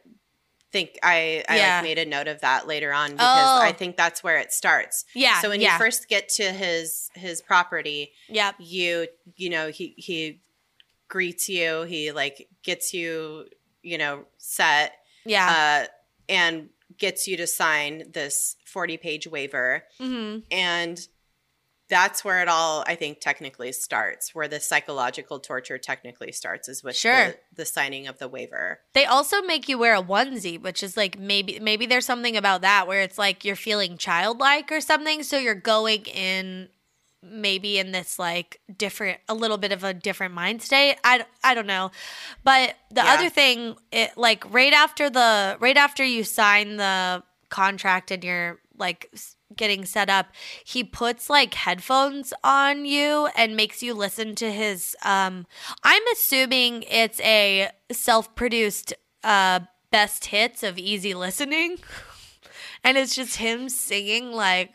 think 0.75 0.89
i 1.03 1.43
i 1.47 1.55
Yeah. 1.57 1.75
like 1.75 1.83
made 1.83 1.97
a 1.99 2.05
note 2.05 2.27
of 2.27 2.41
that 2.41 2.67
later 2.67 2.91
on 2.91 3.11
because 3.11 3.59
Oh. 3.59 3.61
i 3.61 3.71
think 3.71 3.95
that's 3.95 4.21
where 4.25 4.37
it 4.37 4.51
starts 4.51 5.05
yeah. 5.15 5.39
so 5.41 5.49
when 5.49 5.61
yeah, 5.61 5.73
you 5.73 5.79
first 5.79 6.09
get 6.09 6.27
to 6.39 6.43
his 6.51 7.09
his 7.15 7.41
property 7.41 8.11
yeah. 8.27 8.51
you 8.59 9.07
you 9.37 9.49
know 9.49 9.69
he 9.69 9.93
he 9.97 10.41
greets 11.07 11.47
you 11.47 11.83
he 11.83 12.11
like 12.11 12.49
gets 12.63 12.93
you 12.93 13.45
you 13.83 13.97
know 13.97 14.25
set 14.37 14.93
Yeah. 15.23 15.47
uh 15.47 15.87
and 16.27 16.69
gets 16.97 17.27
you 17.27 17.37
to 17.37 17.47
sign 17.47 18.11
this 18.11 18.55
40 18.65 18.97
page 18.97 19.27
waiver 19.27 19.83
hmm 19.99 20.39
and 20.51 21.07
that's 21.87 22.23
where 22.25 22.41
it 22.41 22.47
all 22.47 22.83
i 22.87 22.95
think 22.95 23.19
technically 23.19 23.71
starts 23.71 24.33
where 24.33 24.47
the 24.47 24.59
psychological 24.59 25.39
torture 25.39 25.77
technically 25.77 26.31
starts 26.31 26.67
is 26.67 26.83
with 26.83 26.95
Sure. 26.95 27.27
the, 27.27 27.37
the 27.57 27.65
signing 27.65 28.07
of 28.07 28.17
the 28.19 28.27
waiver 28.27 28.79
They 28.93 29.05
also 29.05 29.41
make 29.41 29.69
you 29.69 29.77
wear 29.77 29.93
a 29.95 30.01
onesie, 30.01 30.61
which 30.61 30.81
is 30.81 30.97
like 30.97 31.19
maybe 31.19 31.59
maybe 31.59 31.85
there's 31.85 32.05
something 32.05 32.35
about 32.37 32.61
that 32.61 32.87
where 32.87 33.01
it's 33.01 33.17
like 33.17 33.45
you're 33.45 33.55
feeling 33.55 33.97
childlike 33.97 34.71
or 34.71 34.81
something, 34.81 35.21
so 35.23 35.37
you're 35.37 35.53
going 35.55 36.03
in 36.05 36.69
maybe 37.21 37.79
in 37.79 37.91
this 37.91 38.19
like 38.19 38.59
different 38.77 39.19
a 39.27 39.33
little 39.33 39.57
bit 39.57 39.71
of 39.71 39.83
a 39.83 39.93
different 39.93 40.33
mind 40.33 40.61
state. 40.61 40.95
I, 41.03 41.25
I 41.43 41.53
don't 41.55 41.65
know. 41.67 41.91
But 42.43 42.75
the 42.91 43.01
Yeah. 43.01 43.13
other 43.13 43.29
thing 43.29 43.75
it 43.91 44.15
like 44.17 44.51
right 44.53 44.73
after 44.73 45.09
the 45.09 45.57
right 45.59 45.77
after 45.77 46.03
you 46.03 46.23
sign 46.23 46.77
the 46.77 47.23
contract 47.49 48.11
and 48.11 48.23
you're 48.23 48.59
like 48.77 49.09
getting 49.55 49.85
set 49.85 50.09
up, 50.09 50.27
he 50.63 50.83
puts 50.83 51.29
like 51.29 51.53
headphones 51.53 52.33
on 52.43 52.85
you 52.85 53.27
and 53.35 53.55
makes 53.55 53.83
you 53.83 53.93
listen 53.93 54.35
to 54.35 54.51
his 54.51 54.95
um 55.03 55.45
I'm 55.83 56.01
assuming 56.13 56.83
it's 56.83 57.19
a 57.21 57.69
self-produced 57.91 58.93
uh 59.23 59.59
best 59.91 60.25
hits 60.25 60.63
of 60.63 60.77
easy 60.77 61.13
listening. 61.13 61.77
And 62.83 62.97
it's 62.99 63.15
just 63.15 63.37
him 63.37 63.67
singing 63.69 64.31
like 64.31 64.69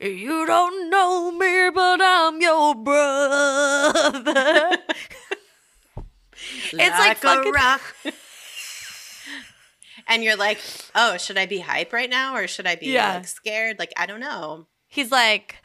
you 0.00 0.46
don't 0.46 0.88
know 0.88 1.30
me, 1.32 1.68
but 1.74 2.00
I'm 2.02 2.40
your 2.40 2.74
brother. 2.74 4.70
It's 6.72 6.98
like 6.98 7.18
a 7.18 7.20
fucking- 7.20 7.52
rock. 7.52 7.82
and 10.08 10.22
you're 10.24 10.36
like 10.36 10.58
oh 10.94 11.16
should 11.16 11.38
i 11.38 11.46
be 11.46 11.58
hype 11.58 11.92
right 11.92 12.10
now 12.10 12.34
or 12.36 12.46
should 12.46 12.66
i 12.66 12.76
be 12.76 12.86
Yeah. 12.92 13.14
like 13.14 13.26
scared 13.28 13.78
like 13.78 13.92
i 13.96 14.06
don't 14.06 14.20
know 14.20 14.66
He's 14.88 15.10
like, 15.10 15.56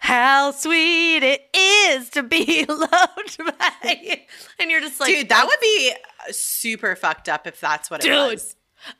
How 0.00 0.52
sweet 0.52 1.22
it 1.22 1.42
is 1.54 2.08
to 2.10 2.22
be 2.22 2.64
loved 2.68 3.38
by. 3.38 4.20
And 4.58 4.70
you're 4.70 4.80
just 4.80 5.00
like, 5.00 5.14
dude 5.14 5.28
that 5.28 5.46
would 5.46 5.60
be 5.60 5.92
uh, 5.92 6.32
super 6.32 6.94
fucked 6.96 7.28
up 7.28 7.46
if 7.46 7.60
that's 7.60 7.90
what 7.90 8.00
it 8.04 8.08
Dude. 8.08 8.32
was 8.32 8.56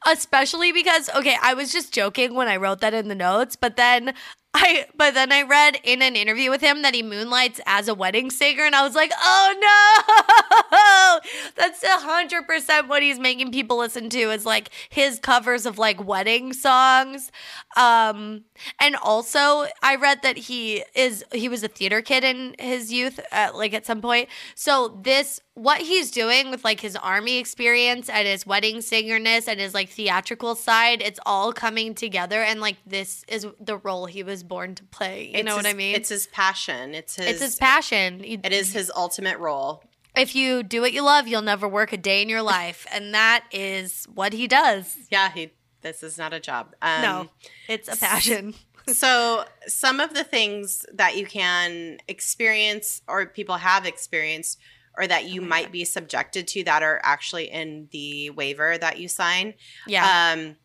especially 0.07 0.73
because 0.73 1.11
okay 1.17 1.37
i 1.43 1.53
was 1.55 1.71
just 1.73 1.93
joking 1.93 2.35
when 2.35 2.49
i 2.49 2.57
wrote 2.57 2.81
that 2.81 2.95
in 2.95 3.09
the 3.09 3.15
notes 3.15 3.55
but 3.55 3.77
then 3.77 4.15
i 4.55 4.87
but 4.97 5.15
then 5.15 5.33
i 5.33 5.43
read 5.43 5.79
in 5.85 6.03
an 6.03 6.17
interview 6.17 6.51
with 6.51 6.61
him 6.61 6.83
that 6.83 6.95
he 6.95 7.03
moonlights 7.03 7.61
as 7.67 7.89
a 7.89 7.95
wedding 7.95 8.31
singer 8.31 8.63
and 8.63 8.75
i 8.75 8.83
was 8.83 8.95
like 8.95 9.13
oh 9.23 9.55
no! 9.61 10.55
That's 11.57 11.83
a 11.83 11.99
hundred 11.99 12.47
percent 12.47 12.89
what 12.89 13.03
he's 13.03 13.19
making 13.19 13.53
people 13.53 13.79
listen 13.79 14.09
to 14.11 14.19
is 14.31 14.45
like 14.45 14.71
his 14.89 15.19
covers 15.19 15.67
of 15.67 15.79
like 15.79 16.05
wedding 16.05 16.53
songs. 16.53 17.31
Um 17.77 18.45
and 18.81 18.97
also 18.97 19.67
i 19.83 19.97
read 19.97 20.23
that 20.23 20.37
he 20.37 20.85
is 20.95 21.25
he 21.33 21.49
was 21.49 21.63
a 21.63 21.69
theater 21.69 22.03
kid 22.03 22.25
in 22.25 22.55
his 22.59 22.93
youth 22.93 23.21
at, 23.33 23.55
like 23.55 23.75
at 23.75 23.87
some 23.87 24.01
point. 24.01 24.29
So 24.55 24.99
this 25.03 25.41
what 25.55 25.81
he's 25.81 26.11
doing 26.11 26.51
with 26.51 26.65
like 26.65 26.81
his 26.81 26.97
army 26.97 27.39
experience 27.39 28.09
and 28.09 28.27
his 28.27 28.45
wedding 28.45 28.79
singerness 28.79 29.47
and 29.47 29.61
his 29.61 29.73
like 29.73 29.89
theatrical 29.89 30.57
side 30.57 31.01
it's 31.01 31.21
all 31.25 31.53
coming 31.53 31.95
together 31.95 32.43
and 32.43 32.61
like 32.61 32.77
this 32.85 33.25
is 33.29 33.47
the 33.61 33.77
role 33.79 34.07
he 34.07 34.25
was 34.25 34.43
born 34.49 34.75
to 34.77 34.85
play 34.85 35.27
you 35.27 35.39
It's 35.39 35.45
know 35.47 35.57
what 35.57 35.67
i 35.67 35.73
mean? 35.73 35.95
it's 35.97 36.09
his 36.11 36.27
passion. 36.29 36.95
It's 36.95 37.17
his 37.17 37.27
it's 37.27 37.41
his 37.43 37.57
passion. 37.57 38.23
it 38.25 38.53
is 38.53 38.73
his 38.73 38.91
ultimate 38.95 39.39
role. 39.39 39.83
If 40.17 40.37
you 40.37 40.63
do 40.63 40.81
what 40.81 40.93
you 40.93 41.03
love 41.03 41.27
you'll 41.27 41.43
never 41.43 41.67
work 41.69 41.93
a 41.93 41.97
day 41.97 42.23
in 42.23 42.29
your 42.29 42.43
life. 42.43 42.87
And 42.93 43.15
that 43.15 43.45
is 43.53 44.07
what 44.15 44.33
he 44.33 44.47
does. 44.47 44.97
Yeah 45.11 45.31
he 45.33 45.51
this 45.83 46.03
is 46.03 46.17
not 46.17 46.33
a 46.33 46.41
job. 46.41 46.75
Um, 46.81 47.03
no 47.03 47.29
it's 47.69 47.89
a 47.89 47.97
passion. 47.97 48.55
so 48.87 49.45
some 49.67 49.99
of 50.01 50.13
the 50.15 50.25
things 50.25 50.85
that 50.95 51.17
you 51.17 51.27
can 51.27 51.99
experience 52.09 53.03
or 53.09 53.27
people 53.27 53.57
have 53.57 53.87
experienced 53.87 54.59
or 54.97 55.07
that 55.07 55.25
you 55.25 55.41
Oh 55.43 55.45
might 55.47 55.65
God. 55.67 55.73
be 55.73 55.85
subjected 55.85 56.47
to 56.49 56.65
that 56.65 56.83
are 56.83 57.01
actually 57.03 57.51
in 57.51 57.89
the 57.91 58.31
waiver 58.31 58.79
that 58.79 58.99
you 59.01 59.09
sign 59.09 59.55
yeah. 59.89 60.33
um, 60.35 60.57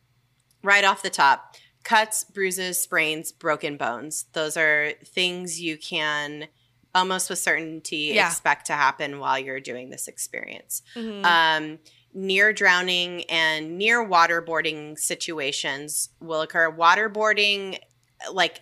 right 0.63 0.83
off 0.83 1.01
the 1.01 1.09
top 1.09 1.55
cuts 1.83 2.23
bruises 2.23 2.81
sprains 2.81 3.31
broken 3.31 3.77
bones 3.77 4.25
those 4.33 4.57
are 4.57 4.91
things 5.05 5.61
you 5.61 5.77
can 5.77 6.47
almost 6.93 7.29
with 7.29 7.39
certainty 7.39 8.11
Yeah. 8.15 8.27
expect 8.27 8.65
to 8.67 8.73
happen 8.73 9.19
while 9.19 9.37
you're 9.39 9.59
doing 9.59 9.89
this 9.89 10.07
experience 10.07 10.81
Mhm. 10.95 11.23
um, 11.25 11.79
near 12.13 12.51
drowning 12.51 13.23
and 13.25 13.77
near 13.77 14.03
waterboarding 14.03 14.97
situations 14.97 16.09
will 16.19 16.41
occur. 16.41 16.71
Waterboarding, 16.71 17.77
like 18.31 18.61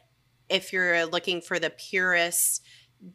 if 0.49 0.73
you're 0.73 1.05
looking 1.05 1.39
for 1.41 1.57
the 1.57 1.69
purest 1.69 2.61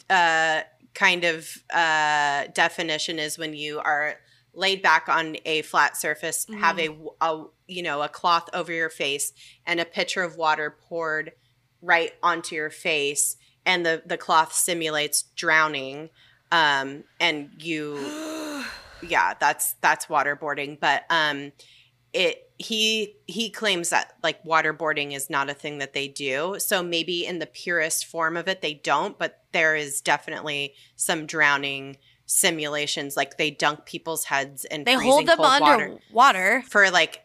uh, 0.09 0.63
kind 0.95 1.25
of 1.25 1.49
uh, 1.71 2.47
definition, 2.55 3.19
is 3.19 3.37
when 3.37 3.53
you 3.53 3.79
are 3.81 4.17
laid 4.55 4.83
back 4.83 5.09
on 5.09 5.37
a 5.45 5.63
flat 5.63 5.97
surface, 5.97 6.47
have 6.59 6.79
a, 6.79 6.91
a 7.21 7.45
you 7.67 7.83
know 7.83 8.03
a 8.03 8.09
cloth 8.09 8.49
over 8.53 8.73
your 8.73 8.91
face, 8.91 9.33
and 9.67 9.81
a 9.81 9.85
pitcher 9.85 10.23
of 10.23 10.37
water 10.37 10.77
poured 10.89 11.33
right 11.81 12.13
onto 12.23 12.55
your 12.55 12.71
face, 12.71 13.37
and 13.65 13.85
the 13.85 14.03
the 14.05 14.19
cloth 14.19 14.53
simulates 14.53 15.23
drowning, 15.37 16.11
um, 16.51 17.05
and 17.19 17.51
you 17.59 17.99
yeah 19.03 19.35
that's 19.41 19.75
that's 19.81 20.07
waterboarding 20.07 20.79
but 20.79 21.05
um 21.11 21.51
it 22.13 22.51
he 22.59 23.17
he 23.27 23.51
claims 23.51 23.91
that 23.91 24.15
like 24.23 24.43
waterboarding 24.45 25.13
is 25.13 25.29
not 25.29 25.51
a 25.51 25.55
thing 25.55 25.79
that 25.79 25.93
they 25.93 26.07
do 26.07 26.57
so 26.59 26.83
maybe 26.83 27.27
in 27.27 27.39
the 27.39 27.47
purest 27.47 28.07
form 28.07 28.37
of 28.37 28.47
it 28.47 28.61
they 28.61 28.75
don't 28.75 29.19
but 29.19 29.41
there 29.53 29.75
is 29.75 30.01
definitely 30.01 30.75
some 30.95 31.27
drowning 31.27 31.97
simulations 32.33 33.17
like 33.17 33.37
they 33.37 33.51
dunk 33.51 33.85
people's 33.85 34.25
heads 34.25 34.65
in 34.65 34.85
they 34.85 34.95
hold 34.95 35.27
them 35.27 35.37
cold 35.37 35.63
under 35.63 35.99
water 36.13 36.63
for 36.69 36.91
like 36.91 37.21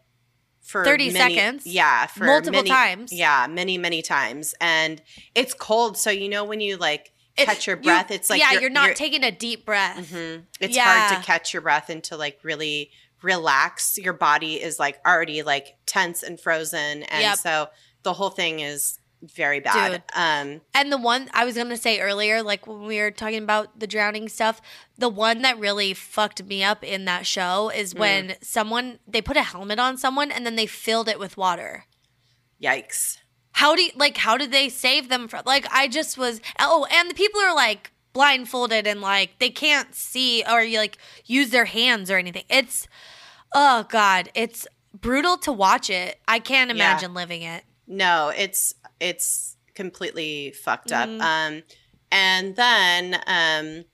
for 0.62 0.84
30 0.84 1.10
many- 1.12 1.34
seconds. 1.36 1.66
yeah 1.66 2.06
for 2.06 2.24
Multiple 2.24 2.58
many- 2.60 2.68
times. 2.70 3.12
yeah 3.12 3.46
many 3.48 3.78
many 3.78 4.02
times 4.02 4.54
and 4.60 5.00
it's 5.34 5.54
cold 5.54 5.96
so 5.96 6.10
you 6.10 6.28
know 6.28 6.44
when 6.44 6.60
you 6.60 6.76
like 6.76 7.12
It- 7.38 7.46
catch 7.46 7.66
your 7.66 7.76
you- 7.78 7.82
breath 7.84 8.10
it's 8.10 8.28
like 8.28 8.40
yeah 8.40 8.52
you're, 8.52 8.62
you're, 8.62 8.70
not 8.70 8.84
you're- 8.84 8.94
taking 8.94 9.24
a 9.24 9.30
deep 9.32 9.64
breath 9.64 9.96
Mhm. 10.12 10.44
It's 10.60 10.76
hard 10.76 11.16
to 11.18 11.24
catch 11.26 11.54
your 11.54 11.62
breath 11.62 11.88
and 11.88 12.04
to 12.04 12.16
like 12.16 12.38
really 12.42 12.90
relax. 13.22 13.98
Your 13.98 14.12
body 14.12 14.62
is 14.62 14.78
like 14.78 15.00
already 15.06 15.42
like 15.42 15.76
tense 15.86 16.22
and 16.22 16.38
frozen, 16.38 17.02
and 17.02 17.22
Yep. 17.22 17.38
so 17.38 17.68
the 18.04 18.12
whole 18.12 18.30
thing 18.30 18.60
is 18.60 18.98
very 19.22 19.60
bad. 19.60 19.90
Dude. 19.92 20.02
Um, 20.14 20.60
And 20.74 20.92
the 20.92 20.96
one 20.98 21.28
I 21.34 21.44
was 21.44 21.56
gonna 21.56 21.76
say 21.76 22.00
earlier, 22.00 22.42
like 22.42 22.66
when 22.66 22.82
we 22.86 22.98
were 23.00 23.10
talking 23.10 23.42
about 23.42 23.78
the 23.80 23.86
drowning 23.86 24.28
stuff, 24.28 24.60
the 24.96 25.08
one 25.08 25.42
that 25.42 25.58
really 25.58 25.92
fucked 25.94 26.44
me 26.44 26.62
up 26.62 26.84
in 26.84 27.04
that 27.06 27.26
show 27.26 27.70
is 27.70 27.94
Mm. 27.94 27.98
when 27.98 28.36
someone 28.42 28.98
they 29.08 29.20
put 29.20 29.36
a 29.36 29.42
helmet 29.42 29.78
on 29.78 29.96
someone 29.98 30.30
and 30.30 30.46
then 30.46 30.56
they 30.56 30.66
filled 30.66 31.08
it 31.08 31.18
with 31.18 31.36
water. 31.36 31.84
yikes! 32.62 33.18
How 33.52 33.74
do 33.74 33.82
you, 33.82 33.90
like 33.96 34.16
how 34.18 34.36
did 34.36 34.52
they 34.52 34.68
save 34.68 35.08
them 35.08 35.26
from 35.28 35.42
like 35.46 35.66
I 35.72 35.88
just 35.88 36.16
was 36.18 36.40
oh 36.58 36.86
and 36.90 37.10
the 37.10 37.14
people 37.14 37.40
are 37.40 37.54
like 37.54 37.92
blindfolded 38.12 38.86
and 38.86 39.00
like 39.00 39.38
they 39.38 39.50
can't 39.50 39.94
see 39.94 40.42
or 40.48 40.62
you 40.62 40.78
like 40.78 40.98
use 41.24 41.50
their 41.50 41.64
hands 41.66 42.10
or 42.10 42.18
anything. 42.18 42.44
It's 42.48 42.86
oh 43.54 43.84
god, 43.88 44.30
it's 44.34 44.66
brutal 44.94 45.36
to 45.38 45.52
watch 45.52 45.90
it. 45.90 46.20
I 46.28 46.38
can't 46.38 46.68
Yeah. 46.70 46.74
imagine 46.76 47.14
living 47.14 47.42
it. 47.42 47.64
No, 47.88 48.28
it's 48.36 48.74
it's 49.00 49.56
completely 49.74 50.52
fucked 50.52 50.92
up. 50.92 51.08
Mhm. 51.08 51.20
Um 51.20 51.62
and 52.12 52.54
then 52.56 53.20
um 53.26 53.84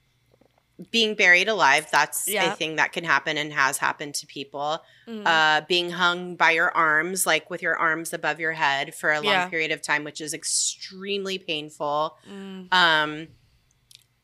being 0.91 1.15
buried 1.15 1.47
alive, 1.49 1.87
that's 1.93 2.27
a 2.29 2.51
thing 2.57 2.77
that 2.77 2.91
can 2.93 3.05
happen 3.05 3.39
and 3.39 3.53
has 3.53 3.79
happened 3.79 4.15
to 4.17 4.27
people. 4.27 4.83
Mhm. 5.07 5.25
Uh 5.27 5.65
being 5.69 5.91
hung 5.91 6.35
by 6.35 6.51
your 6.51 6.71
arms, 6.77 7.25
like 7.27 7.49
with 7.51 7.63
your 7.63 7.77
arms 7.77 8.13
above 8.13 8.41
your 8.41 8.53
head 8.53 8.95
for 8.95 9.13
a 9.13 9.21
long 9.21 9.33
Yeah. 9.33 9.49
period 9.49 9.71
of 9.71 9.81
time, 9.83 10.03
which 10.05 10.21
is 10.21 10.35
extremely 10.35 11.39
painful. 11.39 12.19
Mm. 12.29 12.69
Um 12.73 13.29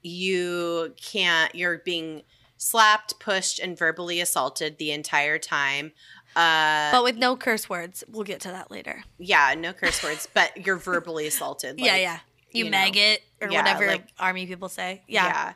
you 0.03 0.95
can't 1.01 1.55
you're 1.55 1.79
being 1.79 2.23
slapped, 2.57 3.19
pushed, 3.21 3.59
and 3.59 3.79
verbally 3.79 4.21
assaulted 4.21 4.77
the 4.79 4.91
entire 4.93 5.39
time. 5.39 5.93
Uh 6.37 6.93
but 6.93 7.03
with 7.05 7.17
no 7.17 7.37
curse 7.37 7.69
words. 7.69 8.05
We'll 8.11 8.25
get 8.25 8.41
to 8.43 8.49
that 8.49 8.71
later. 8.71 9.03
yeah, 9.19 9.55
no 9.59 9.73
curse 9.73 10.03
words, 10.03 10.29
but 10.33 10.65
you're 10.67 10.77
verbally 10.77 11.27
assaulted. 11.27 11.79
yeah, 11.79 11.93
like, 11.93 12.01
yeah. 12.03 12.19
You, 12.53 12.65
you 12.65 12.71
know, 12.71 12.79
maggot 12.79 13.23
or 13.41 13.49
yeah, 13.51 13.59
whatever 13.63 13.87
like- 13.87 14.09
army 14.19 14.47
people 14.47 14.69
say. 14.69 15.03
Yeah. 15.09 15.55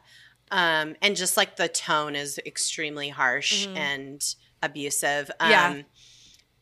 Um, 0.51 0.95
and 1.03 1.17
just 1.17 1.37
like 1.37 1.57
the 1.57 1.69
tone 1.69 2.15
is 2.15 2.39
extremely 2.47 3.09
harsh 3.09 3.67
Mhm. 3.67 3.77
and 3.77 4.35
abusive. 4.63 5.31
Um, 5.41 5.51
Yeah. 5.51 5.83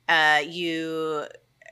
Uh, 0.09 0.41
you 0.41 1.27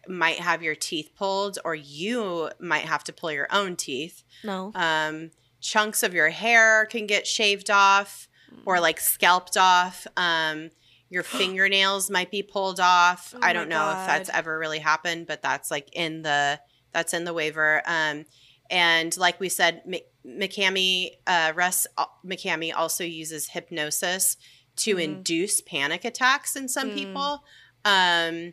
might 0.09 0.37
have 0.39 0.63
your 0.63 0.75
teeth 0.75 1.11
pulled, 1.17 1.59
or 1.65 1.75
you 1.75 2.51
might 2.59 2.85
have 2.85 3.05
to 3.05 3.13
pull 3.13 3.31
your 3.33 3.47
own 3.51 3.77
teeth. 3.77 4.23
No. 4.45 4.73
Um, 4.75 5.31
chunks 5.61 6.03
of 6.03 6.15
your 6.15 6.31
hair 6.31 6.87
can 6.87 7.07
get 7.07 7.27
shaved 7.27 7.71
off 7.71 8.29
Mm. 8.53 8.63
or 8.67 8.81
like 8.81 8.99
scalped 9.01 9.57
off. 9.57 10.07
Um, 10.17 10.71
your 11.11 11.23
fingernails 11.41 12.09
might 12.09 12.31
be 12.31 12.43
pulled 12.43 12.81
off. 12.81 13.35
Oh 13.37 13.41
I 13.43 13.53
don't 13.53 13.69
know 13.69 13.91
if 13.91 14.07
that's 14.07 14.31
ever 14.31 14.59
really 14.59 14.79
happened, 14.79 15.27
but 15.27 15.43
that's 15.43 15.71
like 15.71 15.89
in 15.93 16.23
the 16.23 16.59
that's 16.93 17.13
in 17.13 17.25
the 17.25 17.35
waiver. 17.35 17.83
Um, 17.87 18.25
and 18.71 19.15
like 19.17 19.39
we 19.41 19.49
said, 19.49 19.83
M- 19.87 20.01
McKamey, 20.41 21.11
uh, 21.27 21.53
Russ 21.55 21.87
uh, 21.99 22.07
McKamey 22.25 22.73
also 22.75 23.05
uses 23.05 23.49
hypnosis 23.49 24.37
to 24.77 24.97
Mhm. 24.97 25.03
induce 25.03 25.61
panic 25.61 26.05
attacks 26.05 26.57
in 26.57 26.69
some 26.69 26.91
Mm. 26.91 26.95
people. 26.95 27.45
Um, 27.85 28.53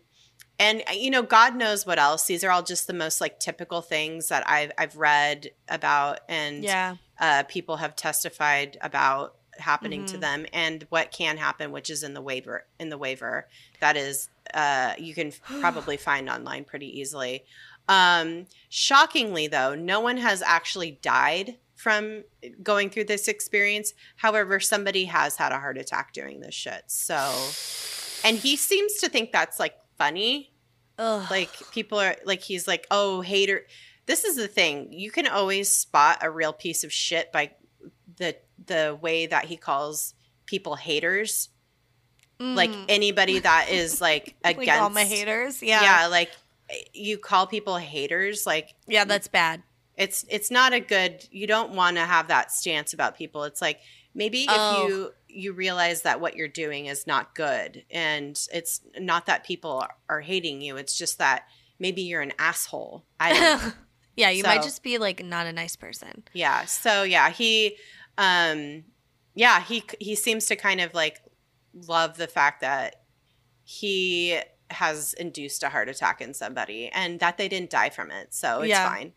and 0.60 0.82
uh, 0.90 0.94
you 0.94 1.12
know, 1.12 1.22
God 1.22 1.56
knows 1.56 1.86
what 1.86 2.00
else. 2.00 2.26
These 2.26 2.44
are 2.44 2.50
all 2.52 2.64
just 2.64 2.88
the 2.88 2.94
most 2.94 3.22
like 3.22 3.40
typical 3.40 3.82
things 3.82 4.30
that 4.30 4.48
I've 4.50 4.72
I've 4.78 4.96
read 4.98 5.52
about, 5.70 6.20
and 6.28 6.64
yeah. 6.64 6.96
uh, 7.20 7.44
people 7.44 7.78
have 7.78 7.96
testified 7.96 8.78
about 8.82 9.36
happening 9.60 10.06
to 10.06 10.18
Mhm. 10.18 10.22
them 10.22 10.46
and 10.54 10.86
what 10.90 11.12
can 11.12 11.38
happen 11.38 11.72
which 11.72 11.90
is 11.90 12.04
in 12.04 12.14
the 12.14 12.22
waiver 12.22 12.66
in 12.80 12.90
the 12.90 12.98
waiver. 12.98 13.48
That 13.80 13.98
is 13.98 14.30
uh, 14.54 14.94
you 14.98 15.14
can 15.14 15.32
probably 15.62 15.98
find 16.10 16.30
online 16.30 16.64
pretty 16.66 17.00
easily. 17.00 17.46
Um, 17.90 18.48
shockingly 18.70 19.48
though 19.48 19.76
no 19.76 20.00
one 20.00 20.18
has 20.18 20.42
actually 20.42 20.92
died 21.02 21.58
from 21.76 22.24
going 22.64 22.90
through 22.90 23.06
this 23.06 23.28
experience. 23.28 23.94
However 24.18 24.60
somebody 24.60 25.06
has 25.06 25.36
had 25.38 25.52
a 25.52 25.60
heart 25.60 25.78
attack 25.78 26.14
doing 26.14 26.40
this 26.40 26.56
shit 26.56 26.84
so 26.88 27.16
and 28.24 28.38
he 28.38 28.56
seems 28.56 28.94
to 28.96 29.10
think 29.10 29.32
that's 29.32 29.60
like 29.60 29.76
funny. 29.98 30.52
Ugh. 31.00 31.30
like 31.30 31.52
people 31.72 32.00
are 32.00 32.16
like 32.26 32.42
he's 32.42 32.68
like 32.68 32.88
oh 32.90 33.22
hater. 33.22 33.66
This 34.08 34.24
is 34.24 34.36
the 34.38 34.48
thing. 34.48 34.92
You 34.94 35.12
can 35.12 35.28
always 35.28 35.70
spot 35.70 36.20
a 36.22 36.32
real 36.32 36.54
piece 36.54 36.84
of 36.86 36.92
shit 36.94 37.32
by 37.32 37.52
the 38.16 38.36
the 38.66 38.98
way 39.02 39.26
that 39.28 39.46
he 39.46 39.58
calls 39.58 40.14
people 40.46 40.76
haters 40.76 41.50
like 42.40 42.70
Mm. 42.70 42.86
anybody 42.90 43.40
that 43.40 43.70
is 43.72 44.00
like 44.00 44.36
against 44.44 44.68
like 44.68 44.80
all 44.80 44.90
my 44.92 45.04
haters. 45.06 45.64
Yeah. 45.64 45.82
yeah 45.82 46.08
like 46.08 46.30
you 46.94 47.18
call 47.18 47.48
people 47.48 47.78
haters 47.78 48.46
like 48.46 48.76
Yeah, 48.88 49.06
that's 49.06 49.28
bad. 49.28 49.64
it's 49.96 50.24
it's 50.30 50.52
not 50.52 50.72
a 50.74 50.80
good 50.80 51.26
you 51.32 51.48
don't 51.48 51.72
want 51.72 51.98
to 51.98 52.04
have 52.06 52.28
that 52.28 52.52
stance 52.52 52.94
about 52.94 53.18
people 53.18 53.44
it's 53.44 53.62
like 53.62 53.80
maybe 54.14 54.44
if 54.44 54.50
Oh. 54.52 54.88
you 54.88 55.12
you 55.30 55.54
realize 55.54 56.04
that 56.04 56.20
what 56.22 56.36
you're 56.36 56.48
doing 56.48 56.86
is 56.88 57.08
not 57.08 57.34
good 57.36 57.84
and 57.90 58.40
it's 58.54 58.82
not 59.00 59.26
that 59.28 59.44
people 59.44 59.80
are, 59.80 59.96
are 60.10 60.22
hating 60.22 60.62
you 60.62 60.78
it's 60.78 60.96
just 60.98 61.18
that 61.18 61.44
maybe 61.80 62.02
you're 62.04 62.22
an 62.22 62.34
asshole 62.38 63.04
i 63.20 63.34
don't 63.34 63.64
know. 63.64 63.72
yeah, 64.16 64.30
you 64.30 64.44
might 64.44 64.62
just 64.64 64.84
be 64.84 64.98
like 65.00 65.24
not 65.24 65.48
a 65.48 65.54
nice 65.54 65.76
person. 65.76 66.24
yeah 66.34 66.66
so 66.66 67.02
yeah 67.04 67.30
he 67.32 67.78
um 68.18 68.84
yeah 69.36 69.62
he 69.62 69.84
he 70.00 70.16
seems 70.16 70.46
to 70.46 70.56
kind 70.56 70.82
of 70.82 70.94
like 70.94 71.22
love 71.88 72.18
the 72.18 72.28
fact 72.28 72.62
that 72.62 73.04
he 73.64 74.40
has 74.70 75.14
induced 75.14 75.64
a 75.64 75.70
heart 75.70 75.88
attack 75.90 76.22
in 76.22 76.34
somebody 76.34 76.90
and 76.94 77.20
that 77.20 77.38
they 77.38 77.48
didn't 77.48 77.70
die 77.70 77.90
from 77.90 78.12
it 78.12 78.34
so 78.34 78.62
it's 78.62 78.70
Yeah. 78.70 78.88
fine 78.90 79.14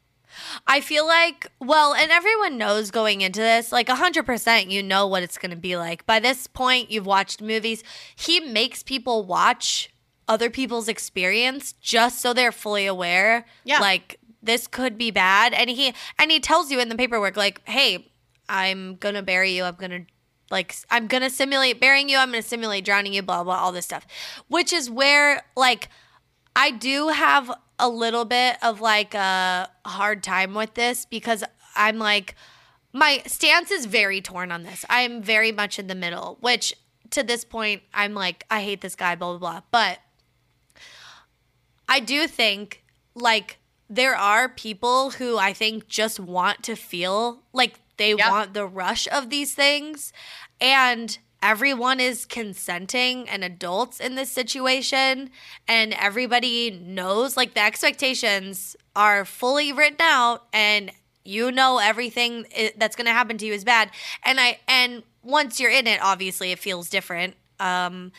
I 0.64 0.80
feel 0.80 1.08
like, 1.08 1.50
well, 1.58 1.92
and 1.92 2.12
everyone 2.12 2.56
knows 2.56 2.92
going 2.92 3.20
into 3.20 3.40
this, 3.40 3.72
like 3.72 3.88
100%, 3.88 4.70
you 4.70 4.80
know 4.80 5.04
what 5.08 5.24
it's 5.24 5.36
going 5.38 5.50
to 5.50 5.56
be 5.56 5.76
like. 5.76 6.06
By 6.06 6.20
this 6.20 6.46
point, 6.46 6.88
you've 6.88 7.04
watched 7.04 7.42
movies. 7.42 7.82
He 8.14 8.38
makes 8.38 8.84
people 8.84 9.24
watch 9.24 9.90
other 10.28 10.48
people's 10.48 10.86
experience 10.86 11.72
just 11.80 12.20
so 12.22 12.32
they're 12.32 12.52
fully 12.52 12.86
aware. 12.86 13.44
Yeah. 13.64 13.80
Like, 13.80 14.20
this 14.40 14.68
could 14.68 14.96
be 14.96 15.10
bad. 15.10 15.52
And 15.52 15.68
he, 15.68 15.92
and 16.16 16.30
he 16.30 16.38
tells 16.38 16.70
you 16.70 16.78
in 16.78 16.90
the 16.90 16.94
paperwork, 16.96 17.36
like, 17.36 17.60
hey, 17.68 18.09
I'm 18.50 18.96
to 19.14 19.22
bury 19.22 19.52
you. 19.52 19.64
I'm 19.64 19.76
to, 19.76 20.04
like, 20.50 20.74
I'm 20.90 21.08
to 21.22 21.30
simulate 21.30 21.80
burying 21.80 22.08
you. 22.08 22.18
I'm 22.18 22.32
to 22.32 22.42
simulate 22.42 22.84
drowning 22.84 23.14
you, 23.14 23.22
blah, 23.22 23.44
blah, 23.44 23.54
all 23.54 23.72
this 23.72 23.84
stuff. 23.84 24.06
Which 24.48 24.72
is 24.72 24.90
where, 24.90 25.44
like, 25.56 25.88
I 26.56 26.72
do 26.72 27.08
have 27.08 27.50
a 27.78 27.88
little 27.88 28.24
bit 28.24 28.56
of 28.62 28.80
like 28.80 29.14
a 29.14 29.70
hard 29.86 30.22
time 30.22 30.52
with 30.52 30.74
this 30.74 31.06
because 31.06 31.42
I'm 31.74 31.98
like, 31.98 32.34
my 32.92 33.22
stance 33.26 33.70
is 33.70 33.86
very 33.86 34.20
torn 34.20 34.52
on 34.52 34.64
this. 34.64 34.84
I 34.90 35.02
am 35.02 35.22
very 35.22 35.52
much 35.52 35.78
in 35.78 35.86
the 35.86 35.94
middle, 35.94 36.36
which 36.40 36.74
to 37.10 37.22
this 37.22 37.44
point, 37.44 37.82
I'm 37.94 38.14
like, 38.14 38.44
I 38.50 38.62
hate 38.62 38.80
this 38.80 38.96
guy, 38.96 39.14
blah, 39.14 39.38
blah, 39.38 39.38
blah. 39.38 39.60
But 39.70 40.00
I 41.88 42.00
do 42.00 42.26
think 42.26 42.84
like 43.14 43.58
there 43.88 44.14
are 44.14 44.48
people 44.48 45.10
who 45.10 45.38
I 45.38 45.52
think 45.52 45.88
just 45.88 46.20
want 46.20 46.62
to 46.64 46.76
feel 46.76 47.42
like 47.52 47.80
they 48.00 48.14
Yeah. 48.14 48.30
want 48.30 48.54
the 48.54 48.66
rush 48.66 49.06
of 49.08 49.30
these 49.30 49.54
things. 49.54 50.12
And 50.60 51.16
everyone 51.42 52.00
is 52.00 52.26
consenting 52.26 53.28
and 53.28 53.44
adults 53.44 54.00
in 54.00 54.14
this 54.14 54.30
situation. 54.32 55.30
And 55.68 55.92
everybody 55.94 56.70
knows 56.70 57.36
like 57.36 57.54
the 57.54 57.60
expectations 57.62 58.76
are 58.96 59.24
fully 59.24 59.72
written 59.72 59.98
out 60.00 60.46
and 60.52 60.90
you 61.24 61.52
know 61.52 61.78
everything 61.78 62.46
that's 62.76 62.96
going 62.96 63.06
to 63.06 63.12
happen 63.12 63.36
to 63.38 63.44
you 63.46 63.52
is 63.52 63.62
bad 63.62 63.90
and 64.24 64.40
i 64.40 64.58
and 64.66 65.02
once 65.22 65.60
you're 65.60 65.70
in 65.70 65.86
it 65.86 66.00
obviously 66.02 66.50
it 66.50 66.58
feels 66.58 66.88
different 66.88 67.34
um 67.60 68.10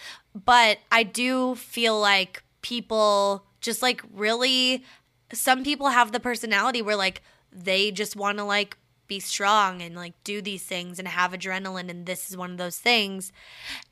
but 0.45 0.77
i 0.91 1.01
do 1.03 1.55
feel 1.55 1.99
like 1.99 2.43
people 2.61 3.43
just 3.59 3.81
like 3.81 4.01
really 4.13 4.85
some 5.33 5.63
people 5.63 5.89
have 5.89 6.11
the 6.11 6.19
personality 6.19 6.81
where 6.81 6.95
like 6.95 7.21
they 7.51 7.89
just 7.91 8.15
want 8.15 8.37
to 8.37 8.43
like 8.43 8.77
be 9.11 9.19
strong 9.19 9.81
and 9.81 9.93
like 9.93 10.13
do 10.23 10.41
these 10.41 10.63
things 10.63 10.97
and 10.97 11.05
have 11.05 11.33
adrenaline 11.33 11.89
and 11.89 12.05
this 12.05 12.29
is 12.29 12.37
one 12.37 12.51
of 12.51 12.57
those 12.57 12.77
things 12.77 13.33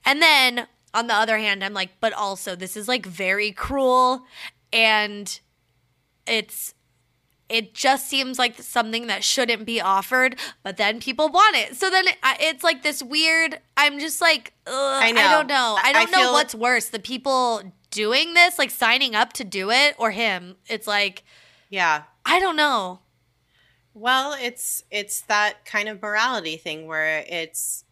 and 0.05 0.21
then 0.21 0.65
on 0.93 1.07
the 1.07 1.13
other 1.13 1.37
hand 1.37 1.61
i'm 1.61 1.73
like 1.73 1.89
but 1.99 2.13
also 2.13 2.55
this 2.55 2.77
is 2.77 2.87
like 2.87 3.05
very 3.05 3.51
cruel 3.51 4.23
and 4.71 5.41
it's 6.25 6.73
it 7.49 7.73
just 7.73 8.07
seems 8.07 8.39
like 8.39 8.61
something 8.61 9.07
that 9.07 9.23
shouldn't 9.23 9.65
be 9.65 9.81
offered, 9.81 10.35
but 10.61 10.77
then 10.77 10.99
people 10.99 11.29
want 11.29 11.55
it. 11.55 11.75
So 11.75 11.89
then 11.89 12.07
it, 12.07 12.15
it's 12.39 12.63
like 12.63 12.83
this 12.83 13.01
weird. 13.01 13.59
I'm 13.75 13.99
just 13.99 14.21
like, 14.21 14.53
ugh, 14.67 15.03
I, 15.03 15.11
know. 15.11 15.29
don't 15.31 15.47
know. 15.47 15.75
I 15.83 15.89
I 15.89 15.93
don't 15.93 16.11
know 16.11 16.19
feel- 16.19 16.33
what's 16.33 16.53
worse: 16.53 16.89
the 16.89 16.99
people 16.99 17.63
doing 17.89 18.35
this, 18.35 18.59
like 18.59 18.69
signing 18.69 19.15
up 19.15 19.33
to 19.33 19.43
do 19.43 19.71
it, 19.71 19.95
or 19.97 20.11
him. 20.11 20.57
It's 20.67 20.85
like 20.85 21.23
yeah 21.71 22.03
I 22.23 22.39
don't 22.39 22.55
know. 22.55 22.99
Well, 23.93 24.35
it's 24.39 24.83
it's 24.91 25.21
that 25.21 25.65
kind 25.65 25.89
of 25.89 26.01
morality 26.01 26.57
thing 26.57 26.87
where 26.87 27.25
it's 27.27 27.83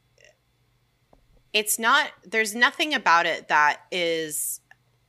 it's 1.54 1.80
not 1.80 2.12
there's 2.24 2.54
nothing 2.56 2.94
about 2.94 3.26
it 3.26 3.48
that 3.48 3.82
is 3.92 4.62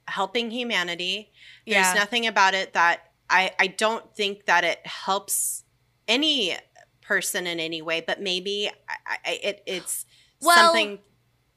helping 0.07 0.51
humanity. 0.51 1.31
There's 1.67 1.87
Yeah. 1.87 1.95
nothing 1.95 2.27
about 2.27 2.55
it 2.55 2.73
that 2.73 3.13
I 3.29 3.53
I 3.59 3.67
don't 3.69 4.15
think 4.17 4.47
that 4.47 4.65
it 4.65 4.85
helps 4.87 5.65
any 6.07 6.57
person 7.03 7.47
in 7.47 7.61
any 7.61 7.83
way, 7.83 8.01
but 8.07 8.21
maybe 8.21 8.71
I, 8.89 9.17
I, 9.25 9.33
it 9.43 9.63
it's 9.67 10.07
Well, 10.41 10.57
something 10.73 10.99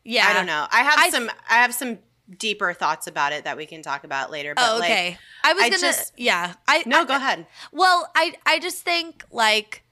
Yeah, 0.03 0.27
I 0.27 0.33
don't 0.33 0.45
know. 0.47 0.67
I 0.71 0.83
have 0.83 0.99
I- 0.99 1.09
some 1.09 1.29
I 1.49 1.53
have 1.55 1.73
some 1.73 1.99
deeper 2.37 2.73
thoughts 2.73 3.07
about 3.07 3.33
it 3.33 3.43
that 3.43 3.57
we 3.57 3.65
can 3.65 3.81
talk 3.81 4.03
about 4.03 4.31
later, 4.31 4.53
but 4.55 4.63
Oh, 4.69 4.77
like 4.79 4.91
okay. 4.91 5.17
I 5.43 5.53
was 5.53 5.63
I 5.63 5.69
gonna. 5.69 5.81
just- 5.81 6.13
yeah. 6.17 6.53
I 6.67 6.83
no, 6.85 7.01
I- 7.01 7.05
go 7.05 7.15
ahead. 7.15 7.47
Well, 7.71 8.09
I 8.15 8.33
I 8.45 8.59
just 8.59 8.83
think 8.83 9.23
like 9.31 9.83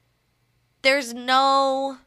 there's 0.82 1.14
no 1.14 1.98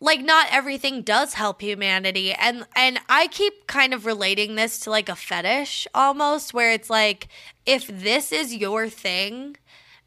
like 0.00 0.20
not 0.22 0.46
everything 0.50 1.02
does 1.02 1.34
help 1.34 1.60
humanity 1.60 2.32
and 2.32 2.64
and 2.74 2.98
I 3.08 3.26
keep 3.26 3.66
kind 3.66 3.92
of 3.92 4.06
relating 4.06 4.54
this 4.54 4.78
to 4.80 4.90
like 4.90 5.08
a 5.08 5.16
fetish 5.16 5.86
almost 5.94 6.54
where 6.54 6.72
it's 6.72 6.88
like 6.88 7.28
if 7.66 7.86
this 7.86 8.32
is 8.32 8.54
your 8.54 8.88
thing 8.88 9.56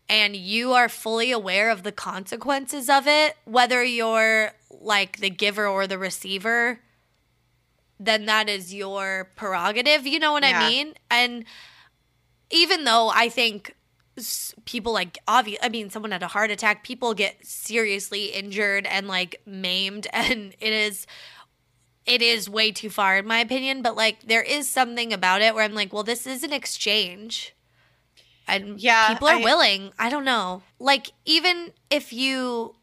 and 0.09 0.35
you 0.35 0.73
are 0.73 0.89
fully 0.89 1.31
aware 1.31 1.69
of 1.69 1.83
the 1.83 1.91
consequences 1.91 2.89
of 2.89 3.05
it 3.07 3.35
whether 3.45 3.83
you're 3.83 4.53
like 4.71 5.17
the 5.19 5.29
giver 5.29 5.67
or 5.67 5.85
the 5.85 5.99
receiver 5.99 6.79
then 7.99 8.25
that 8.25 8.49
is 8.49 8.73
your 8.73 9.29
prerogative 9.35 10.05
you 10.07 10.19
know 10.19 10.31
what 10.33 10.43
Yeah. 10.43 10.59
I 10.59 10.69
mean? 10.69 10.93
And 11.09 11.45
even 12.49 12.83
though 12.83 13.09
I 13.09 13.29
think 13.29 13.75
people 14.65 14.93
like 14.93 15.17
obvious 15.27 15.57
i 15.63 15.67
mean 15.69 15.89
someone 15.89 16.11
had 16.11 16.21
a 16.21 16.27
heart 16.27 16.51
attack 16.51 16.83
people 16.83 17.15
get 17.15 17.43
seriously 17.43 18.25
injured 18.25 18.85
and 18.85 19.07
like 19.07 19.41
maimed 19.47 20.05
and 20.13 20.53
it 20.59 20.71
is 20.71 21.07
it 22.05 22.21
is 22.21 22.47
way 22.47 22.71
too 22.71 22.91
far 22.91 23.17
in 23.17 23.25
my 23.25 23.39
opinion 23.39 23.81
but 23.81 23.95
like 23.95 24.21
there 24.21 24.43
is 24.43 24.69
something 24.69 25.11
about 25.11 25.41
it 25.41 25.55
where 25.55 25.63
i'm 25.63 25.73
like 25.73 25.91
well 25.91 26.03
this 26.03 26.27
is 26.27 26.43
an 26.43 26.53
exchange. 26.53 27.55
And 28.47 28.79
Yeah, 28.79 29.07
people 29.13 29.29
are 29.29 29.37
I- 29.37 29.43
willing 29.43 29.91
i 29.97 30.11
don't 30.11 30.25
know. 30.25 30.61
Like 30.77 31.09
even 31.25 31.71
if 31.89 32.13
you 32.13 32.75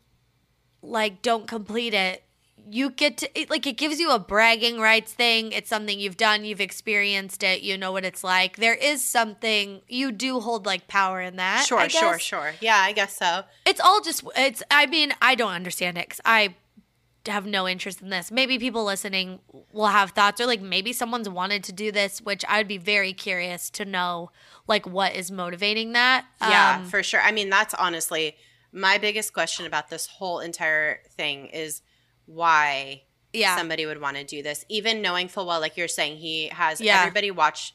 like 0.82 1.22
don't 1.22 1.46
complete 1.46 1.94
it 1.94 2.24
you 2.70 2.90
get 2.90 3.16
to 3.18 3.40
it, 3.40 3.48
like 3.50 3.66
it 3.66 3.76
gives 3.76 3.98
you 4.00 4.10
a 4.10 4.18
bragging 4.18 4.78
rights 4.80 5.12
thing 5.12 5.52
it's 5.52 5.68
something 5.68 5.98
you've 5.98 6.16
done 6.16 6.44
you've 6.44 6.60
experienced 6.60 7.42
it 7.42 7.62
you 7.62 7.76
know 7.78 7.92
what 7.92 8.04
it's 8.04 8.22
like 8.24 8.56
there 8.56 8.74
is 8.74 9.04
something 9.04 9.80
you 9.88 10.10
do 10.12 10.40
hold 10.40 10.66
like 10.66 10.86
power 10.88 11.20
in 11.20 11.36
that 11.36 11.64
Sure, 11.66 11.88
sure, 11.88 12.18
sure. 12.18 12.52
Yeah, 12.60 12.76
I 12.76 12.92
guess 12.92 13.16
so. 13.16 13.44
it's 13.64 13.80
all 13.80 14.00
just 14.00 14.24
it's 14.36 14.62
i 14.70 14.86
mean 14.86 15.12
i 15.22 15.34
don't 15.34 15.52
understand 15.52 15.96
it 15.98 16.06
because 16.08 16.20
i 16.24 16.54
have 17.26 17.44
no 17.46 17.68
interest 17.68 18.00
in 18.00 18.08
this 18.08 18.30
maybe 18.32 18.58
people 18.58 18.82
listening 18.84 19.40
will 19.72 19.86
have 19.88 20.12
thoughts 20.12 20.40
or 20.40 20.46
like 20.46 20.62
maybe 20.62 20.90
someone's 20.92 21.28
wanted 21.28 21.62
to 21.62 21.72
do 21.72 21.92
this 21.92 22.20
which 22.22 22.44
i'd 22.48 22.66
be 22.66 22.78
very 22.78 23.12
curious 23.12 23.68
to 23.68 23.84
know 23.84 24.30
like 24.66 24.86
what 24.86 25.14
is 25.14 25.30
motivating 25.30 25.92
that 25.92 26.24
Yeah, 26.40 26.76
Um, 26.76 26.84
for 26.86 27.02
sure. 27.02 27.20
I 27.20 27.32
mean, 27.32 27.50
that's 27.50 27.74
honestly 27.74 28.36
my 28.72 28.98
biggest 28.98 29.32
question 29.34 29.66
about 29.66 29.90
this 29.90 30.06
whole 30.06 30.38
entire 30.40 31.00
thing 31.10 31.46
is 31.46 31.82
why 32.34 33.02
yeah 33.32 33.56
somebody 33.56 33.86
would 33.86 34.00
want 34.00 34.16
to 34.16 34.24
do 34.24 34.42
this, 34.42 34.64
even 34.68 35.02
knowing 35.02 35.28
full 35.28 35.46
well, 35.46 35.60
like 35.60 35.76
you're 35.76 35.88
saying, 35.88 36.16
he 36.16 36.48
has 36.48 36.80
Yeah. 36.80 37.00
everybody 37.00 37.30
watch 37.30 37.74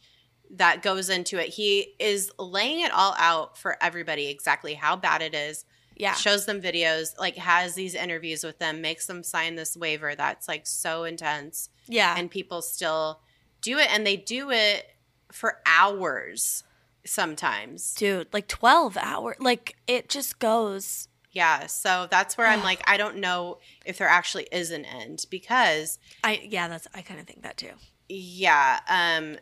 that 0.51 0.82
goes 0.84 1.10
into 1.10 1.38
it. 1.41 1.49
He 1.49 1.95
is 1.99 2.32
laying 2.38 2.82
it 2.82 2.91
all 2.91 3.16
out 3.18 3.58
for 3.58 3.76
everybody 3.82 4.28
exactly 4.28 4.74
how 4.76 4.95
bad 4.95 5.22
it 5.22 5.34
is. 5.34 5.66
yeah 5.97 6.14
Shows 6.14 6.45
them 6.45 6.62
videos, 6.62 7.18
like 7.18 7.36
has 7.38 7.74
these 7.76 7.95
interviews 7.95 8.43
with 8.43 8.60
them, 8.60 8.82
makes 8.82 9.08
them 9.08 9.24
sign 9.24 9.56
this 9.56 9.76
waiver 9.78 10.14
that's 10.16 10.47
like 10.47 10.68
so 10.68 11.03
intense, 11.06 11.70
yeah 11.88 12.16
and 12.18 12.30
people 12.30 12.62
still 12.62 13.22
do 13.62 13.78
it, 13.80 13.88
and 13.93 14.06
they 14.06 14.18
do 14.18 14.51
it 14.51 14.86
for 15.32 15.60
hours 15.66 16.64
sometimes. 17.06 17.93
dude 17.93 18.28
like 18.34 18.47
12 18.47 18.97
hours 18.97 19.36
like 19.39 19.76
it 19.88 20.10
just 20.10 20.39
goes 20.39 21.08
Yeah, 21.36 21.68
so 21.68 22.08
that's 22.10 22.38
where 22.38 22.48
I'm 22.48 22.64
like, 22.64 22.82
I 22.88 22.96
don't 22.98 23.18
know 23.18 23.60
if 23.86 23.98
there 24.00 24.08
actually 24.08 24.48
is 24.54 24.72
an 24.72 24.86
end 24.86 25.26
because, 25.30 26.00
i 26.24 26.40
yeah 26.50 26.68
that's 26.70 26.88
i 26.96 27.02
kind 27.02 27.20
of 27.20 27.28
think 27.28 27.44
that 27.44 27.58
too 27.58 27.72
yeah, 28.08 28.80
um, 28.88 29.38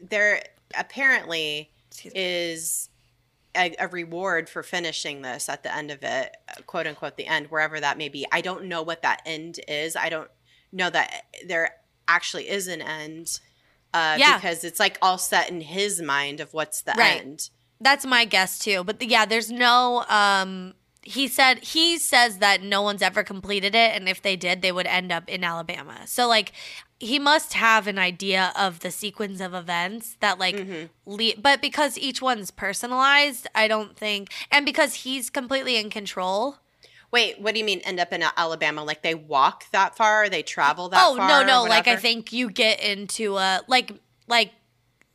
there 0.00 0.42
apparently 0.78 1.70
is 2.14 2.88
a, 3.56 3.74
a 3.78 3.88
reward 3.88 4.48
for 4.48 4.62
finishing 4.62 5.22
this 5.22 5.48
at 5.48 5.62
the 5.62 5.74
end 5.74 5.90
of 5.90 6.02
it, 6.02 6.36
quote 6.66 6.86
unquote, 6.86 7.16
the 7.16 7.26
end, 7.26 7.48
wherever 7.48 7.78
that 7.80 7.98
may 7.98 8.08
be. 8.08 8.26
I 8.32 8.40
don't 8.40 8.64
know 8.66 8.82
what 8.82 9.02
that 9.02 9.22
end 9.26 9.58
is. 9.68 9.96
I 9.96 10.08
don't 10.08 10.30
know 10.72 10.88
that 10.90 11.24
there 11.46 11.74
actually 12.08 12.48
is 12.48 12.66
an 12.68 12.80
end. 12.80 13.40
Uh, 13.92 14.16
Yeah. 14.18 14.36
because 14.38 14.64
it's 14.64 14.80
like 14.80 14.96
all 15.02 15.18
set 15.18 15.50
in 15.50 15.60
his 15.60 16.00
mind 16.00 16.40
of 16.40 16.54
what's 16.54 16.80
the 16.80 16.94
Right. 16.96 17.20
end. 17.20 17.50
That's 17.82 18.06
my 18.06 18.24
guess 18.24 18.58
too. 18.58 18.84
But 18.84 19.02
yeah, 19.02 19.24
there's 19.26 19.50
no 19.50 20.04
um 20.08 20.74
he 21.02 21.26
said 21.26 21.58
he 21.64 21.98
says 21.98 22.38
that 22.38 22.62
no 22.62 22.80
one's 22.82 23.02
ever 23.02 23.24
completed 23.24 23.74
it 23.74 23.96
and 23.96 24.08
if 24.08 24.22
they 24.22 24.36
did 24.36 24.62
they 24.62 24.70
would 24.70 24.86
end 24.86 25.10
up 25.10 25.28
in 25.28 25.42
Alabama. 25.42 26.02
So 26.06 26.28
like 26.28 26.52
he 27.00 27.18
must 27.18 27.54
have 27.54 27.88
an 27.88 27.98
idea 27.98 28.52
of 28.56 28.78
the 28.80 28.92
sequence 28.92 29.40
of 29.40 29.52
events 29.54 30.16
that 30.20 30.38
like 30.38 30.54
Mm-hmm. 30.56 30.84
le- 31.04 31.40
but 31.40 31.60
because 31.60 31.98
each 31.98 32.22
one's 32.22 32.52
personalized, 32.52 33.48
I 33.54 33.66
don't 33.66 33.96
think 33.96 34.30
and 34.50 34.64
because 34.64 34.94
he's 34.94 35.28
completely 35.30 35.76
in 35.76 35.90
control. 35.90 36.58
Wait, 37.10 37.40
what 37.40 37.52
do 37.52 37.58
you 37.58 37.64
mean 37.66 37.80
end 37.80 38.00
up 38.00 38.12
in 38.12 38.22
Alabama? 38.36 38.84
Like 38.84 39.02
they 39.02 39.14
walk 39.14 39.64
that 39.72 39.96
far? 39.96 40.28
They 40.30 40.42
travel 40.42 40.88
that 40.90 41.04
oh, 41.04 41.16
no, 41.16 41.44
no, 41.44 41.64
like 41.64 41.88
I 41.88 41.96
think 41.96 42.32
you 42.32 42.48
get 42.50 42.80
into 42.80 43.36
a 43.36 43.62
like 43.66 43.92
like 44.28 44.52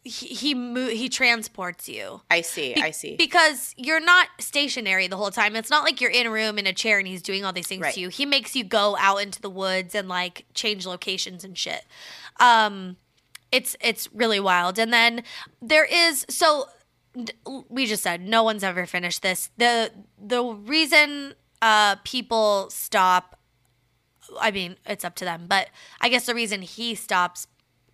he 0.04 0.28
he, 0.28 0.54
mo- 0.54 0.88
he 0.90 1.10
transports 1.10 1.90
you. 1.90 2.22
I 2.32 2.42
see. 2.42 2.74
Be- 2.76 2.82
I 2.82 2.92
see. 2.92 3.16
Because 3.18 3.74
you're 3.78 4.00
not 4.00 4.28
stationary 4.40 5.08
the 5.08 5.18
whole 5.18 5.32
time. 5.32 5.56
It's 5.56 5.70
not 5.70 5.84
like 5.84 6.00
you're 6.00 6.12
in 6.12 6.28
a 6.28 6.32
room 6.32 6.58
in 6.58 6.66
a 6.68 6.74
chair 6.74 6.98
and 7.00 7.08
he's 7.08 7.22
doing 7.22 7.44
all 7.44 7.52
these 7.54 7.68
things 7.68 7.82
Right. 7.82 7.94
to 7.94 8.00
you. 8.00 8.10
He 8.10 8.26
makes 8.26 8.56
you 8.56 8.64
go 8.64 8.96
out 9.00 9.18
into 9.18 9.42
the 9.42 9.50
woods 9.50 9.94
and 9.96 10.08
like 10.08 10.46
change 10.54 10.86
locations 10.86 11.44
and 11.44 11.58
shit. 11.58 11.84
Um 12.40 12.98
it's 13.52 13.76
it's 13.82 14.12
really 14.14 14.40
wild. 14.40 14.78
And 14.80 14.94
then 14.94 15.24
there 15.62 15.86
is 15.86 16.26
so 16.30 16.68
we 17.70 17.86
just 17.86 18.04
said 18.04 18.22
no 18.22 18.44
one's 18.44 18.64
ever 18.64 18.86
finished 18.86 19.22
this. 19.22 19.50
The 19.58 19.92
the 20.22 20.44
reason 20.44 21.34
uh 21.62 21.96
people 22.04 22.70
stop 22.70 23.34
I 24.42 24.52
mean, 24.52 24.76
it's 24.86 25.06
up 25.06 25.16
to 25.16 25.26
them, 25.26 25.46
but 25.48 25.70
I 26.02 26.10
guess 26.10 26.26
the 26.26 26.36
reason 26.36 26.62
he 26.62 26.96
stops 26.96 27.48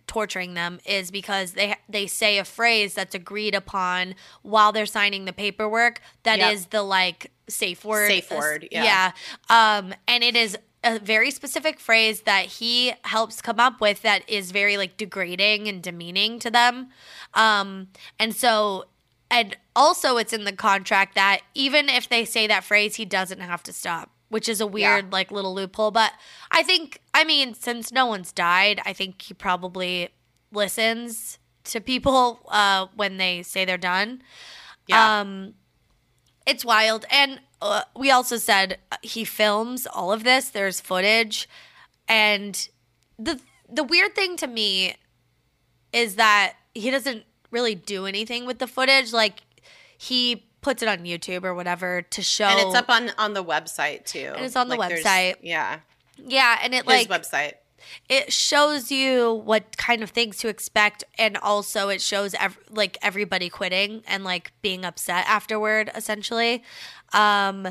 torturing 0.06 0.54
them 0.54 0.80
is 0.84 1.10
because 1.10 1.52
they 1.52 1.74
they 1.88 2.06
say 2.06 2.38
a 2.38 2.44
phrase 2.44 2.94
that's 2.94 3.14
agreed 3.14 3.54
upon 3.54 4.14
while 4.42 4.72
they're 4.72 4.86
signing 4.86 5.24
the 5.24 5.32
paperwork 5.32 6.00
That 6.24 6.38
is 6.38 6.62
Yep. 6.62 6.70
the 6.70 6.82
like 6.82 7.30
safe 7.48 7.84
word 7.84 8.08
Safe 8.08 8.30
word, 8.30 8.68
yeah. 8.70 9.12
yeah 9.50 9.76
um 9.76 9.94
and 10.06 10.22
it 10.24 10.36
is 10.36 10.56
a 10.82 10.98
very 10.98 11.30
specific 11.30 11.80
phrase 11.80 12.22
that 12.22 12.44
he 12.46 12.92
helps 13.04 13.40
come 13.40 13.58
up 13.58 13.80
with 13.80 14.02
that 14.02 14.28
is 14.28 14.50
very 14.50 14.76
like 14.76 14.96
degrading 14.98 15.66
and 15.68 15.82
demeaning 15.82 16.38
to 16.38 16.50
them 16.50 16.88
um 17.34 17.88
and 18.18 18.34
so 18.34 18.84
and 19.30 19.56
also 19.74 20.16
it's 20.18 20.32
in 20.34 20.44
the 20.44 20.52
contract 20.52 21.14
that 21.14 21.40
even 21.54 21.88
if 21.88 22.08
they 22.08 22.24
say 22.24 22.46
that 22.46 22.62
phrase 22.64 22.96
he 22.96 23.04
doesn't 23.06 23.40
have 23.40 23.62
to 23.62 23.72
stop 23.72 24.10
which 24.28 24.48
is 24.48 24.60
a 24.60 24.66
weird 24.66 25.12
like 25.12 25.30
little 25.30 25.54
loophole 25.54 25.90
but 25.90 26.12
i 26.50 26.62
think 26.62 27.00
i 27.12 27.24
mean 27.24 27.54
since 27.54 27.92
no 27.92 28.06
one's 28.06 28.32
died 28.32 28.80
i 28.84 28.92
think 28.92 29.20
he 29.22 29.34
probably 29.34 30.08
listens 30.52 31.38
to 31.64 31.80
people 31.80 32.40
uh 32.48 32.86
when 32.96 33.16
they 33.16 33.42
say 33.42 33.64
they're 33.64 33.78
done 33.78 34.22
yeah. 34.86 35.20
um 35.20 35.54
it's 36.46 36.64
wild 36.64 37.06
and 37.10 37.40
uh, 37.62 37.82
we 37.96 38.10
also 38.10 38.36
said 38.36 38.78
uh, 38.92 38.96
he 39.02 39.24
films 39.24 39.86
all 39.86 40.12
of 40.12 40.24
this 40.24 40.50
there's 40.50 40.80
footage 40.80 41.48
and 42.08 42.68
the 43.18 43.40
the 43.68 43.84
weird 43.84 44.14
thing 44.14 44.36
to 44.36 44.46
me 44.46 44.94
is 45.92 46.16
that 46.16 46.54
he 46.74 46.90
doesn't 46.90 47.24
really 47.50 47.74
do 47.74 48.04
anything 48.04 48.44
with 48.46 48.58
the 48.58 48.66
footage 48.66 49.12
like 49.12 49.42
he 49.96 50.44
puts 50.64 50.82
it 50.82 50.88
on 50.88 51.00
YouTube 51.04 51.44
or 51.44 51.54
whatever 51.54 52.02
to 52.02 52.22
show 52.22 52.46
and 52.46 52.58
it's 52.58 52.74
up 52.74 52.88
on 52.88 53.10
on 53.18 53.34
the 53.34 53.44
website 53.44 54.04
too. 54.04 54.32
And 54.34 54.44
it's 54.44 54.56
on 54.56 54.68
the 54.68 54.76
website. 54.76 55.36
Yeah. 55.42 55.80
yeah 56.18 56.58
and 56.62 56.74
it 56.74 56.84
His 56.88 57.08
like 57.08 57.08
website. 57.08 57.52
it 58.08 58.32
shows 58.32 58.90
you 58.90 59.34
what 59.44 59.76
kind 59.76 60.02
of 60.02 60.10
things 60.10 60.38
to 60.38 60.48
expect 60.48 61.04
and 61.18 61.36
also 61.36 61.90
it 61.90 62.00
shows 62.00 62.34
ev- 62.40 62.58
like 62.70 62.96
everybody 63.02 63.48
quitting 63.50 64.02
and 64.08 64.24
like 64.24 64.52
being 64.62 64.84
upset 64.84 65.26
afterward 65.28 65.90
essentially 65.94 66.62
um 67.12 67.68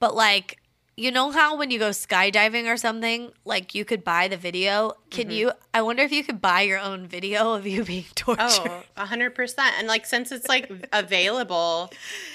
but 0.00 0.14
like 0.16 0.58
you 0.96 1.10
know 1.10 1.30
how 1.32 1.56
when 1.56 1.70
you 1.70 1.78
go 1.78 1.90
skydiving 1.90 2.72
or 2.72 2.76
something 2.76 3.32
like 3.44 3.74
you 3.74 3.84
could 3.84 4.04
buy 4.04 4.28
the 4.28 4.36
video 4.36 4.92
can 5.10 5.24
mm-hmm. 5.24 5.32
you 5.32 5.52
i 5.72 5.82
wonder 5.82 6.02
if 6.02 6.12
you 6.12 6.22
could 6.22 6.40
buy 6.40 6.60
your 6.60 6.78
own 6.78 7.06
video 7.06 7.52
of 7.54 7.66
you 7.66 7.84
being 7.92 8.04
tortured 8.14 8.42
Oh, 8.70 8.82
a 8.96 9.06
hundred 9.06 9.34
percent. 9.34 9.74
And 9.78 9.88
like 9.88 10.06
since 10.06 10.30
it's 10.30 10.48
like 10.48 10.70
available 10.92 11.90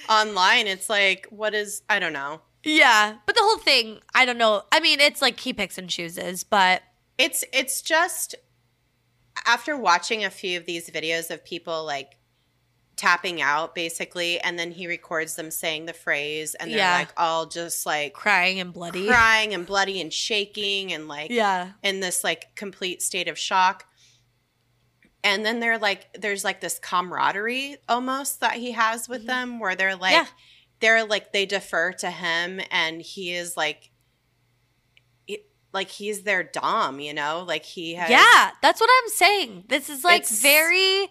online, 0.10 0.68
it's 0.68 0.90
like 0.90 1.28
what 1.30 1.54
is 1.54 1.82
I 1.90 2.00
don't 2.00 2.14
know. 2.14 2.42
yeah 2.64 3.16
but 3.26 3.36
the 3.36 3.42
whole 3.42 3.58
thing 3.60 4.00
i 4.14 4.26
don't 4.26 4.38
know 4.38 4.64
i 4.74 4.82
mean 4.82 5.00
it's 5.00 5.22
like 5.22 5.40
he 5.40 5.54
picks 5.54 5.78
and 5.78 5.90
chooses 5.90 6.44
but 6.44 6.82
It's 7.18 7.46
it's 7.54 7.82
just 7.82 8.36
after 9.46 9.78
watching 9.78 10.26
a 10.26 10.30
few 10.30 10.58
of 10.58 10.66
these 10.66 10.90
videos 10.90 11.32
of 11.32 11.46
people 11.46 11.86
like 11.86 12.18
tapping 13.00 13.42
out 13.42 13.74
basically 13.74 14.40
and 14.42 14.60
then 14.60 14.72
he 14.72 14.86
records 14.86 15.36
them 15.36 15.50
saying 15.50 15.86
the 15.86 15.94
phrase 15.94 16.54
and 16.56 16.70
they're 16.70 16.78
Yeah. 16.80 16.98
like 16.98 17.14
all 17.16 17.46
just 17.46 17.86
like 17.86 18.14
crying 18.14 18.60
and 18.60 18.74
bloody 18.74 19.08
crying 19.08 19.54
and 19.54 19.66
bloody 19.66 20.02
and 20.02 20.12
shaking 20.12 20.92
and 20.92 21.08
like 21.08 21.32
yeah 21.32 21.72
in 21.82 22.02
this 22.02 22.24
like 22.24 22.54
complete 22.56 23.02
state 23.02 23.28
of 23.30 23.38
shock. 23.38 23.86
And 25.22 25.46
then 25.46 25.60
they're 25.60 25.78
like, 25.78 26.08
there's 26.18 26.44
like 26.46 26.62
this 26.62 26.80
camaraderie 26.80 27.76
almost 27.90 28.40
that 28.40 28.54
he 28.54 28.72
has 28.72 29.10
with 29.10 29.26
them 29.26 29.60
where 29.60 29.76
they're 29.76 29.96
like, 29.98 30.14
Mm-hmm. 30.14 30.24
Yeah. 30.24 30.28
they're 30.80 31.06
like, 31.06 31.34
they 31.34 31.46
defer 31.46 31.92
to 31.94 32.10
him 32.10 32.62
and 32.72 33.02
he 33.02 33.34
is 33.34 33.58
like, 33.58 33.92
like 35.74 35.90
he's 35.90 36.24
their 36.24 36.42
dom, 36.44 37.00
you 37.00 37.14
know? 37.14 37.44
Like 37.48 37.64
he 37.66 37.94
has 37.96 38.10
Yeah, 38.10 38.52
that's 38.62 38.80
what 38.82 38.90
I'm 39.04 39.10
saying. 39.10 39.66
This 39.68 39.90
is 39.90 40.04
like 40.04 40.26
very 40.28 41.08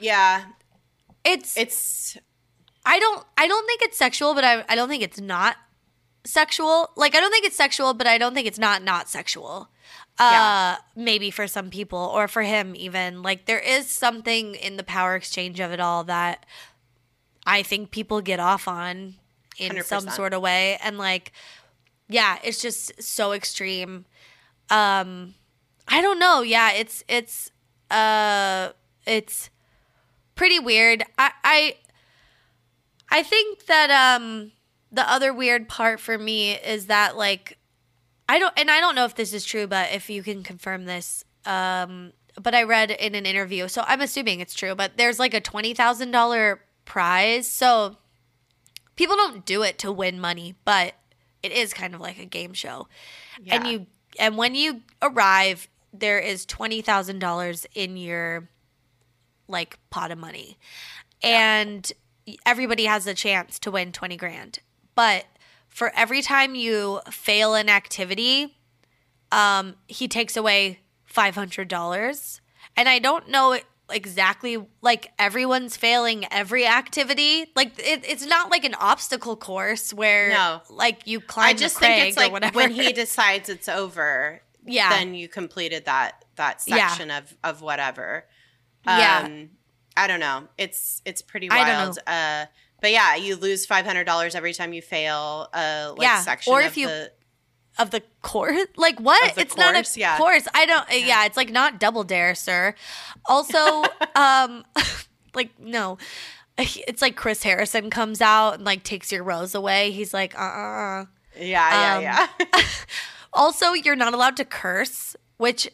Yeah. 0.00 0.44
It's 1.24 1.56
It's 1.56 2.16
I 2.84 2.98
don't 2.98 3.24
I 3.36 3.46
don't 3.46 3.66
think 3.66 3.82
it's 3.82 3.96
sexual, 3.98 4.34
but 4.34 4.44
I 4.44 4.64
I 4.68 4.74
don't 4.74 4.88
think 4.88 5.02
it's 5.02 5.20
not 5.20 5.56
sexual. 6.24 6.90
Like 6.96 7.14
I 7.14 7.20
don't 7.20 7.30
think 7.30 7.44
it's 7.46 7.56
sexual, 7.56 7.94
but 7.94 8.06
I 8.06 8.18
don't 8.18 8.34
think 8.34 8.46
it's 8.46 8.58
not 8.58 8.82
not 8.82 9.08
sexual. 9.08 9.68
Uh 10.18 10.30
Yeah. 10.32 10.76
maybe 10.96 11.30
for 11.30 11.46
some 11.46 11.70
people 11.70 11.98
or 11.98 12.28
for 12.28 12.42
him 12.42 12.74
even. 12.76 13.22
Like 13.22 13.46
there 13.46 13.58
is 13.60 13.86
something 13.90 14.54
in 14.54 14.76
the 14.76 14.82
power 14.84 15.14
exchange 15.14 15.60
of 15.60 15.72
it 15.72 15.80
all 15.80 16.04
that 16.04 16.46
I 17.46 17.62
think 17.62 17.90
people 17.90 18.20
get 18.20 18.40
off 18.40 18.68
on 18.68 19.16
in 19.58 19.82
some 19.82 20.06
100%. 20.06 20.12
sort 20.12 20.32
of 20.34 20.40
way 20.42 20.78
and 20.82 20.98
like 20.98 21.32
yeah, 22.08 22.38
it's 22.42 22.60
just 22.60 23.00
so 23.02 23.32
extreme. 23.32 24.04
Um 24.70 25.34
I 25.88 26.00
don't 26.02 26.18
know. 26.18 26.42
Yeah, 26.42 26.72
it's 26.72 27.02
it's 27.08 27.50
uh 27.90 28.70
it's 29.06 29.50
pretty 30.40 30.58
weird. 30.58 31.04
I 31.18 31.32
I 31.44 31.76
I 33.10 33.22
think 33.22 33.66
that 33.66 33.90
um 33.90 34.52
the 34.90 35.02
other 35.02 35.34
weird 35.34 35.68
part 35.68 36.00
for 36.00 36.16
me 36.16 36.52
is 36.52 36.86
that 36.86 37.14
like 37.14 37.58
I 38.26 38.38
don't 38.38 38.54
and 38.56 38.70
I 38.70 38.80
don't 38.80 38.94
know 38.94 39.04
if 39.04 39.14
this 39.14 39.34
is 39.34 39.44
true, 39.44 39.66
but 39.66 39.92
if 39.92 40.08
you 40.08 40.22
can 40.22 40.42
confirm 40.42 40.86
this, 40.86 41.24
um 41.44 42.14
but 42.40 42.54
I 42.54 42.62
read 42.62 42.90
in 42.90 43.14
an 43.14 43.26
interview, 43.26 43.68
so 43.68 43.84
I'm 43.86 44.00
assuming 44.00 44.40
it's 44.40 44.54
true, 44.54 44.74
but 44.74 44.96
there's 44.96 45.18
like 45.18 45.34
a 45.34 45.42
twenty 45.42 45.74
thousand 45.74 46.10
dollar 46.10 46.62
prize. 46.86 47.46
So 47.46 47.98
people 48.96 49.16
don't 49.16 49.44
do 49.44 49.62
it 49.62 49.76
to 49.80 49.92
win 49.92 50.18
money, 50.18 50.54
but 50.64 50.94
it 51.42 51.52
is 51.52 51.74
kind 51.74 51.94
of 51.94 52.00
like 52.00 52.18
a 52.18 52.24
game 52.24 52.54
show. 52.54 52.88
And 53.46 53.66
you 53.66 53.86
and 54.18 54.38
when 54.38 54.54
you 54.54 54.80
arrive, 55.02 55.68
there 55.92 56.18
is 56.18 56.46
twenty 56.46 56.80
thousand 56.80 57.18
dollars 57.18 57.66
in 57.74 57.98
your 57.98 58.48
like 59.50 59.78
pot 59.90 60.10
of 60.10 60.18
money. 60.18 60.56
And 61.22 61.90
everybody 62.46 62.84
has 62.86 63.06
a 63.06 63.14
chance 63.14 63.58
to 63.60 63.70
win 63.70 63.92
20 63.92 64.16
grand. 64.16 64.58
But 64.94 65.26
for 65.68 65.92
every 65.94 66.22
time 66.22 66.54
you 66.54 67.00
fail 67.10 67.54
an 67.54 67.68
activity, 67.68 68.56
um, 69.32 69.76
he 69.86 70.08
takes 70.08 70.36
away 70.36 70.80
$500. 71.12 72.40
And 72.76 72.88
I 72.88 72.98
don't 72.98 73.28
know 73.28 73.58
exactly, 73.92 74.64
like, 74.82 75.12
everyone's 75.18 75.76
failing 75.76 76.24
every 76.32 76.66
activity. 76.66 77.46
Like, 77.56 77.78
it, 77.78 78.04
it's 78.08 78.24
not 78.24 78.50
like 78.50 78.64
an 78.64 78.74
obstacle 78.74 79.36
course 79.36 79.92
where, 79.92 80.30
No. 80.30 80.62
like, 80.70 81.06
you 81.06 81.20
climb 81.20 81.48
I 81.48 81.52
just 81.54 81.74
the 81.74 81.80
think 81.80 82.08
it's 82.08 82.16
or 82.16 82.20
like 82.20 82.32
whatever. 82.32 82.56
when 82.56 82.70
he 82.70 82.92
decides 83.04 83.48
it's 83.48 83.68
over, 83.68 84.40
Yeah. 84.64 84.90
then 84.90 85.14
you 85.14 85.28
completed 85.28 85.86
that 85.86 86.24
that 86.36 86.62
Yeah. 86.66 86.88
section 86.88 87.10
of 87.10 87.36
of 87.44 87.60
whatever. 87.62 88.24
Yeah. 88.86 89.22
Um, 89.24 89.50
I 89.96 90.06
don't 90.06 90.20
know. 90.20 90.48
It's 90.58 91.02
it's 91.04 91.22
pretty 91.22 91.48
wild. 91.48 91.98
Uh, 92.06 92.46
but 92.80 92.90
yeah, 92.92 93.16
you 93.16 93.36
lose 93.36 93.66
five 93.66 93.84
hundred 93.84 94.04
dollars 94.04 94.34
every 94.34 94.52
time 94.54 94.72
you 94.72 94.80
fail 94.82 95.48
a 95.52 95.90
like 95.90 96.02
Yeah, 96.02 96.20
section 96.20 96.52
or 96.52 96.60
of 96.60 96.66
if 96.66 96.76
you- 96.76 96.86
the 96.88 97.12
of 97.78 97.90
the 97.92 98.02
course 98.20 98.66
like 98.76 98.98
what 98.98 99.38
it's 99.38 99.56
not 99.56 99.74
a 99.76 99.98
yeah. 99.98 100.18
course 100.18 100.46
i 100.54 100.66
don't 100.66 100.84
yeah. 100.90 101.24
it's 101.24 101.36
like 101.36 101.50
not 101.50 101.78
double 101.78 102.02
dare 102.02 102.34
sir 102.34 102.74
also 103.26 103.84
um 104.16 104.64
like 105.34 105.50
no 105.60 105.96
it's 106.58 107.00
like 107.00 107.14
chris 107.14 107.44
harrison 107.44 107.88
comes 107.88 108.20
out 108.20 108.54
and 108.54 108.64
like 108.64 108.82
takes 108.82 109.12
your 109.12 109.22
rose 109.22 109.54
away 109.54 109.92
he's 109.92 110.12
like 110.12 110.36
uh-uh 110.38 111.04
yeah 111.38 111.94
Um, 111.96 112.02
yeah 112.02 112.26
yeah. 112.52 112.62
also 113.32 113.72
you're 113.72 113.96
not 113.96 114.12
allowed 114.12 114.36
to 114.38 114.44
curse 114.44 115.14
which 115.36 115.70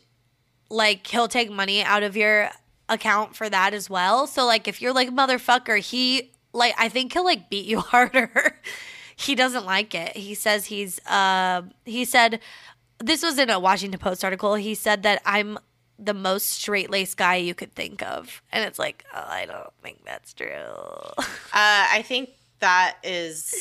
like 0.69 1.07
he'll 1.07 1.29
take 1.29 1.51
money 1.51 1.83
out 1.83 2.03
of 2.03 2.15
your 2.15 2.51
account 2.89 3.35
for 3.35 3.49
that 3.49 3.75
as 3.75 3.91
well. 3.91 4.27
So 4.27 4.45
like 4.47 4.69
if 4.69 4.81
you're 4.81 4.93
like 4.93 5.11
motherfucker 5.11 5.79
he 5.79 6.33
like 6.53 6.75
i 6.79 6.89
think 6.89 7.13
he'll 7.13 7.25
like 7.25 7.51
beat 7.51 7.67
you 7.67 7.81
harder. 7.93 8.61
He 9.17 9.35
doesn't 9.35 9.65
like 9.65 9.95
it. 9.95 10.17
He 10.17 10.35
says 10.35 10.67
he's 10.67 11.05
uh 11.07 11.63
he 11.85 12.05
said 12.05 12.41
this 12.99 13.23
was 13.23 13.39
in 13.39 13.51
a 13.51 13.59
washington 13.59 13.99
post 13.99 14.25
article. 14.25 14.55
He 14.55 14.75
said 14.75 15.03
that 15.03 15.21
i'm 15.25 15.59
the 15.99 16.15
most 16.15 16.51
straight-laced 16.51 17.17
guy 17.17 17.37
you 17.37 17.55
could 17.55 17.75
think 17.75 18.03
of. 18.03 18.43
And 18.53 18.65
it's 18.65 18.79
like 18.79 19.05
oh, 19.15 19.25
i 19.27 19.47
don't 19.47 19.73
think 19.83 20.05
that's 20.05 20.33
true. 20.33 20.47
Uh, 21.53 21.89
I 21.91 22.05
think 22.07 22.31
that 22.59 22.99
is 23.03 23.55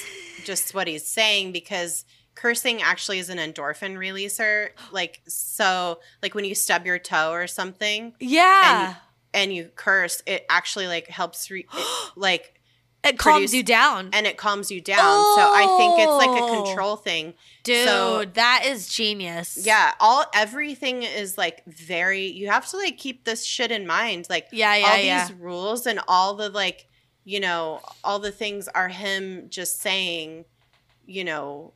just 0.44 0.74
what 0.74 0.86
he's 0.86 1.08
saying 1.08 1.54
because 1.54 2.04
cursing 2.36 2.82
actually 2.82 3.20
is 3.20 3.30
an 3.30 3.38
endorphin 3.38 3.96
releaser. 3.96 4.70
Like 4.92 5.22
so, 5.28 6.00
like 6.22 6.36
when 6.36 6.44
you 6.44 6.56
stub 6.56 6.86
your 6.86 7.00
toe 7.00 7.32
or 7.32 7.48
something 7.48 8.14
yeah 8.20 8.96
and 9.36 9.54
you 9.54 9.70
curse, 9.76 10.24
it 10.26 10.46
actually 10.50 10.88
like 10.88 11.08
helps 11.08 11.52
re- 11.52 11.68
it, 11.72 12.12
like 12.16 12.54
it 13.04 13.20
calms 13.20 13.36
produce- 13.52 13.54
you 13.54 13.62
down 13.62 14.10
and 14.14 14.26
it 14.26 14.36
calms 14.38 14.72
you 14.72 14.82
down. 14.82 14.98
So 14.98 15.42
I 15.42 15.76
think 15.78 16.00
it's 16.00 16.12
like 16.12 16.30
Oh. 16.42 16.62
a 16.62 16.66
control 16.66 16.96
thing. 16.96 17.36
dude 17.64 17.88
so- 17.88 18.26
that 18.34 18.64
is 18.66 18.88
genius 18.90 19.60
Yeah, 19.62 19.94
all 20.00 20.26
everything 20.34 21.04
is 21.04 21.38
like 21.38 21.64
very. 21.68 22.26
You 22.28 22.48
have 22.50 22.68
to 22.72 22.78
like 22.78 22.98
keep 22.98 23.24
this 23.26 23.46
shit 23.46 23.72
in 23.72 23.86
mind. 23.86 24.26
Like 24.30 24.48
yeah 24.52 24.76
yeah 24.76 24.88
all 24.88 24.98
yeah 24.98 25.28
these 25.28 25.38
rules 25.38 25.86
and 25.86 26.00
all 26.08 26.34
the 26.34 26.50
like, 26.50 26.88
you 27.24 27.40
know, 27.40 27.80
all 28.04 28.18
the 28.20 28.32
things 28.32 28.68
are 28.70 28.88
him 28.90 29.48
just 29.50 29.82
saying, 29.82 30.46
you 31.06 31.24
know, 31.24 31.74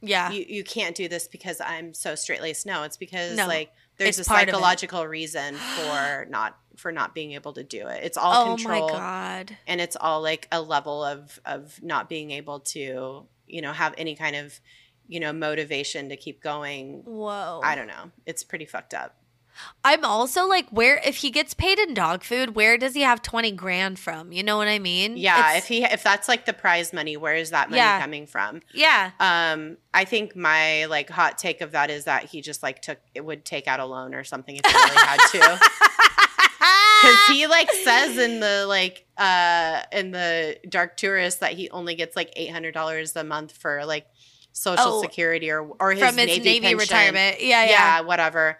yeah 0.00 0.30
you, 0.30 0.44
you 0.48 0.62
can't 0.62 0.94
do 0.94 1.08
this 1.08 1.26
because 1.26 1.60
I'm 1.60 1.92
so 1.92 2.14
straight 2.14 2.40
laced. 2.40 2.66
No, 2.66 2.84
it's 2.84 2.96
because 2.96 3.36
No, 3.36 3.48
like 3.48 3.72
there's 3.96 4.20
a 4.20 4.24
part 4.24 4.42
of 4.44 4.48
it. 4.50 4.52
psychological 4.52 5.04
reason 5.08 5.56
for 5.56 6.24
not 6.30 6.56
for 6.78 6.92
not 6.92 7.14
being 7.14 7.32
able 7.32 7.52
to 7.52 7.62
do 7.64 7.86
it. 7.88 8.04
It's 8.04 8.16
all 8.16 8.42
oh 8.52 8.56
control 8.56 8.88
my 8.88 8.92
god 8.94 9.56
and 9.66 9.80
it's 9.80 9.96
all 9.96 10.22
like 10.22 10.46
a 10.52 10.62
level 10.62 11.02
of 11.04 11.38
of 11.44 11.82
not 11.82 12.08
being 12.08 12.30
able 12.30 12.60
to, 12.60 13.26
you 13.46 13.60
know, 13.62 13.72
have 13.72 13.94
any 13.98 14.14
kind 14.14 14.36
of, 14.36 14.60
you 15.08 15.20
know, 15.20 15.32
motivation 15.32 16.08
to 16.10 16.16
keep 16.16 16.42
going. 16.42 17.02
whoa 17.04 17.60
I 17.64 17.74
don't 17.74 17.88
know. 17.88 18.10
It's 18.26 18.44
pretty 18.44 18.64
fucked 18.66 18.94
up. 18.94 19.16
i'm 19.82 20.04
also 20.04 20.46
like 20.46 20.68
where 20.70 21.00
if 21.04 21.16
he 21.16 21.30
gets 21.30 21.52
paid 21.52 21.80
in 21.80 21.92
dog 21.92 22.22
food 22.22 22.54
where 22.54 22.78
does 22.78 22.94
he 22.94 23.00
have 23.00 23.20
20 23.22 23.50
grand 23.52 23.98
from 23.98 24.30
you 24.30 24.40
know 24.44 24.56
what 24.56 24.68
i 24.68 24.78
mean 24.78 25.16
Yeah, 25.16 25.36
It's- 25.36 25.58
if 25.64 25.66
he 25.68 25.82
if 25.82 26.04
that's 26.04 26.28
like 26.28 26.44
the 26.46 26.52
prize 26.52 26.92
money, 26.92 27.16
where 27.16 27.34
is 27.34 27.50
that 27.50 27.68
money 27.68 27.78
Yeah. 27.82 28.00
coming 28.00 28.28
from? 28.28 28.60
yeah 28.72 29.10
Um, 29.18 29.78
I 29.92 30.04
think 30.04 30.36
my 30.36 30.84
like 30.84 31.10
hot 31.10 31.38
take 31.38 31.60
of 31.60 31.72
that 31.72 31.90
is 31.90 32.04
that 32.04 32.26
he 32.26 32.40
just 32.40 32.62
like 32.62 32.80
took 32.82 32.98
it 33.16 33.24
would 33.24 33.44
take 33.44 33.66
out 33.66 33.80
a 33.80 33.84
loan 33.84 34.14
or 34.14 34.22
something 34.22 34.54
if 34.56 34.64
he 34.64 34.72
really 34.72 34.96
had 34.96 35.18
to. 35.32 35.60
Because 37.08 37.36
he 37.36 37.46
like 37.48 37.70
says 37.70 38.18
in 38.18 38.40
the 38.40 38.66
like 38.66 39.06
uh 39.16 39.82
in 39.92 40.10
the 40.10 40.58
Dark 40.68 40.96
Tourist 40.96 41.40
that 41.40 41.52
he 41.52 41.70
only 41.70 41.94
gets 41.94 42.14
like 42.16 42.32
eight 42.36 42.50
hundred 42.50 42.74
dollars 42.74 43.14
a 43.16 43.24
month 43.24 43.52
for 43.52 43.84
like 43.84 44.06
social 44.52 44.92
Oh, 44.98 45.02
security 45.02 45.50
or 45.50 45.62
or 45.80 45.92
his 45.92 46.00
from 46.00 46.16
his 46.16 46.26
Navy, 46.26 46.44
navy, 46.44 46.60
pension. 46.60 46.78
retirement 46.78 47.40
yeah 47.42 47.64
Yeah, 47.64 47.70
yeah, 47.70 48.00
whatever. 48.00 48.58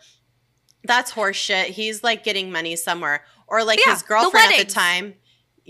That's 0.84 1.12
horseshit. 1.12 1.66
He's 1.66 2.02
like 2.04 2.24
getting 2.24 2.50
money 2.52 2.76
somewhere, 2.76 3.24
or 3.48 3.64
like 3.64 3.80
Yeah, 3.84 3.92
his 3.94 4.02
the 4.02 4.08
girlfriend 4.08 4.52
at 4.52 4.66
the 4.66 4.72
time. 4.72 5.14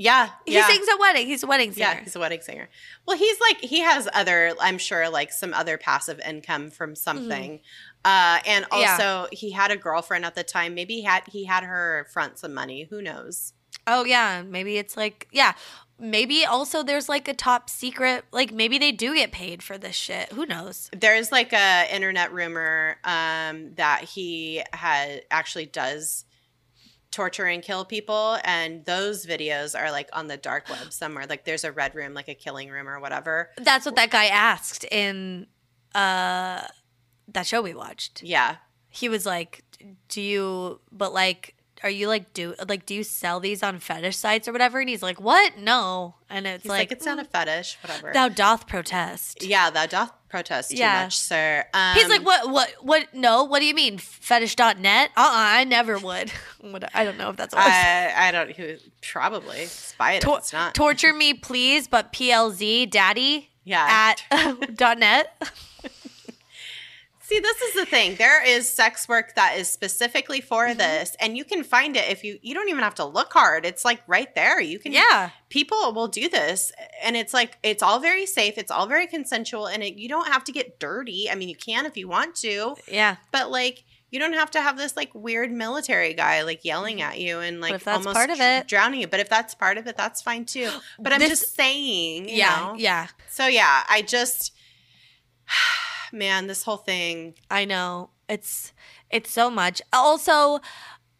Yeah, 0.00 0.30
he 0.46 0.62
sings 0.62 0.86
at 0.88 0.98
wedding 0.98 1.26
he's 1.26 1.42
a 1.42 1.46
wedding 1.46 1.72
singer 1.72 1.88
Yeah, 1.94 2.00
he's 2.04 2.14
a 2.16 2.20
wedding 2.20 2.40
singer. 2.40 2.68
Well, 3.06 3.16
he's 3.18 3.40
like 3.40 3.58
he 3.60 3.80
has 3.80 4.08
other, 4.14 4.54
I'm 4.60 4.78
sure, 4.78 5.08
like 5.10 5.32
some 5.32 5.52
other 5.52 5.76
passive 5.76 6.20
income 6.20 6.70
from 6.70 6.94
something. 6.94 7.60
Uh, 8.04 8.38
and 8.46 8.64
Mm-hmm. 8.66 8.80
Yeah. 8.80 8.92
also 8.92 9.28
he 9.32 9.50
had 9.50 9.70
a 9.72 9.76
girlfriend 9.76 10.24
at 10.24 10.34
the 10.34 10.44
time. 10.44 10.74
Maybe 10.74 10.94
he 10.94 11.02
had 11.02 11.24
he 11.26 11.44
had 11.44 11.64
her 11.64 12.06
front 12.12 12.38
some 12.38 12.54
money. 12.54 12.86
Who 12.90 13.02
knows? 13.02 13.52
oh 13.86 14.04
yeah 14.04 14.42
maybe 14.42 14.76
it's 14.76 14.96
like 14.96 15.28
yeah 15.30 15.52
maybe 15.98 16.44
also 16.44 16.82
there's 16.82 17.08
like 17.08 17.26
a 17.28 17.32
top 17.34 17.70
secret 17.70 18.22
like 18.32 18.52
maybe 18.52 18.76
they 18.78 18.92
do 18.92 19.14
get 19.14 19.32
paid 19.32 19.62
for 19.62 19.78
this 19.78 19.94
shit 19.96 20.30
who 20.32 20.44
knows 20.46 20.90
There's 20.96 21.32
like 21.32 21.52
a 21.54 21.86
internet 21.94 22.32
rumor 22.32 22.96
um, 23.04 23.72
that 23.76 24.04
he 24.04 24.62
had 24.72 25.22
actually 25.30 25.66
does 25.66 26.24
torture 27.18 27.46
and 27.46 27.64
kill 27.64 27.84
people, 27.84 28.38
and 28.44 28.84
those 28.84 29.26
videos 29.26 29.76
are 29.76 29.90
like 29.90 30.08
on 30.12 30.28
the 30.28 30.36
dark 30.36 30.68
web 30.70 30.92
somewhere. 30.92 31.26
Like 31.28 31.44
there's 31.44 31.64
a 31.64 31.72
red 31.72 31.96
room, 31.96 32.14
like 32.14 32.28
a 32.28 32.34
killing 32.34 32.68
room 32.70 32.88
or 32.88 33.00
whatever. 33.00 33.50
that's 33.58 33.84
what 33.84 33.96
that 33.96 34.10
guy 34.10 34.26
asked 34.26 34.84
in 34.84 35.46
uh 35.96 36.62
that 37.34 37.44
show 37.44 37.60
we 37.60 37.74
watched 37.74 38.22
Yeah, 38.22 38.56
he 38.88 39.08
was 39.08 39.26
like 39.26 39.64
do 40.08 40.20
you 40.20 40.80
but 40.92 41.12
like 41.12 41.54
are 41.82 41.90
you 41.90 42.08
like 42.08 42.32
do 42.34 42.54
like 42.68 42.86
do 42.86 42.94
you 42.94 43.02
sell 43.04 43.40
these 43.40 43.62
on 43.62 43.78
fetish 43.78 44.16
sites 44.16 44.48
or 44.48 44.52
whatever 44.52 44.80
and 44.80 44.88
he's 44.88 45.02
like 45.02 45.20
what 45.20 45.56
no 45.58 46.14
and 46.30 46.46
it's 46.46 46.62
he's 46.64 46.70
like, 46.70 46.78
like, 46.80 46.92
it's 46.92 47.06
not 47.06 47.18
a 47.18 47.24
fetish, 47.24 47.78
whatever. 47.82 48.12
thou 48.12 48.28
doth 48.28 48.66
protest 48.66 49.42
yeah, 49.44 49.70
thou 49.70 49.86
doth 49.86 50.12
protest 50.28 50.70
too 50.72 50.76
Yeah. 50.76 51.04
much, 51.04 51.16
sir. 51.18 51.64
Um, 51.72 51.94
he's 51.96 52.08
like 52.08 52.24
what 52.24 52.50
what 52.50 52.70
what 52.82 53.14
no 53.14 53.44
what 53.44 53.60
do 53.60 53.66
you 53.66 53.74
mean 53.74 53.96
fetish.net 53.98 55.10
uh-uh 55.16 55.30
i 55.32 55.64
never 55.64 55.98
would 55.98 56.30
what, 56.60 56.94
i 56.94 57.02
don't 57.04 57.16
know 57.16 57.30
if 57.30 57.36
that's 57.36 57.54
what 57.54 57.64
I, 57.64 58.28
I 58.28 58.30
don't 58.32 58.54
who 58.54 58.76
probably 59.02 59.64
spy 59.66 60.12
it 60.14 60.20
Tor- 60.22 60.38
it's 60.38 60.52
not. 60.52 60.74
torture 60.74 61.14
me 61.14 61.32
please 61.34 61.88
but 61.88 62.12
plz 62.12 62.90
daddy 62.90 63.48
yeah. 63.64 64.14
at 64.30 64.74
dot 64.76 64.98
net 64.98 65.32
See, 67.28 67.40
this 67.40 67.60
is 67.60 67.74
the 67.74 67.84
thing. 67.84 68.14
There 68.16 68.42
is 68.42 68.66
sex 68.72 69.06
work 69.06 69.34
that 69.34 69.56
is 69.58 69.68
specifically 69.70 70.40
for 70.40 70.66
Mhm. 70.66 70.78
this, 70.78 71.14
and 71.20 71.36
you 71.36 71.44
can 71.44 71.62
find 71.62 71.94
it 71.94 72.08
if 72.10 72.24
you 72.24 72.38
you 72.40 72.54
don't 72.54 72.70
even 72.70 72.82
have 72.82 72.94
to 72.94 73.04
look 73.04 73.34
hard. 73.34 73.66
It's 73.66 73.84
like 73.84 74.00
right 74.06 74.34
there. 74.34 74.60
You 74.62 74.78
can 74.78 74.92
Yeah. 74.92 75.30
people 75.50 75.92
will 75.92 76.08
do 76.08 76.30
this 76.30 76.72
and 77.02 77.18
it's 77.18 77.34
like 77.34 77.58
it's 77.62 77.82
all 77.82 77.98
very 77.98 78.24
safe, 78.24 78.56
it's 78.56 78.70
all 78.70 78.86
very 78.86 79.06
consensual 79.06 79.66
and 79.66 79.82
it, 79.82 79.94
you 79.96 80.08
don't 80.08 80.28
have 80.28 80.42
to 80.44 80.52
get 80.52 80.78
dirty. 80.80 81.28
I 81.30 81.34
mean, 81.34 81.50
you 81.50 81.56
can 81.56 81.84
if 81.84 81.98
you 81.98 82.08
want 82.08 82.34
to, 82.36 82.76
Yeah. 82.86 83.16
but 83.30 83.50
like 83.50 83.84
you 84.10 84.18
don't 84.18 84.32
have 84.32 84.50
to 84.52 84.62
have 84.62 84.78
this 84.78 84.96
like 84.96 85.10
weird 85.12 85.52
military 85.52 86.14
guy 86.14 86.40
like 86.44 86.64
yelling 86.64 87.02
at 87.02 87.18
you 87.18 87.40
and 87.40 87.60
like 87.60 87.86
almost 87.86 88.14
part 88.14 88.30
of 88.30 88.40
it- 88.40 88.66
drowning 88.66 89.00
you. 89.00 89.06
But 89.06 89.20
if 89.20 89.28
that's 89.28 89.54
part 89.54 89.76
of 89.76 89.86
it, 89.86 89.98
that's 89.98 90.22
fine 90.22 90.46
too. 90.46 90.70
But 90.98 91.12
I'm 91.12 91.18
This- 91.20 91.40
just 91.40 91.54
saying, 91.56 92.30
you 92.30 92.36
Yeah. 92.36 92.56
know? 92.56 92.74
Yeah. 92.78 93.08
So 93.28 93.46
yeah, 93.48 93.84
I 93.86 94.00
just 94.00 94.52
man, 96.12 96.46
this 96.46 96.62
whole 96.62 96.76
thing. 96.76 97.34
I 97.50 97.64
know. 97.64 98.10
It's 98.28 98.72
it's 99.10 99.30
so 99.30 99.50
much. 99.50 99.80
Also, 99.92 100.60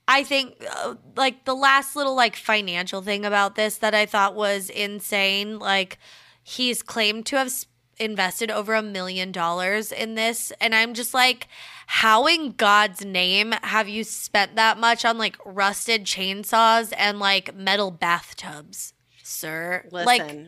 I 0.06 0.24
think 0.24 0.64
uh, 0.76 0.94
like 1.16 1.44
the 1.44 1.54
last 1.54 1.96
little 1.96 2.14
like 2.14 2.36
financial 2.36 3.02
thing 3.02 3.24
about 3.24 3.54
this 3.54 3.78
that 3.78 3.94
I 3.94 4.06
thought 4.06 4.34
was 4.34 4.70
insane, 4.70 5.58
like 5.58 5.98
he's 6.42 6.82
claimed 6.82 7.26
to 7.26 7.36
have 7.36 7.52
invested 7.98 8.50
over 8.50 8.74
a 8.74 8.82
million 8.82 9.32
dollars 9.32 9.90
in 9.90 10.14
this 10.14 10.52
and 10.60 10.72
I'm 10.72 10.94
just 10.94 11.12
like 11.12 11.48
how 11.88 12.26
in 12.26 12.52
God's 12.52 13.04
name 13.04 13.52
have 13.62 13.88
you 13.88 14.04
spent 14.04 14.54
that 14.54 14.78
much 14.78 15.04
on 15.04 15.18
like 15.18 15.36
rusted 15.44 16.04
chainsaws 16.04 16.92
and 16.96 17.18
like 17.18 17.54
metal 17.56 17.90
bathtubs, 17.90 18.92
sir? 19.24 19.84
Listen, 19.90 20.06
Like 20.06 20.46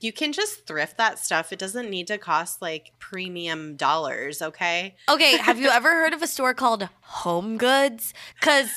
you 0.00 0.12
can 0.12 0.32
just 0.32 0.66
thrift 0.66 0.96
that 0.96 1.18
stuff. 1.18 1.52
It 1.52 1.58
doesn't 1.58 1.90
need 1.90 2.06
to 2.08 2.18
cost 2.18 2.62
like 2.62 2.92
premium 2.98 3.76
dollars, 3.76 4.40
okay? 4.42 4.96
Okay, 5.08 5.36
have 5.36 5.60
you 5.60 5.68
ever 5.70 5.90
heard 5.90 6.12
of 6.12 6.22
a 6.22 6.26
store 6.26 6.54
called 6.54 6.88
Home 7.02 7.58
Goods? 7.58 8.14
Because 8.40 8.70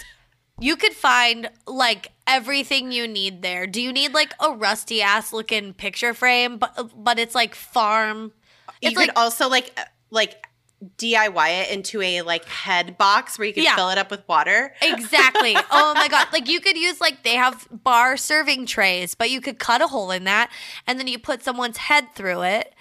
you 0.59 0.75
could 0.75 0.93
find 0.93 1.49
like 1.65 2.11
everything 2.27 2.91
you 2.91 3.07
need 3.07 3.41
there. 3.41 3.65
Do 3.67 3.81
you 3.81 3.91
need 3.91 4.13
like 4.13 4.33
a 4.39 4.51
rusty 4.51 5.01
ass 5.01 5.33
looking 5.33 5.73
picture 5.73 6.13
frame, 6.13 6.57
but 6.57 6.91
but 6.95 7.17
it's 7.19 7.35
like 7.35 7.55
farm? 7.55 8.33
you 8.81 8.89
It's 8.89 8.97
could 8.97 9.07
like 9.07 9.17
also 9.17 9.49
like 9.49 9.71
uh, 9.77 9.83
like 10.11 10.45
DIY 10.97 11.61
it 11.63 11.71
into 11.71 12.01
a 12.01 12.21
like 12.21 12.45
head 12.45 12.97
box 12.97 13.37
where 13.37 13.47
you 13.47 13.53
can 13.53 13.63
Yeah. 13.63 13.75
fill 13.75 13.89
it 13.89 13.97
up 13.97 14.11
with 14.11 14.27
water. 14.27 14.73
exactly. 14.81 15.55
oh 15.71 15.93
my 15.95 16.07
god! 16.07 16.27
Like 16.33 16.47
you 16.49 16.59
could 16.59 16.77
use 16.77 16.99
like 17.01 17.23
they 17.23 17.35
have 17.35 17.67
bar 17.71 18.17
serving 18.17 18.65
trays, 18.65 19.15
but 19.15 19.29
you 19.29 19.41
could 19.41 19.59
cut 19.59 19.81
a 19.81 19.87
hole 19.87 20.11
in 20.11 20.23
that, 20.25 20.49
and 20.87 20.99
then 20.99 21.07
you 21.07 21.17
put 21.19 21.43
someone's 21.43 21.77
head 21.77 22.13
through 22.15 22.41
it, 22.43 22.73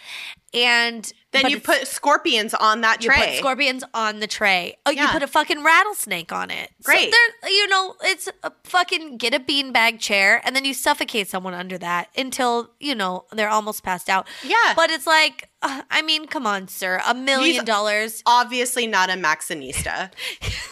and 0.55 1.13
Then 1.33 1.49
you 1.49 1.61
put 1.61 1.89
scorpions 1.89 2.53
on 2.53 2.83
that 2.83 3.03
You 3.03 3.09
tray. 3.11 3.27
put 3.29 3.37
scorpions 3.39 3.83
on 3.95 4.21
the 4.21 4.27
tray. 4.27 4.77
Oh, 4.85 4.91
you 4.91 5.07
put 5.09 5.23
a 5.23 5.27
fucking 5.27 5.65
rattlesnake 5.65 6.31
on 6.31 6.51
it. 6.51 6.71
Great. 6.85 7.11
So 7.13 7.19
there, 7.43 7.51
you 7.51 7.67
know, 7.69 7.95
it's 8.03 8.29
a 8.43 8.53
fucking 8.65 9.17
get 9.17 9.33
a 9.35 9.41
beanbag 9.41 9.99
chair 9.99 10.41
and 10.45 10.55
then 10.55 10.65
you 10.67 10.75
suffocate 10.75 11.29
someone 11.29 11.55
under 11.55 11.79
that 11.79 12.09
until 12.17 12.71
you 12.81 12.95
know 12.95 13.25
they're 13.33 13.49
almost 13.49 13.83
passed 13.83 14.11
out. 14.11 14.27
yeah, 14.45 14.75
But 14.77 14.91
it's 14.91 15.07
like, 15.07 15.49
uh, 15.63 15.83
I 15.91 16.03
mean, 16.03 16.27
come 16.27 16.47
on, 16.47 16.69
sir, 16.69 17.01
a 17.07 17.15
million 17.15 17.53
He's- 17.55 17.65
dollars. 17.65 18.23
obviously 18.27 18.87
not 18.87 19.09
a 19.09 19.15
Maxxinista. 19.15 20.11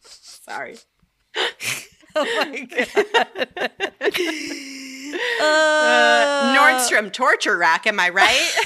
Sorry. 0.00 0.76
Oh 2.14 2.24
my 2.24 2.66
god. 2.68 3.70
Uh, 5.12 5.18
Uh, 5.44 6.54
Nordstrom 6.56 7.12
torture 7.12 7.56
rack, 7.58 7.86
am 7.86 8.00
I 8.00 8.08
right? 8.10 8.50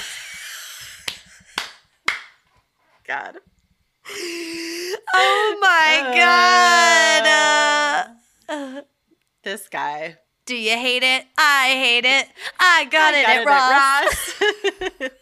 God. 3.07 3.37
Oh 5.13 5.57
my 5.61 6.01
god. 6.15 7.27
Uh, 8.49 8.53
uh, 8.53 8.81
This 9.43 9.67
guy. 9.69 10.17
do 10.45 10.55
you 10.55 10.71
hate 10.77 11.03
it? 11.03 11.25
I 11.37 11.69
hate 11.69 12.05
it. 12.05 12.27
I 12.59 12.85
got, 12.85 13.13
I 13.13 13.19
it, 13.19 13.45
got 13.45 13.73
at 13.73 14.03
Ross. 14.03 15.11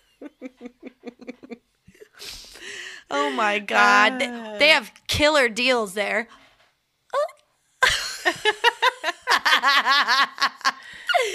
Oh 3.11 3.29
my 3.29 3.59
god. 3.59 4.19
They- 4.19 4.25
Uh. 4.27 4.57
they 4.57 4.69
have 4.69 4.91
killer 5.07 5.47
deals 5.47 5.93
there. 5.93 6.27
oh 7.13 7.27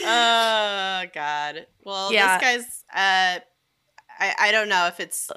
God. 0.04 1.66
Well, 1.84 2.12
Yeah. 2.12 2.38
this 2.38 2.42
guy's. 2.42 2.84
Uh, 2.92 3.40
I 4.18 4.34
I 4.38 4.52
don't 4.52 4.68
know 4.68 4.86
if 4.86 5.00
it's. 5.00 5.30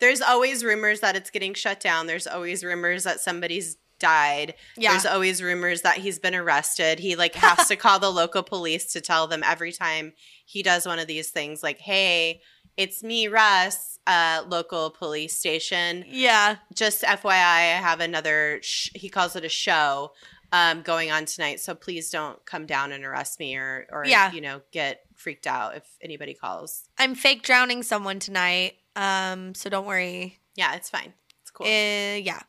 There's 0.00 0.20
always 0.20 0.64
rumors 0.64 1.00
that 1.00 1.16
it's 1.16 1.30
getting 1.30 1.54
shut 1.54 1.80
down. 1.80 2.06
There's 2.06 2.26
always 2.26 2.64
rumors 2.64 3.04
that 3.04 3.20
somebody's 3.20 3.76
died. 3.98 4.54
Yeah. 4.78 4.92
There's 4.92 5.04
always 5.06 5.42
rumors 5.42 5.82
that 5.82 5.98
he's 5.98 6.18
been 6.18 6.34
arrested. 6.34 6.98
He 7.00 7.16
like 7.16 7.34
has 7.34 7.68
to 7.68 7.76
call 7.76 7.98
the 7.98 8.10
local 8.22 8.42
police 8.42 8.92
to 8.92 9.00
tell 9.00 9.26
them 9.26 9.42
every 9.44 9.72
time 9.72 10.14
he 10.46 10.62
does 10.62 10.86
one 10.86 10.98
of 10.98 11.06
these 11.06 11.30
things, 11.30 11.62
like, 11.62 11.78
"Hey, 11.80 12.40
it's 12.78 13.02
me, 13.02 13.28
Russ, 13.28 13.98
uh, 14.06 14.42
local 14.48 14.90
police 14.90 15.36
station. 15.36 16.04
Yeah. 16.08 16.56
Just 16.74 17.02
FYI, 17.02 17.28
I 17.30 17.60
have 17.80 18.00
another. 18.00 18.60
Sh- 18.62 18.88
he 18.94 19.08
calls 19.10 19.36
it 19.36 19.44
a 19.44 19.48
show." 19.50 20.12
Um, 20.52 20.82
going 20.82 21.12
on 21.12 21.26
tonight, 21.26 21.60
so 21.60 21.74
please 21.76 22.10
don't 22.10 22.44
come 22.44 22.66
down 22.66 22.90
and 22.90 23.04
arrest 23.04 23.38
me 23.38 23.54
or, 23.56 23.86
or 23.92 24.04
Yeah. 24.04 24.32
you 24.32 24.40
know, 24.40 24.62
get 24.72 25.02
freaked 25.14 25.46
out 25.46 25.76
if 25.76 25.84
anybody 26.02 26.34
calls. 26.34 26.88
I'm 26.98 27.14
fake 27.14 27.42
drowning 27.44 27.84
someone 27.84 28.18
tonight. 28.18 28.74
Um, 28.96 29.54
so 29.54 29.70
don't 29.70 29.86
worry. 29.86 30.38
Yeah, 30.56 30.74
it's 30.74 30.90
fine. 30.90 31.12
It's 31.42 31.50
cool. 31.52 31.66
Uh, 31.66 32.16
yeah. 32.16 32.40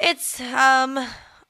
It's 0.00 0.40
um 0.40 0.98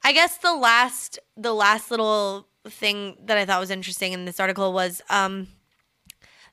I 0.03 0.13
guess 0.13 0.39
the 0.39 0.55
last 0.55 1.19
the 1.37 1.53
last 1.55 1.91
little 1.91 2.49
thing 2.69 3.17
that 3.27 3.39
I 3.39 3.45
thought 3.45 3.61
was 3.61 3.71
interesting 3.71 4.13
in 4.13 4.25
this 4.25 4.41
article 4.41 4.73
was 4.73 5.03
um 5.11 5.49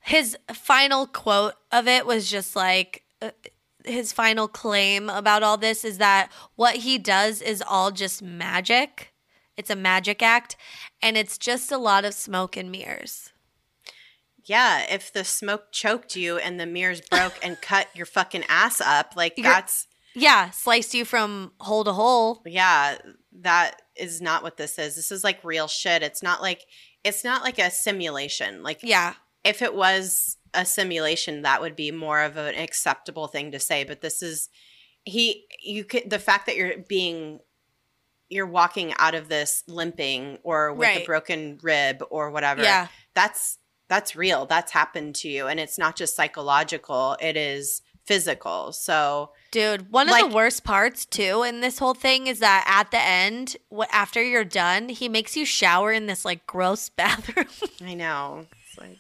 his 0.02 0.38
final 0.54 1.08
quote 1.08 1.54
of 1.72 1.88
it 1.88 2.06
was 2.06 2.30
just 2.30 2.56
like 2.56 3.04
uh, 3.22 3.32
his 3.88 4.12
final 4.14 4.48
claim 4.48 5.10
about 5.10 5.44
all 5.44 5.58
this 5.58 5.84
is 5.86 5.98
that 6.00 6.32
what 6.56 6.78
he 6.78 6.98
does 6.98 7.42
is 7.42 7.64
all 7.68 7.92
just 7.92 8.22
magic. 8.22 9.14
It's 9.58 9.70
a 9.70 9.76
magic 9.76 10.22
act 10.22 10.56
and 11.02 11.16
it's 11.18 11.38
just 11.38 11.72
a 11.72 11.78
lot 11.78 12.04
of 12.06 12.14
smoke 12.14 12.58
and 12.58 12.72
mirrors. 12.72 13.32
yeah, 14.44 14.86
if 14.90 15.12
the 15.12 15.24
smoke 15.24 15.72
choked 15.72 16.16
you 16.16 16.38
and 16.38 16.60
the 16.60 16.66
mirrors 16.66 17.02
broke 17.02 17.34
and 17.44 17.58
cut 17.62 17.88
your 17.96 18.06
fucking 18.06 18.44
ass 18.48 18.80
up, 18.82 19.14
like 19.16 19.34
You're- 19.38 19.50
that's 19.50 19.88
Yeah, 20.14 20.50
sliced 20.52 20.94
you 20.94 21.04
from 21.06 21.54
hole 21.60 21.84
to 21.84 21.94
hole. 21.94 22.42
yeah, 22.46 22.98
that 23.42 23.82
is 23.96 24.22
not 24.22 24.44
what 24.44 24.58
this 24.58 24.78
is. 24.78 24.96
This 24.96 25.12
is 25.12 25.24
like 25.24 25.44
real 25.44 25.68
shit. 25.68 26.04
It's 26.04 26.22
not 26.24 26.42
like 26.42 26.62
it's 27.04 27.24
not 27.24 27.44
like 27.44 27.60
a 27.60 27.70
simulation. 27.72 28.62
Like 28.64 28.80
Yeah. 28.84 29.14
if 29.44 29.62
it 29.62 29.74
was 29.76 30.35
a 30.56 30.66
simulation, 30.66 31.42
that 31.44 31.62
would 31.62 31.76
be 31.76 31.92
more 31.92 32.22
of 32.22 32.38
an 32.38 32.56
acceptable 32.56 33.28
thing 33.28 33.52
to 33.52 33.60
say. 33.60 33.84
But 33.84 34.02
this 34.02 34.22
is 34.22 34.50
he. 35.04 35.46
You 35.62 35.84
could 35.84 36.10
the 36.10 36.20
fact 36.20 36.46
that 36.48 36.56
you're 36.56 36.78
being 36.88 37.40
you're 38.30 38.48
walking 38.48 38.94
out 38.98 39.16
of 39.16 39.30
this 39.30 39.64
limping 39.68 40.40
or 40.44 40.74
with 40.74 40.90
a 40.90 41.06
broken 41.06 41.60
rib 41.62 42.04
or 42.10 42.32
whatever. 42.32 42.64
Yeah. 42.64 42.88
That's 43.14 43.60
that's 43.88 44.16
real. 44.16 44.46
That's 44.46 44.72
happened 44.72 45.16
to 45.16 45.30
you, 45.30 45.48
and 45.48 45.60
it's 45.60 45.78
not 45.78 45.96
just 45.96 46.16
psychological. 46.16 47.18
It 47.22 47.38
is 47.38 47.82
physical. 48.06 48.72
So 48.72 49.32
Dude, 49.52 49.92
one 49.92 50.10
of 50.10 50.18
the 50.18 50.36
worst 50.36 50.64
parts 50.64 51.06
too 51.06 51.44
in 51.44 51.62
this 51.62 51.80
whole 51.80 51.94
thing 51.94 52.28
is 52.28 52.40
that 52.40 52.64
at 52.68 52.92
the 52.92 53.02
end, 53.02 53.58
wh- 53.76 53.92
after 53.92 54.24
you're 54.24 54.44
done, 54.44 54.90
he 54.90 55.10
makes 55.10 55.36
you 55.36 55.46
shower 55.46 55.92
in 55.92 56.06
this 56.06 56.26
like 56.26 56.46
gross 56.46 56.90
bathroom. 56.98 57.48
I 57.84 57.94
know. 57.94 58.46
It's 58.68 58.78
like 58.78 58.98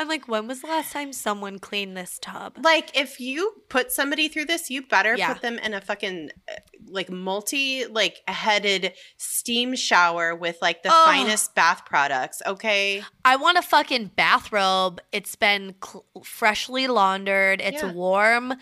I'm 0.00 0.08
like, 0.08 0.26
when 0.28 0.48
was 0.48 0.62
the 0.62 0.66
last 0.68 0.92
time 0.92 1.12
someone 1.12 1.58
cleaned 1.58 1.96
this 1.96 2.18
tub? 2.20 2.56
like 2.62 2.96
if 2.98 3.20
you 3.20 3.62
put 3.68 3.92
somebody 3.92 4.28
through 4.28 4.46
this, 4.46 4.70
you 4.70 4.82
better 4.86 5.14
Yeah. 5.16 5.32
put 5.32 5.42
them 5.42 5.58
in 5.58 5.74
a 5.74 5.80
fucking 5.80 6.30
uh, 6.50 6.54
like 6.88 7.10
multi 7.10 7.84
like 7.86 8.18
headed 8.26 8.94
steam 9.18 9.76
shower 9.76 10.34
with 10.34 10.56
like 10.62 10.82
the 10.82 10.88
Oh. 10.90 11.04
finest 11.04 11.54
bath 11.54 11.84
products. 11.84 12.40
Okay. 12.46 13.02
I 13.24 13.36
want 13.36 13.58
a 13.58 13.62
fucking 13.62 14.12
bathrobe. 14.16 15.00
It's 15.12 15.36
been 15.36 15.74
cl- 15.84 16.06
freshly 16.24 16.86
laundered. 16.88 17.60
It's 17.60 17.82
Yeah. 17.82 17.92
warm. 17.92 18.54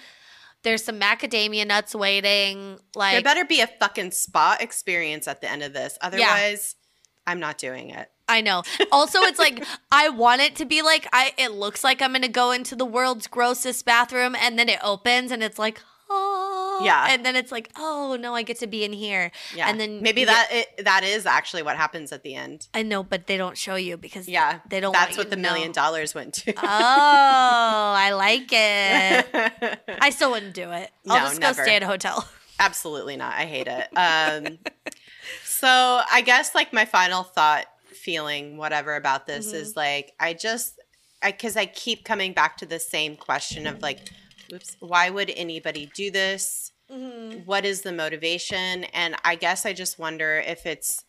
There's 0.64 0.82
some 0.84 0.98
macadamia 0.98 1.64
nuts 1.66 1.94
waiting. 1.94 2.80
Like, 2.96 3.12
there 3.12 3.22
better 3.22 3.44
be 3.44 3.60
a 3.60 3.68
fucking 3.68 4.10
spa 4.10 4.56
experience 4.58 5.28
at 5.28 5.40
the 5.40 5.48
end 5.48 5.62
of 5.62 5.72
this. 5.72 5.96
Otherwise, 6.00 6.74
I'm 7.28 7.38
not 7.38 7.58
doing 7.58 7.90
it. 7.90 8.10
I 8.28 8.40
know. 8.40 8.62
Also, 8.92 9.20
it's 9.22 9.38
like 9.38 9.64
I 9.90 10.08
want 10.10 10.40
it 10.42 10.56
to 10.56 10.64
be 10.64 10.82
like 10.82 11.08
I. 11.12 11.32
It 11.38 11.52
looks 11.52 11.82
like 11.82 12.02
I'm 12.02 12.12
gonna 12.12 12.28
go 12.28 12.50
into 12.52 12.76
the 12.76 12.84
world's 12.84 13.26
grossest 13.26 13.84
bathroom, 13.84 14.36
and 14.38 14.58
then 14.58 14.68
it 14.68 14.78
opens, 14.82 15.30
and 15.32 15.42
it's 15.42 15.58
like, 15.58 15.80
oh. 16.10 16.54
Yeah. 16.84 17.08
And 17.10 17.26
then 17.26 17.34
it's 17.34 17.50
like, 17.50 17.70
oh 17.76 18.16
no, 18.20 18.36
I 18.36 18.42
get 18.42 18.60
to 18.60 18.68
be 18.68 18.84
in 18.84 18.92
here. 18.92 19.32
Yeah. 19.56 19.68
And 19.68 19.80
then 19.80 20.00
maybe 20.00 20.20
you 20.20 20.26
get- 20.28 20.48
that 20.48 20.48
it, 20.78 20.84
that 20.84 21.02
is 21.02 21.26
actually 21.26 21.64
what 21.64 21.76
happens 21.76 22.12
at 22.12 22.22
the 22.22 22.36
end. 22.36 22.68
I 22.72 22.82
know, 22.84 23.02
but 23.02 23.26
they 23.26 23.36
don't 23.36 23.58
show 23.58 23.74
you 23.74 23.96
because 23.96 24.28
Yeah. 24.28 24.60
they 24.68 24.78
don't. 24.78 24.92
That's 24.92 25.08
want 25.08 25.16
you 25.16 25.18
what 25.22 25.30
the 25.30 25.36
million 25.38 25.68
know. 25.70 25.72
dollars 25.72 26.14
went 26.14 26.34
to. 26.34 26.52
Oh, 26.56 26.62
I 26.62 28.12
like 28.12 28.48
it. 28.52 29.80
I 30.00 30.10
still 30.10 30.30
wouldn't 30.30 30.54
do 30.54 30.70
it. 30.70 30.90
I'll 31.08 31.18
No, 31.18 31.24
just 31.24 31.40
never. 31.40 31.56
go 31.56 31.62
stay 31.64 31.74
at 31.76 31.82
a 31.82 31.86
hotel. 31.86 32.28
Absolutely 32.60 33.16
not. 33.16 33.32
I 33.34 33.46
hate 33.46 33.66
it. 33.68 33.88
Um, 33.96 34.58
so 35.44 35.68
I 35.68 36.22
guess 36.24 36.54
like 36.54 36.72
my 36.72 36.84
final 36.84 37.22
thought, 37.24 37.66
feeling, 38.08 38.56
whatever 38.56 38.96
about 38.96 39.26
this 39.26 39.52
Mhm. 39.52 39.60
is 39.60 39.76
like 39.76 40.14
I 40.18 40.32
just, 40.32 40.80
I 41.20 41.30
because 41.32 41.58
I 41.58 41.66
keep 41.66 42.04
coming 42.04 42.32
back 42.32 42.56
to 42.58 42.66
the 42.66 42.80
same 42.80 43.16
question 43.16 43.66
of 43.66 43.82
like, 43.82 44.00
whoops, 44.50 44.76
why 44.80 45.10
would 45.10 45.28
anybody 45.28 45.90
do 45.94 46.10
this? 46.10 46.72
What 47.44 47.66
is 47.66 47.82
the 47.82 47.92
motivation? 47.92 48.84
And 48.84 49.14
I 49.24 49.34
guess 49.34 49.66
I 49.66 49.74
just 49.74 49.98
wonder 49.98 50.38
if 50.38 50.64
it's 50.64 51.04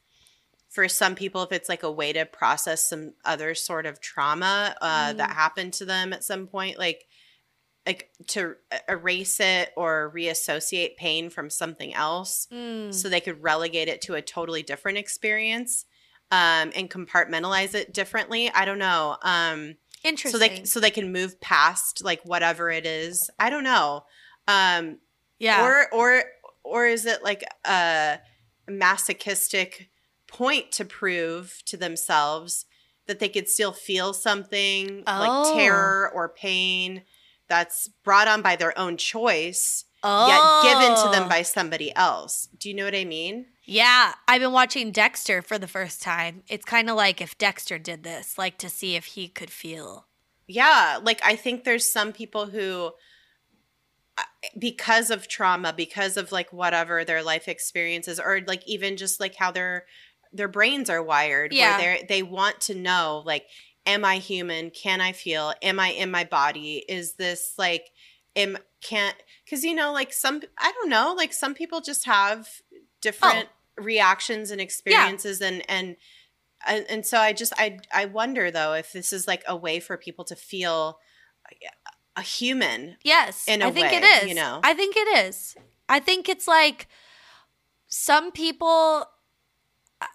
for 0.68 0.90
some 0.90 1.16
people 1.16 1.42
if 1.44 1.54
it's 1.54 1.70
like 1.70 1.84
a 1.84 1.92
way 1.92 2.12
to 2.12 2.26
process 2.26 2.90
some 2.90 3.14
other 3.24 3.56
sort 3.56 3.86
of 3.86 4.02
trauma 4.02 4.76
uh, 4.82 5.14
that 5.14 5.32
happened 5.32 5.72
to 5.76 5.86
them 5.86 6.12
at 6.12 6.26
some 6.26 6.48
point, 6.48 6.78
like 6.78 7.08
like 7.88 8.10
to 8.28 8.56
erase 8.90 9.40
it 9.40 9.72
or 9.78 10.10
reassociate 10.14 10.98
pain 10.98 11.30
from 11.30 11.50
something 11.50 11.94
else 11.94 12.48
Mm. 12.52 12.94
so 12.94 13.08
they 13.08 13.22
could 13.22 13.42
relegate 13.42 13.88
it 13.88 14.02
to 14.02 14.16
a 14.16 14.22
totally 14.22 14.64
different 14.64 14.98
experience 14.98 15.86
um, 16.32 16.72
and 16.76 16.90
compartmentalize 16.90 17.74
it 17.74 17.94
differently 17.94 18.50
i 18.54 18.66
don't 18.66 18.80
know 18.80 19.18
um, 19.24 19.76
Interesting. 20.04 20.32
so 20.32 20.38
they 20.38 20.64
so 20.64 20.80
they 20.80 20.92
can 20.92 21.12
move 21.12 21.40
past 21.42 22.04
like 22.04 22.22
whatever 22.24 22.70
it 22.70 22.86
is 22.86 23.30
i 23.40 23.50
don't 23.50 23.64
know 23.64 24.04
um, 24.48 24.98
yeah. 25.40 25.64
or 25.64 25.88
or 25.94 26.24
or 26.64 26.86
is 26.88 27.06
it 27.06 27.24
like 27.24 27.44
a 27.66 28.20
masochistic 28.68 29.90
point 30.28 30.72
to 30.74 30.86
prove 30.86 31.62
to 31.66 31.78
themselves 31.78 32.66
that 33.08 33.20
they 33.20 33.30
could 33.30 33.48
still 33.50 33.72
feel 33.72 34.14
something 34.14 35.04
Oh. 35.08 35.20
like 35.20 35.58
terror 35.58 36.12
or 36.14 36.30
pain 36.30 37.04
that's 37.48 37.88
brought 38.04 38.28
on 38.28 38.42
by 38.44 38.56
their 38.56 38.78
own 38.78 38.96
choice 38.98 39.86
oh. 40.04 40.28
yet 40.28 40.74
given 40.74 40.96
to 41.04 41.10
them 41.10 41.28
by 41.28 41.42
somebody 41.42 41.96
else 41.96 42.48
do 42.58 42.70
you 42.70 42.76
know 42.76 42.86
what 42.86 42.96
i 42.96 43.06
mean 43.06 43.48
Yeah, 43.70 44.14
I've 44.28 44.42
been 44.42 44.52
watching 44.52 44.92
Dexter 44.92 45.42
for 45.42 45.58
the 45.60 45.68
first 45.68 46.02
time. 46.02 46.44
It's 46.48 46.66
kind 46.66 46.90
of 46.90 46.96
like 46.96 47.22
if 47.22 47.38
Dexter 47.38 47.78
did 47.78 48.04
this, 48.04 48.38
like 48.38 48.58
to 48.60 48.70
see 48.70 48.96
if 48.96 49.06
he 49.06 49.28
could 49.28 49.52
feel. 49.52 50.08
yeah 50.48 51.00
like 51.04 51.22
i 51.24 51.36
think 51.36 51.64
there's 51.64 51.86
some 51.86 52.12
people 52.12 52.48
who 52.48 52.92
uh, 54.18 54.24
because 54.58 55.12
of 55.12 55.28
trauma 55.28 55.72
because 55.72 56.18
of 56.18 56.32
like 56.32 56.52
whatever 56.52 57.06
their 57.06 57.22
life 57.22 57.48
experiences 57.48 58.20
or 58.20 58.42
like 58.48 58.68
even 58.68 58.98
just 58.98 59.20
like 59.20 59.36
how 59.36 59.52
their 59.52 59.86
their 60.34 60.48
brains 60.48 60.90
are 60.90 61.04
wired 61.04 61.54
Yeah. 61.54 61.78
where 61.78 61.98
they 62.00 62.06
they 62.08 62.24
want 62.24 62.60
to 62.62 62.74
know 62.74 63.22
like 63.26 63.46
am 63.86 64.04
i 64.04 64.18
human 64.18 64.72
can 64.72 65.02
i 65.02 65.12
feel 65.12 65.54
am 65.62 65.80
i 65.80 65.90
in 65.90 66.10
my 66.10 66.24
body 66.24 66.84
is 66.90 67.14
this 67.14 67.54
like 67.60 67.86
am 68.36 68.58
can't 68.82 69.16
because 69.46 69.64
you 69.64 69.76
know 69.76 69.94
like 69.94 70.12
some 70.12 70.42
i 70.58 70.72
don't 70.72 70.90
know 70.90 71.14
like 71.16 71.32
some 71.34 71.54
people 71.54 71.80
just 71.80 72.06
have 72.06 72.50
different 73.02 73.48
Oh. 73.50 73.56
Reactions 73.80 74.52
and 74.52 74.60
experiences 74.62 75.42
and 75.42 75.64
and 75.70 75.96
and, 76.68 76.86
and 76.90 77.06
so 77.06 77.18
I 77.18 77.34
just 77.34 77.54
I 77.58 77.80
I 77.94 78.06
wonder 78.06 78.52
though 78.52 78.74
if 78.74 78.92
this 78.92 79.14
is 79.14 79.28
like 79.28 79.44
a 79.48 79.56
way 79.56 79.80
for 79.80 79.98
people 79.98 80.26
to 80.26 80.36
feel 80.36 81.00
a 82.16 82.22
human. 82.22 82.98
Yes, 83.04 83.48
In 83.48 83.62
a 83.62 83.68
I 83.68 83.72
think 83.72 83.94
it 83.94 84.04
way, 84.04 84.24
is. 84.24 84.30
you 84.30 84.36
know? 84.36 84.60
I 84.64 84.74
think 84.74 84.96
it 84.98 85.26
is. 85.26 85.56
I 85.88 86.00
think 86.00 86.28
it's 86.28 86.48
like 86.48 86.88
some 87.88 88.32
people. 88.32 89.06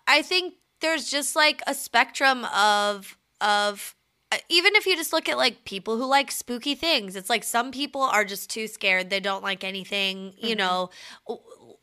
I 0.07 0.23
think 0.23 0.55
there's 0.81 1.11
just 1.11 1.35
like 1.37 1.63
a 1.67 1.75
spectrum 1.75 2.45
of 2.47 3.17
of 3.41 3.95
uh, 4.33 4.39
even 4.49 4.75
if 4.77 4.87
you 4.87 4.97
just 4.97 5.13
look 5.13 5.29
at 5.29 5.37
like 5.37 5.65
people 5.65 5.97
who 5.97 6.07
like 6.07 6.31
spooky 6.31 6.75
things, 6.75 7.17
it's 7.17 7.31
like 7.31 7.45
some 7.45 7.71
people 7.71 8.03
are 8.03 8.25
just 8.25 8.51
too 8.51 8.67
scared. 8.67 9.11
They 9.11 9.21
don't 9.21 9.43
like 9.43 9.65
anything, 9.65 10.35
you 10.39 10.55
Mhm. 10.55 10.59
know, 10.59 10.91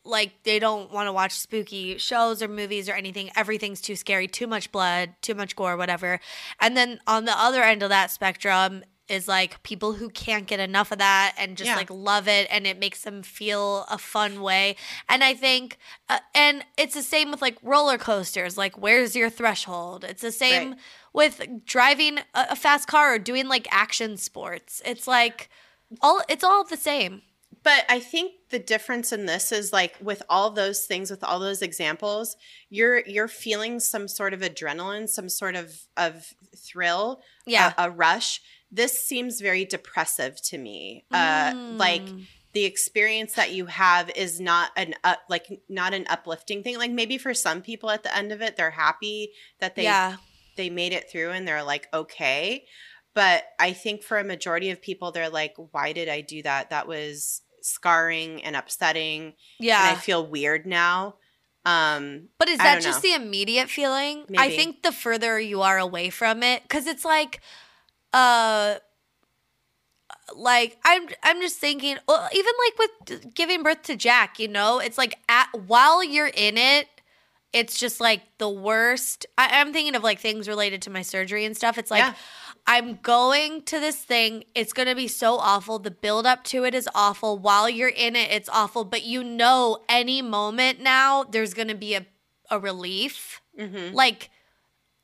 like 0.04 0.42
they 0.42 0.58
don't 0.58 0.90
want 0.92 1.06
to 1.06 1.12
watch 1.12 1.32
spooky 1.38 1.96
shows 1.98 2.42
or 2.42 2.48
movies 2.48 2.88
or 2.88 2.92
anything. 2.92 3.30
Everything's 3.36 3.80
too 3.80 3.94
scary, 3.96 4.26
too 4.26 4.46
much 4.46 4.72
blood, 4.72 5.10
too 5.22 5.34
much 5.34 5.54
gore, 5.54 5.76
whatever. 5.76 6.18
And 6.60 6.76
then 6.76 7.00
on 7.06 7.24
the 7.24 7.38
other 7.38 7.62
end 7.62 7.82
of 7.82 7.88
that 7.90 8.10
spectrum 8.10 8.82
is 9.08 9.28
like 9.28 9.62
people 9.62 9.92
who 9.94 10.08
can't 10.08 10.46
get 10.46 10.58
enough 10.60 10.90
of 10.90 10.98
that 10.98 11.34
and 11.36 11.56
just 11.56 11.68
Yeah. 11.68 11.76
like 11.76 11.90
love 11.90 12.28
it 12.28 12.46
and 12.50 12.66
it 12.66 12.78
makes 12.78 13.02
them 13.02 13.22
feel 13.22 13.84
a 13.90 13.98
fun 13.98 14.40
way. 14.42 14.76
And 15.08 15.22
I 15.22 15.34
think, 15.34 15.76
uh, 16.08 16.20
and 16.34 16.64
it's 16.78 16.94
the 16.94 17.02
same 17.02 17.30
with 17.30 17.42
like 17.42 17.58
roller 17.62 17.98
coasters. 17.98 18.56
Like, 18.56 18.78
where's 18.78 19.14
your 19.14 19.28
threshold? 19.28 20.04
It's 20.04 20.22
the 20.22 20.32
same 20.32 20.70
Right. 20.70 20.78
with 21.12 21.64
driving 21.66 22.18
a, 22.18 22.46
a 22.50 22.56
fast 22.56 22.88
car 22.88 23.14
or 23.14 23.18
doing 23.18 23.48
like 23.48 23.68
action 23.70 24.16
sports. 24.16 24.80
It's 24.84 25.06
like 25.06 25.48
all, 26.00 26.22
it's 26.28 26.44
all 26.44 26.64
the 26.64 26.76
same. 26.76 27.22
But 27.64 27.84
I 27.88 28.00
think 28.00 28.32
the 28.50 28.58
difference 28.58 29.12
in 29.12 29.26
this 29.26 29.52
is 29.52 29.72
like 29.72 29.94
with 30.00 30.22
all 30.28 30.50
those 30.50 30.84
things, 30.84 31.10
with 31.10 31.22
all 31.22 31.38
those 31.38 31.62
examples, 31.62 32.36
you're 32.70 33.00
you're 33.06 33.28
feeling 33.28 33.78
some 33.80 34.08
sort 34.08 34.34
of 34.34 34.40
adrenaline, 34.40 35.08
some 35.08 35.28
sort 35.28 35.54
of 35.54 35.80
of 35.96 36.26
thrill, 36.56 37.20
Yeah. 37.46 37.72
a, 37.78 37.84
a 37.86 37.90
rush. 37.90 38.40
This 38.70 38.98
seems 38.98 39.40
very 39.40 39.64
depressive 39.64 40.40
to 40.44 40.58
me. 40.58 41.04
Uh, 41.10 41.52
like 41.76 42.02
Mm. 42.02 42.26
the 42.52 42.64
experience 42.64 43.34
that 43.34 43.52
you 43.52 43.66
have 43.66 44.10
is 44.10 44.40
not 44.40 44.70
an 44.76 44.94
up, 45.04 45.20
like 45.28 45.46
not 45.68 45.94
an 45.94 46.06
uplifting 46.08 46.62
thing. 46.62 46.78
Like 46.78 46.90
maybe 46.90 47.16
for 47.18 47.32
some 47.34 47.62
people 47.62 47.90
at 47.90 48.02
the 48.02 48.16
end 48.16 48.32
of 48.32 48.42
it, 48.42 48.56
they're 48.56 48.70
happy 48.70 49.32
that 49.60 49.76
they 49.76 49.84
yeah. 49.84 50.16
they 50.56 50.68
made 50.68 50.92
it 50.92 51.10
through 51.10 51.30
and 51.30 51.46
they're 51.46 51.62
like 51.62 51.86
okay. 51.94 52.64
But 53.14 53.44
I 53.60 53.72
think 53.74 54.02
for 54.02 54.18
a 54.18 54.24
majority 54.24 54.70
of 54.70 54.80
people, 54.80 55.12
they're 55.12 55.28
like, 55.28 55.54
why 55.72 55.92
did 55.92 56.08
I 56.08 56.22
do 56.22 56.42
that? 56.44 56.70
That 56.70 56.88
was 56.88 57.42
scarring 57.64 58.42
and 58.44 58.56
upsetting, 58.56 59.34
Yeah. 59.58 59.88
and 59.88 59.96
I 59.96 60.00
feel 60.00 60.26
weird 60.26 60.66
now. 60.66 61.16
Um, 61.64 62.28
But 62.38 62.48
is 62.48 62.58
that 62.58 62.82
just 62.82 63.04
know. 63.04 63.10
the 63.10 63.22
immediate 63.22 63.70
feeling? 63.70 64.24
I 64.36 64.50
think 64.50 64.82
the 64.82 64.90
further 64.92 65.38
you 65.38 65.62
are 65.62 65.78
away 65.78 66.10
from 66.10 66.42
it, 66.42 66.62
because 66.62 66.86
it's 66.86 67.04
like, 67.04 67.40
uh, 68.12 68.76
like 70.34 70.78
I'm, 70.84 71.08
I'm 71.22 71.40
just 71.40 71.58
thinking, 71.58 71.98
well, 72.08 72.28
even 72.32 72.52
like 72.66 72.90
with 73.10 73.34
giving 73.34 73.62
birth 73.62 73.82
to 73.84 73.96
Jack, 73.96 74.38
you 74.38 74.48
know, 74.48 74.78
it's 74.78 74.98
like 74.98 75.14
at 75.28 75.48
while 75.66 76.02
you're 76.02 76.26
in 76.34 76.56
it, 76.58 76.88
it's 77.52 77.78
just 77.78 78.00
like 78.00 78.22
the 78.38 78.48
worst. 78.48 79.26
I, 79.36 79.60
I'm 79.60 79.72
thinking 79.72 79.94
of 79.94 80.02
like 80.02 80.18
things 80.20 80.48
related 80.48 80.82
to 80.82 80.90
my 80.90 81.02
surgery 81.02 81.44
and 81.44 81.56
stuff. 81.56 81.76
It's 81.78 81.90
like. 81.90 82.00
Yeah. 82.00 82.14
I'm 82.66 82.96
going 83.02 83.62
to 83.62 83.80
this 83.80 83.96
thing. 83.96 84.44
It's 84.54 84.72
going 84.72 84.88
to 84.88 84.94
be 84.94 85.08
so 85.08 85.36
awful. 85.38 85.78
The 85.78 85.90
build 85.90 86.26
up 86.26 86.44
to 86.44 86.64
it 86.64 86.74
is 86.74 86.88
awful. 86.94 87.38
While 87.38 87.68
you're 87.68 87.88
in 87.88 88.14
it, 88.16 88.30
it's 88.30 88.48
awful. 88.48 88.84
But 88.84 89.02
you 89.04 89.24
know, 89.24 89.78
any 89.88 90.22
moment 90.22 90.80
now, 90.80 91.24
there's 91.24 91.54
going 91.54 91.68
to 91.68 91.74
be 91.74 91.94
a, 91.94 92.06
a 92.50 92.58
relief. 92.60 93.40
mhm. 93.58 93.92
Like, 93.92 94.30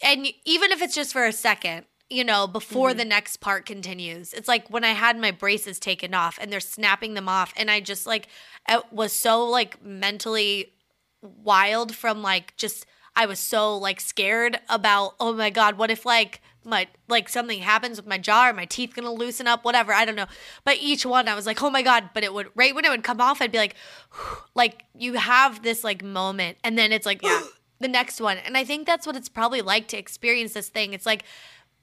and 0.02 0.28
even 0.44 0.70
if 0.70 0.80
it's 0.80 0.94
just 0.94 1.12
for 1.12 1.26
a 1.26 1.32
second, 1.32 1.86
you 2.09 2.24
know, 2.24 2.46
before 2.46 2.90
Mm-hmm. 2.90 2.98
the 2.98 3.04
next 3.04 3.36
part 3.38 3.66
continues. 3.66 4.32
It's 4.32 4.48
like 4.48 4.68
when 4.70 4.84
I 4.84 4.92
had 4.92 5.18
my 5.18 5.30
braces 5.32 5.78
taken 5.78 6.14
off 6.14 6.38
and 6.40 6.50
they're 6.52 6.61
snapping 6.61 7.14
them 7.14 7.28
off. 7.28 7.52
And 7.56 7.70
I 7.70 7.80
just 7.80 8.06
like, 8.06 8.28
I 8.66 8.80
was 8.92 9.12
so 9.12 9.44
like 9.44 9.82
mentally 9.84 10.72
wild 11.20 11.94
from 11.94 12.22
like 12.22 12.56
just, 12.56 12.86
I 13.16 13.26
was 13.26 13.40
so 13.40 13.76
like 13.76 14.00
scared 14.00 14.61
about, 14.68 15.16
oh 15.18 15.32
my 15.32 15.50
God, 15.50 15.76
what 15.76 15.90
if 15.90 16.06
like, 16.06 16.40
my 16.64 16.86
like 17.09 17.28
something 17.28 17.61
happens 17.61 17.96
with 17.96 18.06
my 18.06 18.18
jaw 18.18 18.48
or 18.48 18.52
my 18.52 18.64
teeth 18.64 18.92
gonna 18.94 19.12
loosen 19.12 19.46
up 19.46 19.64
whatever 19.64 19.92
i 19.92 20.04
don't 20.04 20.16
know. 20.16 20.26
But 20.64 20.78
each 20.80 21.06
one 21.06 21.28
i 21.28 21.34
was 21.34 21.46
like 21.46 21.62
oh 21.62 21.70
my 21.70 21.82
god 21.82 22.11
but 22.14 22.24
it 22.24 22.34
would 22.34 22.48
right 22.54 22.74
when 22.74 22.84
it 22.84 22.90
would 22.90 23.04
come 23.04 23.20
off 23.20 23.40
i'd 23.40 23.52
be 23.52 23.59
like 23.59 23.74
like 24.54 24.84
you 24.94 25.14
have 25.14 25.62
this 25.62 25.84
like 25.84 26.02
moment 26.02 26.59
and 26.64 26.76
then 26.76 26.92
it's 26.92 27.06
like 27.06 27.22
Yeah. 27.22 27.42
the 27.80 27.88
next 27.88 28.20
one. 28.20 28.38
And 28.38 28.56
i 28.56 28.64
think 28.64 28.86
that's 28.86 29.06
what 29.06 29.16
it's 29.16 29.28
probably 29.28 29.62
like 29.62 29.86
to 29.88 29.96
experience 29.96 30.52
this 30.52 30.68
thing. 30.68 30.92
It's 30.94 31.06
like 31.06 31.22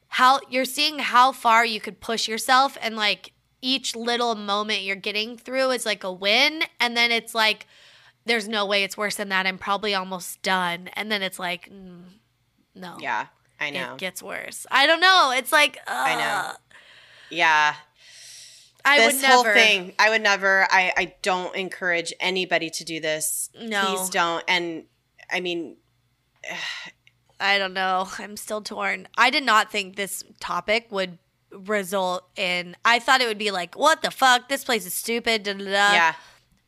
how 0.10 0.40
you're 0.50 0.66
seeing 0.66 1.00
how 1.00 1.32
far 1.32 1.66
you 1.66 1.80
could 1.82 2.00
push 2.00 2.28
yourself 2.28 2.78
and 2.82 2.96
like 2.96 3.32
each 3.62 3.96
little 3.96 4.36
moment 4.36 4.84
you're 4.84 4.96
getting 4.96 5.38
through 5.38 5.72
is 5.72 5.86
like 5.86 6.04
a 6.04 6.12
win 6.12 6.62
and 6.80 6.96
then 6.96 7.12
it's 7.12 7.34
like 7.34 7.66
there's 8.26 8.48
no 8.48 8.66
way 8.66 8.84
it's 8.84 8.98
worse 8.98 9.16
than 9.16 9.30
that. 9.30 9.46
I'm 9.46 9.58
probably 9.58 9.94
almost 9.96 10.42
done. 10.42 10.90
And 10.94 11.12
then 11.12 11.22
it's 11.22 11.40
like 11.40 11.70
mm, 11.72 12.02
no. 12.76 12.98
Yeah, 13.00 13.28
I 13.60 13.70
know. 13.70 13.94
it 13.94 13.98
gets 14.00 14.22
worse. 14.22 14.66
I 14.70 14.88
don't 14.88 15.00
know. 15.00 15.34
It's 15.36 15.52
like 15.52 15.78
uh, 15.88 15.92
I 15.92 16.16
know. 16.16 16.52
yeah, 17.30 17.76
I 18.84 18.98
this 18.98 19.14
would 19.14 19.22
never. 19.22 19.34
whole 19.34 19.44
thing, 19.54 19.94
I 19.98 20.10
would 20.10 20.22
never. 20.22 20.68
I 20.70 20.94
I 20.98 21.14
don't 21.22 21.56
encourage 21.56 22.14
anybody 22.20 22.70
to 22.72 22.84
do 22.84 23.00
this. 23.00 23.50
No. 23.60 23.96
Please 23.96 24.10
don't. 24.10 24.44
And 24.48 24.86
I 25.32 25.40
mean, 25.40 25.78
I 27.40 27.58
don't 27.58 27.74
know. 27.74 28.08
I'm 28.20 28.38
still 28.38 28.62
torn. 28.62 29.08
I 29.18 29.30
did 29.30 29.44
not 29.44 29.72
think 29.72 29.96
this 29.96 30.24
topic 30.40 30.88
would 30.92 31.18
result 31.52 32.30
in. 32.36 32.76
I 32.86 33.00
thought 33.00 33.22
it 33.22 33.28
would 33.28 33.38
be 33.38 33.52
like, 33.52 33.76
what 33.76 34.02
the 34.02 34.12
fuck? 34.12 34.50
This 34.50 34.64
place 34.64 34.86
is 34.86 34.94
stupid. 34.94 35.44
Da, 35.44 35.54
da, 35.54 35.64
da. 35.64 35.94
yeah, 35.94 36.14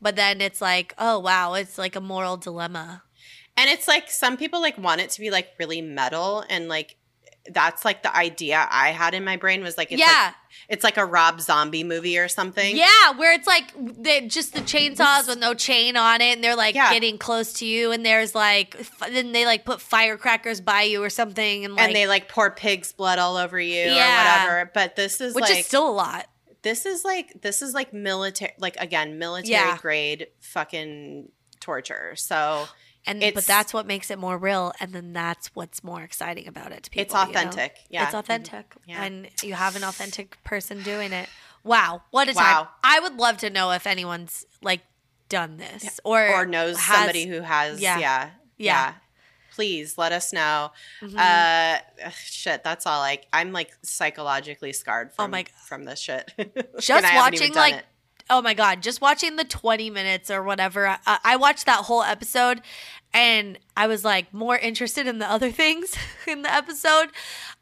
but 0.01 0.15
then 0.15 0.41
it's 0.41 0.61
like, 0.61 0.93
oh 0.97 1.19
wow, 1.19 1.53
it's 1.53 1.77
like 1.77 1.95
a 1.95 2.01
moral 2.01 2.37
dilemma. 2.37 3.03
And 3.57 3.69
it's 3.69 3.87
like 3.87 4.09
some 4.09 4.37
people 4.37 4.61
like 4.61 4.77
want 4.77 5.01
it 5.01 5.09
to 5.11 5.19
be 5.19 5.31
like 5.31 5.49
really 5.57 5.81
metal 5.81 6.43
and 6.49 6.67
like 6.69 6.95
that's 7.49 7.85
like 7.85 8.03
the 8.03 8.13
idea 8.15 8.67
I 8.69 8.89
had 8.89 9.13
in 9.13 9.23
my 9.23 9.37
brain 9.37 9.63
was 9.63 9.77
like 9.77 9.91
it's 9.91 10.01
yeah. 10.01 10.25
like 10.25 10.33
it's 10.67 10.83
like 10.83 10.97
a 10.97 11.05
Rob 11.05 11.39
Zombie 11.39 11.83
movie 11.85 12.17
or 12.17 12.27
something. 12.27 12.75
Yeah, 12.75 13.11
where 13.15 13.33
it's 13.33 13.47
like 13.47 13.73
they, 13.77 14.27
just 14.27 14.53
the 14.53 14.59
chainsaws 14.59 15.29
with 15.29 15.39
no 15.39 15.53
chain 15.53 15.95
on 15.95 16.19
it, 16.19 16.33
and 16.35 16.43
they're 16.43 16.57
like 16.57 16.75
Yeah. 16.75 16.91
getting 16.91 17.17
close 17.17 17.53
to 17.53 17.65
you, 17.65 17.93
and 17.93 18.05
there's 18.05 18.35
like 18.35 18.75
f- 18.77 18.99
then 19.11 19.31
they 19.31 19.45
like 19.45 19.63
put 19.63 19.79
firecrackers 19.79 20.59
by 20.59 20.81
you 20.81 21.01
or 21.01 21.09
something, 21.09 21.63
and 21.63 21.75
like 21.75 21.85
and 21.85 21.95
they 21.95 22.05
like 22.05 22.27
pour 22.27 22.51
pig's 22.51 22.91
blood 22.91 23.17
all 23.17 23.37
over 23.37 23.57
you 23.59 23.75
Yeah. 23.75 23.93
or 23.93 24.47
whatever. 24.49 24.71
But 24.73 24.95
this 24.97 25.21
is 25.21 25.33
which 25.33 25.43
like 25.43 25.59
is 25.59 25.65
still 25.65 25.89
a 25.89 25.91
lot. 25.91 26.27
this 26.63 26.85
is 26.85 27.05
like 27.05 27.41
this 27.41 27.61
is 27.61 27.73
like 27.73 27.93
military 27.93 28.51
like 28.59 28.75
again 28.75 29.17
military 29.19 29.51
Yeah. 29.53 29.77
grade 29.77 30.27
fucking 30.41 31.29
torture. 31.61 32.13
So 32.17 32.67
And 33.07 33.23
but 33.33 33.45
that's 33.45 33.73
what 33.73 33.87
makes 33.87 34.11
it 34.11 34.19
more 34.19 34.37
real, 34.37 34.73
and 34.79 34.93
then 34.93 35.13
that's 35.13 35.47
what's 35.55 35.83
more 35.83 36.01
exciting 36.03 36.47
about 36.47 36.71
it 36.71 36.83
to 36.83 36.89
people. 36.89 37.03
it's 37.03 37.13
you 37.13 37.17
know? 37.33 37.39
authentic. 37.39 37.75
Yeah, 37.89 38.03
It's 38.05 38.13
authentic, 38.13 38.73
Yeah. 38.85 39.03
and 39.03 39.29
you 39.41 39.53
have 39.53 39.75
an 39.75 39.83
authentic 39.83 40.43
person 40.43 40.83
doing 40.83 41.11
it. 41.13 41.29
Wow, 41.63 42.03
what 42.11 42.27
a 42.29 42.33
time! 42.33 42.43
Wow. 42.43 42.69
I 42.83 42.99
would 42.99 43.15
love 43.15 43.37
to 43.39 43.49
know 43.49 43.71
if 43.71 43.87
anyone's 43.87 44.45
like 44.61 44.81
done 45.29 45.57
this 45.57 45.99
or 46.03 46.27
or 46.29 46.45
knows 46.45 46.77
has- 46.77 46.97
somebody 46.97 47.25
who 47.25 47.41
has. 47.41 47.81
Yeah. 47.81 47.97
Yeah, 47.97 48.23
yeah, 48.57 48.85
Yeah. 48.87 48.93
Please 49.53 49.97
let 49.97 50.11
us 50.11 50.31
know. 50.33 50.71
Mhm. 51.01 51.17
Uh, 51.17 52.09
shit, 52.11 52.63
that's 52.63 52.85
all. 52.85 52.99
Like, 52.99 53.25
I'm 53.33 53.51
like 53.53 53.71
psychologically 53.81 54.71
scarred 54.71 55.11
from 55.13 55.25
Oh 55.25 55.27
my 55.29 55.43
g- 55.43 55.51
from 55.65 55.83
this 55.83 55.99
shit. 55.99 56.31
Just 56.79 56.89
And 56.91 57.05
I 57.05 57.09
haven't 57.09 57.33
even 57.33 57.49
watching, 57.49 57.53
like, 57.55 57.73
it. 57.75 57.85
Oh 58.29 58.41
my 58.41 58.53
god, 58.53 58.81
just 58.83 59.01
watching 59.01 59.35
the 59.37 59.43
20 59.45 59.89
minutes 59.89 60.29
or 60.29 60.43
whatever. 60.43 60.87
I, 61.05 61.19
I 61.23 61.35
watched 61.37 61.65
that 61.65 61.85
whole 61.85 62.03
episode 62.03 62.61
and 63.13 63.57
I 63.75 63.87
was 63.87 64.03
like 64.03 64.33
more 64.33 64.57
interested 64.57 65.07
in 65.07 65.19
the 65.19 65.29
other 65.31 65.51
things 65.61 65.95
in 66.27 66.41
the 66.41 66.53
episode. 66.53 67.09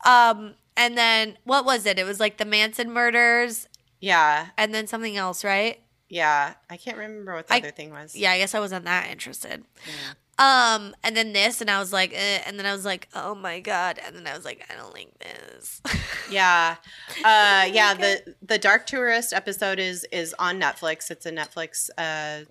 Um 0.06 0.56
and 0.78 0.98
then 0.98 1.38
what 1.44 1.66
was 1.66 1.86
it? 1.86 1.98
It 2.00 2.04
was 2.06 2.20
like 2.20 2.38
the 2.38 2.46
Manson 2.46 2.92
murders 2.92 3.68
yeah, 4.02 4.48
and 4.58 4.74
then 4.76 4.86
something 4.88 5.16
else, 5.18 5.44
right? 5.44 5.80
yeah. 6.10 6.54
I 6.70 6.78
can't 6.78 6.98
remember 6.98 7.34
what 7.34 7.48
the 7.48 7.56
I- 7.56 7.58
other 7.60 7.72
thing 7.72 7.90
was. 7.92 8.16
Yeah, 8.16 8.32
I 8.32 8.38
guess 8.38 8.54
I 8.54 8.60
wasn't 8.60 8.86
that 8.86 9.10
interested. 9.10 9.64
Yeah. 9.88 10.14
Um 10.38 10.94
and 11.04 11.16
then 11.16 11.32
this 11.32 11.62
and 11.62 11.70
I 11.72 11.80
was 11.80 11.94
like 11.94 12.12
eh, 12.14 12.42
and 12.46 12.60
then 12.60 12.66
I 12.66 12.74
was 12.74 12.84
like, 12.84 13.08
"Oh 13.14 13.36
my 13.36 13.62
god." 13.62 14.00
And 14.06 14.16
then 14.16 14.28
I 14.28 14.36
was 14.36 14.44
like, 14.44 14.66
"I 14.70 14.76
don't 14.76 14.94
like 14.94 15.18
this." 15.20 15.82
Yeah. 16.30 16.76
Uh 17.20 17.68
yeah, 17.72 17.94
the 17.94 18.36
the 18.42 18.58
Dark 18.58 18.86
Tourist 18.88 19.32
episode 19.32 19.80
is 19.80 20.06
is 20.12 20.34
on 20.40 20.60
Netflix. 20.60 21.12
It's 21.12 21.26
a 21.26 21.32
Netflix 21.32 21.90
uh 21.98 22.46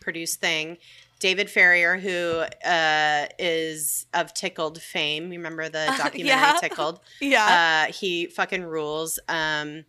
produced 0.00 0.40
thing. 0.40 0.78
David 1.20 1.48
Farrier, 1.48 1.96
who 1.96 2.44
uh 2.68 3.26
is 3.38 4.06
of 4.14 4.34
Tickled 4.34 4.82
fame. 4.82 5.32
You 5.32 5.38
remember 5.38 5.68
the 5.68 5.86
documentary 5.98 6.26
yeah. 6.26 6.56
Tickled? 6.60 7.00
yeah. 7.20 7.86
Uh 7.88 7.92
he 7.92 8.26
fucking 8.26 8.64
rules. 8.64 9.18
Um 9.28 9.84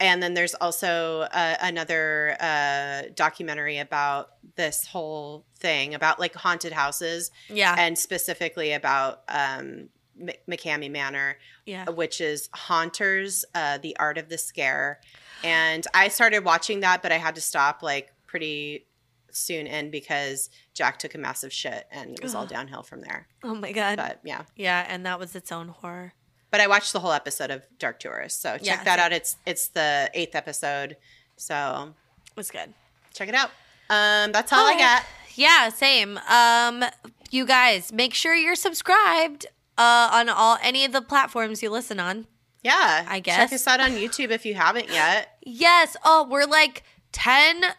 and 0.00 0.22
then 0.22 0.34
there's 0.34 0.54
also 0.54 1.22
uh, 1.32 1.56
another 1.60 2.36
uh, 2.40 3.02
documentary 3.14 3.78
about 3.78 4.30
this 4.56 4.86
whole 4.86 5.44
thing 5.58 5.94
about 5.94 6.20
like 6.20 6.34
haunted 6.34 6.72
houses 6.72 7.30
yeah. 7.48 7.74
and 7.78 7.98
specifically 7.98 8.72
about 8.72 9.22
um, 9.28 9.88
M- 10.20 10.30
McKamey 10.48 10.90
Manor 10.90 11.36
yeah. 11.68 11.88
which 11.90 12.20
is 12.20 12.48
Haunters, 12.54 13.44
uh, 13.54 13.78
The 13.78 13.96
Art 13.98 14.18
of 14.18 14.28
the 14.28 14.38
Scare. 14.38 15.00
And 15.44 15.86
I 15.94 16.08
started 16.08 16.44
watching 16.44 16.80
that, 16.80 17.02
but 17.02 17.12
I 17.12 17.18
had 17.18 17.34
to 17.36 17.40
stop 17.40 17.82
like 17.82 18.12
pretty 18.26 18.86
soon 19.30 19.66
in 19.66 19.90
because 19.90 20.48
Jack 20.74 20.98
took 20.98 21.14
a 21.14 21.18
massive 21.18 21.52
shit 21.52 21.86
and 21.92 22.12
it 22.12 22.22
was 22.22 22.34
all 22.34 22.46
downhill 22.46 22.82
from 22.82 23.02
there. 23.02 23.28
Oh 23.44 23.54
my 23.54 23.72
god. 23.72 23.96
But 23.96 24.20
yeah. 24.24 24.42
yeah, 24.56 24.84
and 24.88 25.04
that 25.06 25.18
was 25.18 25.36
its 25.36 25.52
own 25.52 25.68
horror. 25.68 26.14
But 26.50 26.60
I 26.60 26.66
watched 26.66 26.92
the 26.92 27.00
whole 27.00 27.12
episode 27.12 27.50
of 27.50 27.62
Dark 27.78 28.00
Tourist. 28.00 28.40
So 28.42 28.52
check 28.56 28.64
Yeah, 28.66 28.84
that 28.84 28.96
same. 28.96 29.04
out. 29.04 29.12
It's 29.12 29.36
it's 29.46 29.68
the 29.68 30.10
eighth 30.14 30.34
episode. 30.34 30.96
So 31.36 31.94
It 32.30 32.36
was 32.36 32.50
good. 32.50 32.72
check 33.14 33.28
it 33.28 33.34
out. 33.34 33.50
Um, 33.90 34.32
that's 34.32 34.52
all 34.52 34.66
I 34.66 34.76
got. 34.78 35.04
Yeah, 35.34 35.68
same. 35.68 36.18
Um, 36.28 36.84
you 37.30 37.46
guys, 37.46 37.92
make 37.92 38.12
sure 38.14 38.34
you're 38.34 38.54
subscribed 38.54 39.46
uh, 39.76 40.10
on 40.12 40.28
all 40.28 40.58
any 40.62 40.84
of 40.84 40.92
the 40.92 41.00
platforms 41.02 41.62
you 41.62 41.70
listen 41.70 42.00
on. 42.00 42.26
Yeah. 42.64 43.06
I 43.08 43.20
guess 43.20 43.36
Check 43.36 43.52
us 43.52 43.66
out 43.66 43.80
on 43.80 43.90
YouTube 43.92 44.30
if 44.30 44.44
you 44.44 44.54
haven't 44.54 44.88
yet. 44.90 45.34
Yes. 45.50 45.96
Oh, 46.04 46.26
we're 46.28 46.44
like 46.44 46.82
ten. 47.12 47.64
f- 47.64 47.76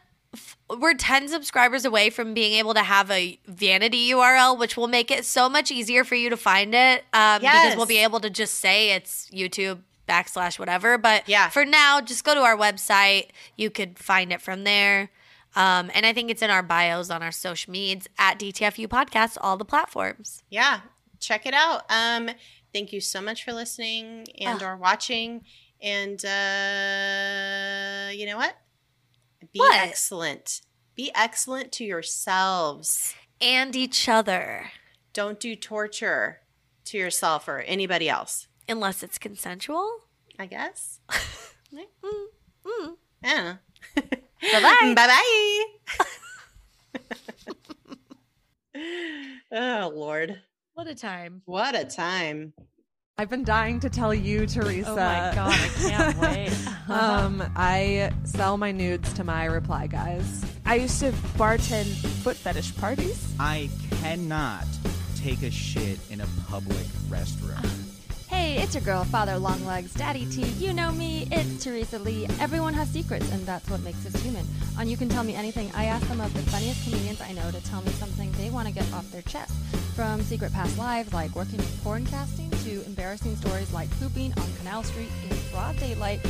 We're 0.69 0.93
ten 0.93 1.27
subscribers 1.27 1.85
away 1.85 2.09
from 2.11 2.33
being 2.35 2.53
able 2.53 2.73
to 2.75 2.83
have 2.83 3.09
a 3.09 3.39
vanity 3.47 4.09
URL, 4.11 4.57
which 4.57 4.77
will 4.77 4.87
make 4.87 5.09
it 5.09 5.25
so 5.25 5.49
much 5.49 5.71
easier 5.71 6.03
for 6.03 6.13
you 6.15 6.29
to 6.29 6.37
find 6.37 6.75
it. 6.75 7.03
Um, 7.13 7.41
because 7.41 7.75
we'll 7.75 7.85
be 7.87 7.97
able 7.97 8.19
to 8.19 8.29
just 8.29 8.55
say 8.55 8.91
it's 8.91 9.27
YouTube 9.31 9.79
backslash 10.07 10.59
whatever. 10.59 10.97
But 10.99 11.27
Yeah. 11.27 11.49
for 11.49 11.65
now, 11.65 11.99
just 12.01 12.23
go 12.23 12.35
to 12.35 12.41
our 12.41 12.55
website. 12.55 13.29
You 13.55 13.69
could 13.71 13.97
find 13.97 14.31
it 14.31 14.41
from 14.41 14.63
there. 14.63 15.09
Um, 15.55 15.89
and 15.95 16.05
I 16.05 16.13
think 16.13 16.29
it's 16.29 16.43
in 16.43 16.51
our 16.51 16.61
bios 16.61 17.09
on 17.09 17.23
our 17.23 17.31
social 17.31 17.71
medias 17.71 18.07
at 18.19 18.37
DTFU 18.37 18.87
Podcast, 18.87 19.37
all 19.41 19.57
the 19.57 19.65
platforms. 19.65 20.43
yeah 20.49 20.81
check 21.21 21.45
it 21.45 21.53
out 21.53 21.81
um 21.89 22.29
thank 22.73 22.93
you 22.93 23.01
so 23.01 23.19
much 23.19 23.43
for 23.43 23.51
listening 23.51 24.25
and 24.39 24.63
Ah. 24.63 24.67
or 24.67 24.77
watching 24.77 25.43
and 25.81 26.23
uh 26.23 28.09
you 28.13 28.25
know 28.25 28.37
what 28.37 28.55
be 29.53 29.59
What? 29.59 29.75
excellent 29.75 30.61
be 30.95 31.11
excellent 31.15 31.71
to 31.73 31.85
yourselves 31.85 33.15
And 33.41 33.73
each 33.75 34.09
other, 34.09 34.71
don't 35.13 35.39
do 35.39 35.55
torture 35.55 36.41
to 36.85 36.97
yourself 36.97 37.47
or 37.47 37.59
anybody 37.59 38.09
else 38.09 38.47
unless 38.67 39.01
it's 39.03 39.17
consensual. 39.17 39.89
i 40.37 40.45
guess 40.45 40.99
Mm, 41.73 42.25
mm. 42.65 42.95
yeah 43.23 43.55
Bye-bye. 43.95 44.93
bye 44.95 45.07
bye 45.07 45.65
oh 49.51 49.91
lord 49.93 50.41
What 50.73 50.87
a 50.87 50.95
time. 50.95 51.41
what 51.45 51.75
a 51.75 51.85
time 51.85 52.53
I've 53.19 53.29
been 53.29 53.43
dying 53.43 53.81
to 53.81 53.89
tell 53.89 54.13
you, 54.13 54.47
Teresa. 54.47 54.91
Oh 54.91 54.95
my 54.95 55.31
god, 55.35 55.51
I 55.51 55.67
can't 55.89 56.17
wait. 56.19 56.53
Um, 56.89 57.43
I 57.55 58.11
sell 58.23 58.57
my 58.57 58.71
nudes 58.71 59.13
to 59.13 59.23
my 59.23 59.45
reply 59.45 59.85
guys. 59.85 60.43
I 60.65 60.75
used 60.75 60.99
to 61.01 61.11
bartend 61.37 61.85
foot 62.23 62.35
fetish 62.35 62.75
parties. 62.77 63.31
I 63.39 63.69
cannot 64.01 64.65
take 65.15 65.43
a 65.43 65.51
shit 65.51 65.99
in 66.09 66.21
a 66.21 66.27
public 66.47 66.87
restroom. 67.09 67.78
Hey, 68.39 68.55
it's 68.63 68.73
your 68.73 68.83
girl, 68.83 69.03
Father 69.03 69.37
Longlegs, 69.37 69.93
Daddy 69.93 70.25
T. 70.25 70.43
You 70.63 70.71
know 70.71 70.93
me, 70.93 71.27
it's 71.29 71.61
Teresa 71.61 71.99
Lee. 71.99 72.25
Everyone 72.39 72.73
has 72.73 72.87
secrets, 72.87 73.29
and 73.33 73.45
that's 73.45 73.69
what 73.69 73.81
makes 73.81 74.05
us 74.05 74.15
human. 74.21 74.45
On 74.77 74.87
You 74.87 74.95
Can 74.95 75.09
Tell 75.09 75.25
Me 75.25 75.35
Anything, 75.35 75.69
I 75.75 75.85
ask 75.85 76.07
some 76.07 76.21
of 76.21 76.33
the 76.33 76.39
funniest 76.43 76.85
comedians 76.85 77.19
I 77.19 77.33
know 77.33 77.51
to 77.51 77.61
tell 77.65 77.81
me 77.81 77.91
something 77.91 78.31
they 78.31 78.49
want 78.49 78.65
to 78.69 78.73
get 78.73 78.85
off 78.93 79.11
their 79.11 79.23
chest. 79.23 79.51
From 79.93 80.21
secret 80.21 80.53
past 80.53 80.77
lives 80.77 81.11
like 81.13 81.35
working 81.35 81.59
in 81.59 81.65
porn 81.83 82.05
casting 82.05 82.49
to 82.49 82.81
embarrassing 82.85 83.35
stories 83.35 83.73
like 83.73 83.91
pooping 83.99 84.31
on 84.37 84.47
Canal 84.59 84.83
Street 84.83 85.11
in 85.29 85.35
broad 85.51 85.77
daylight, 85.77 86.21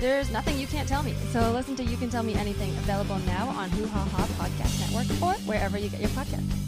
there's 0.00 0.30
nothing 0.30 0.58
you 0.58 0.66
can't 0.68 0.88
tell 0.88 1.02
me. 1.02 1.14
So 1.32 1.52
listen 1.52 1.76
to 1.76 1.84
You 1.84 1.98
Can 1.98 2.08
Tell 2.08 2.22
Me 2.22 2.32
Anything, 2.32 2.70
available 2.78 3.18
now 3.26 3.46
on 3.46 3.68
Whohaha 3.72 4.24
Podcast 4.40 4.80
Network 4.80 5.22
or 5.22 5.34
wherever 5.46 5.76
you 5.76 5.90
get 5.90 6.00
your 6.00 6.08
podcasts. 6.10 6.67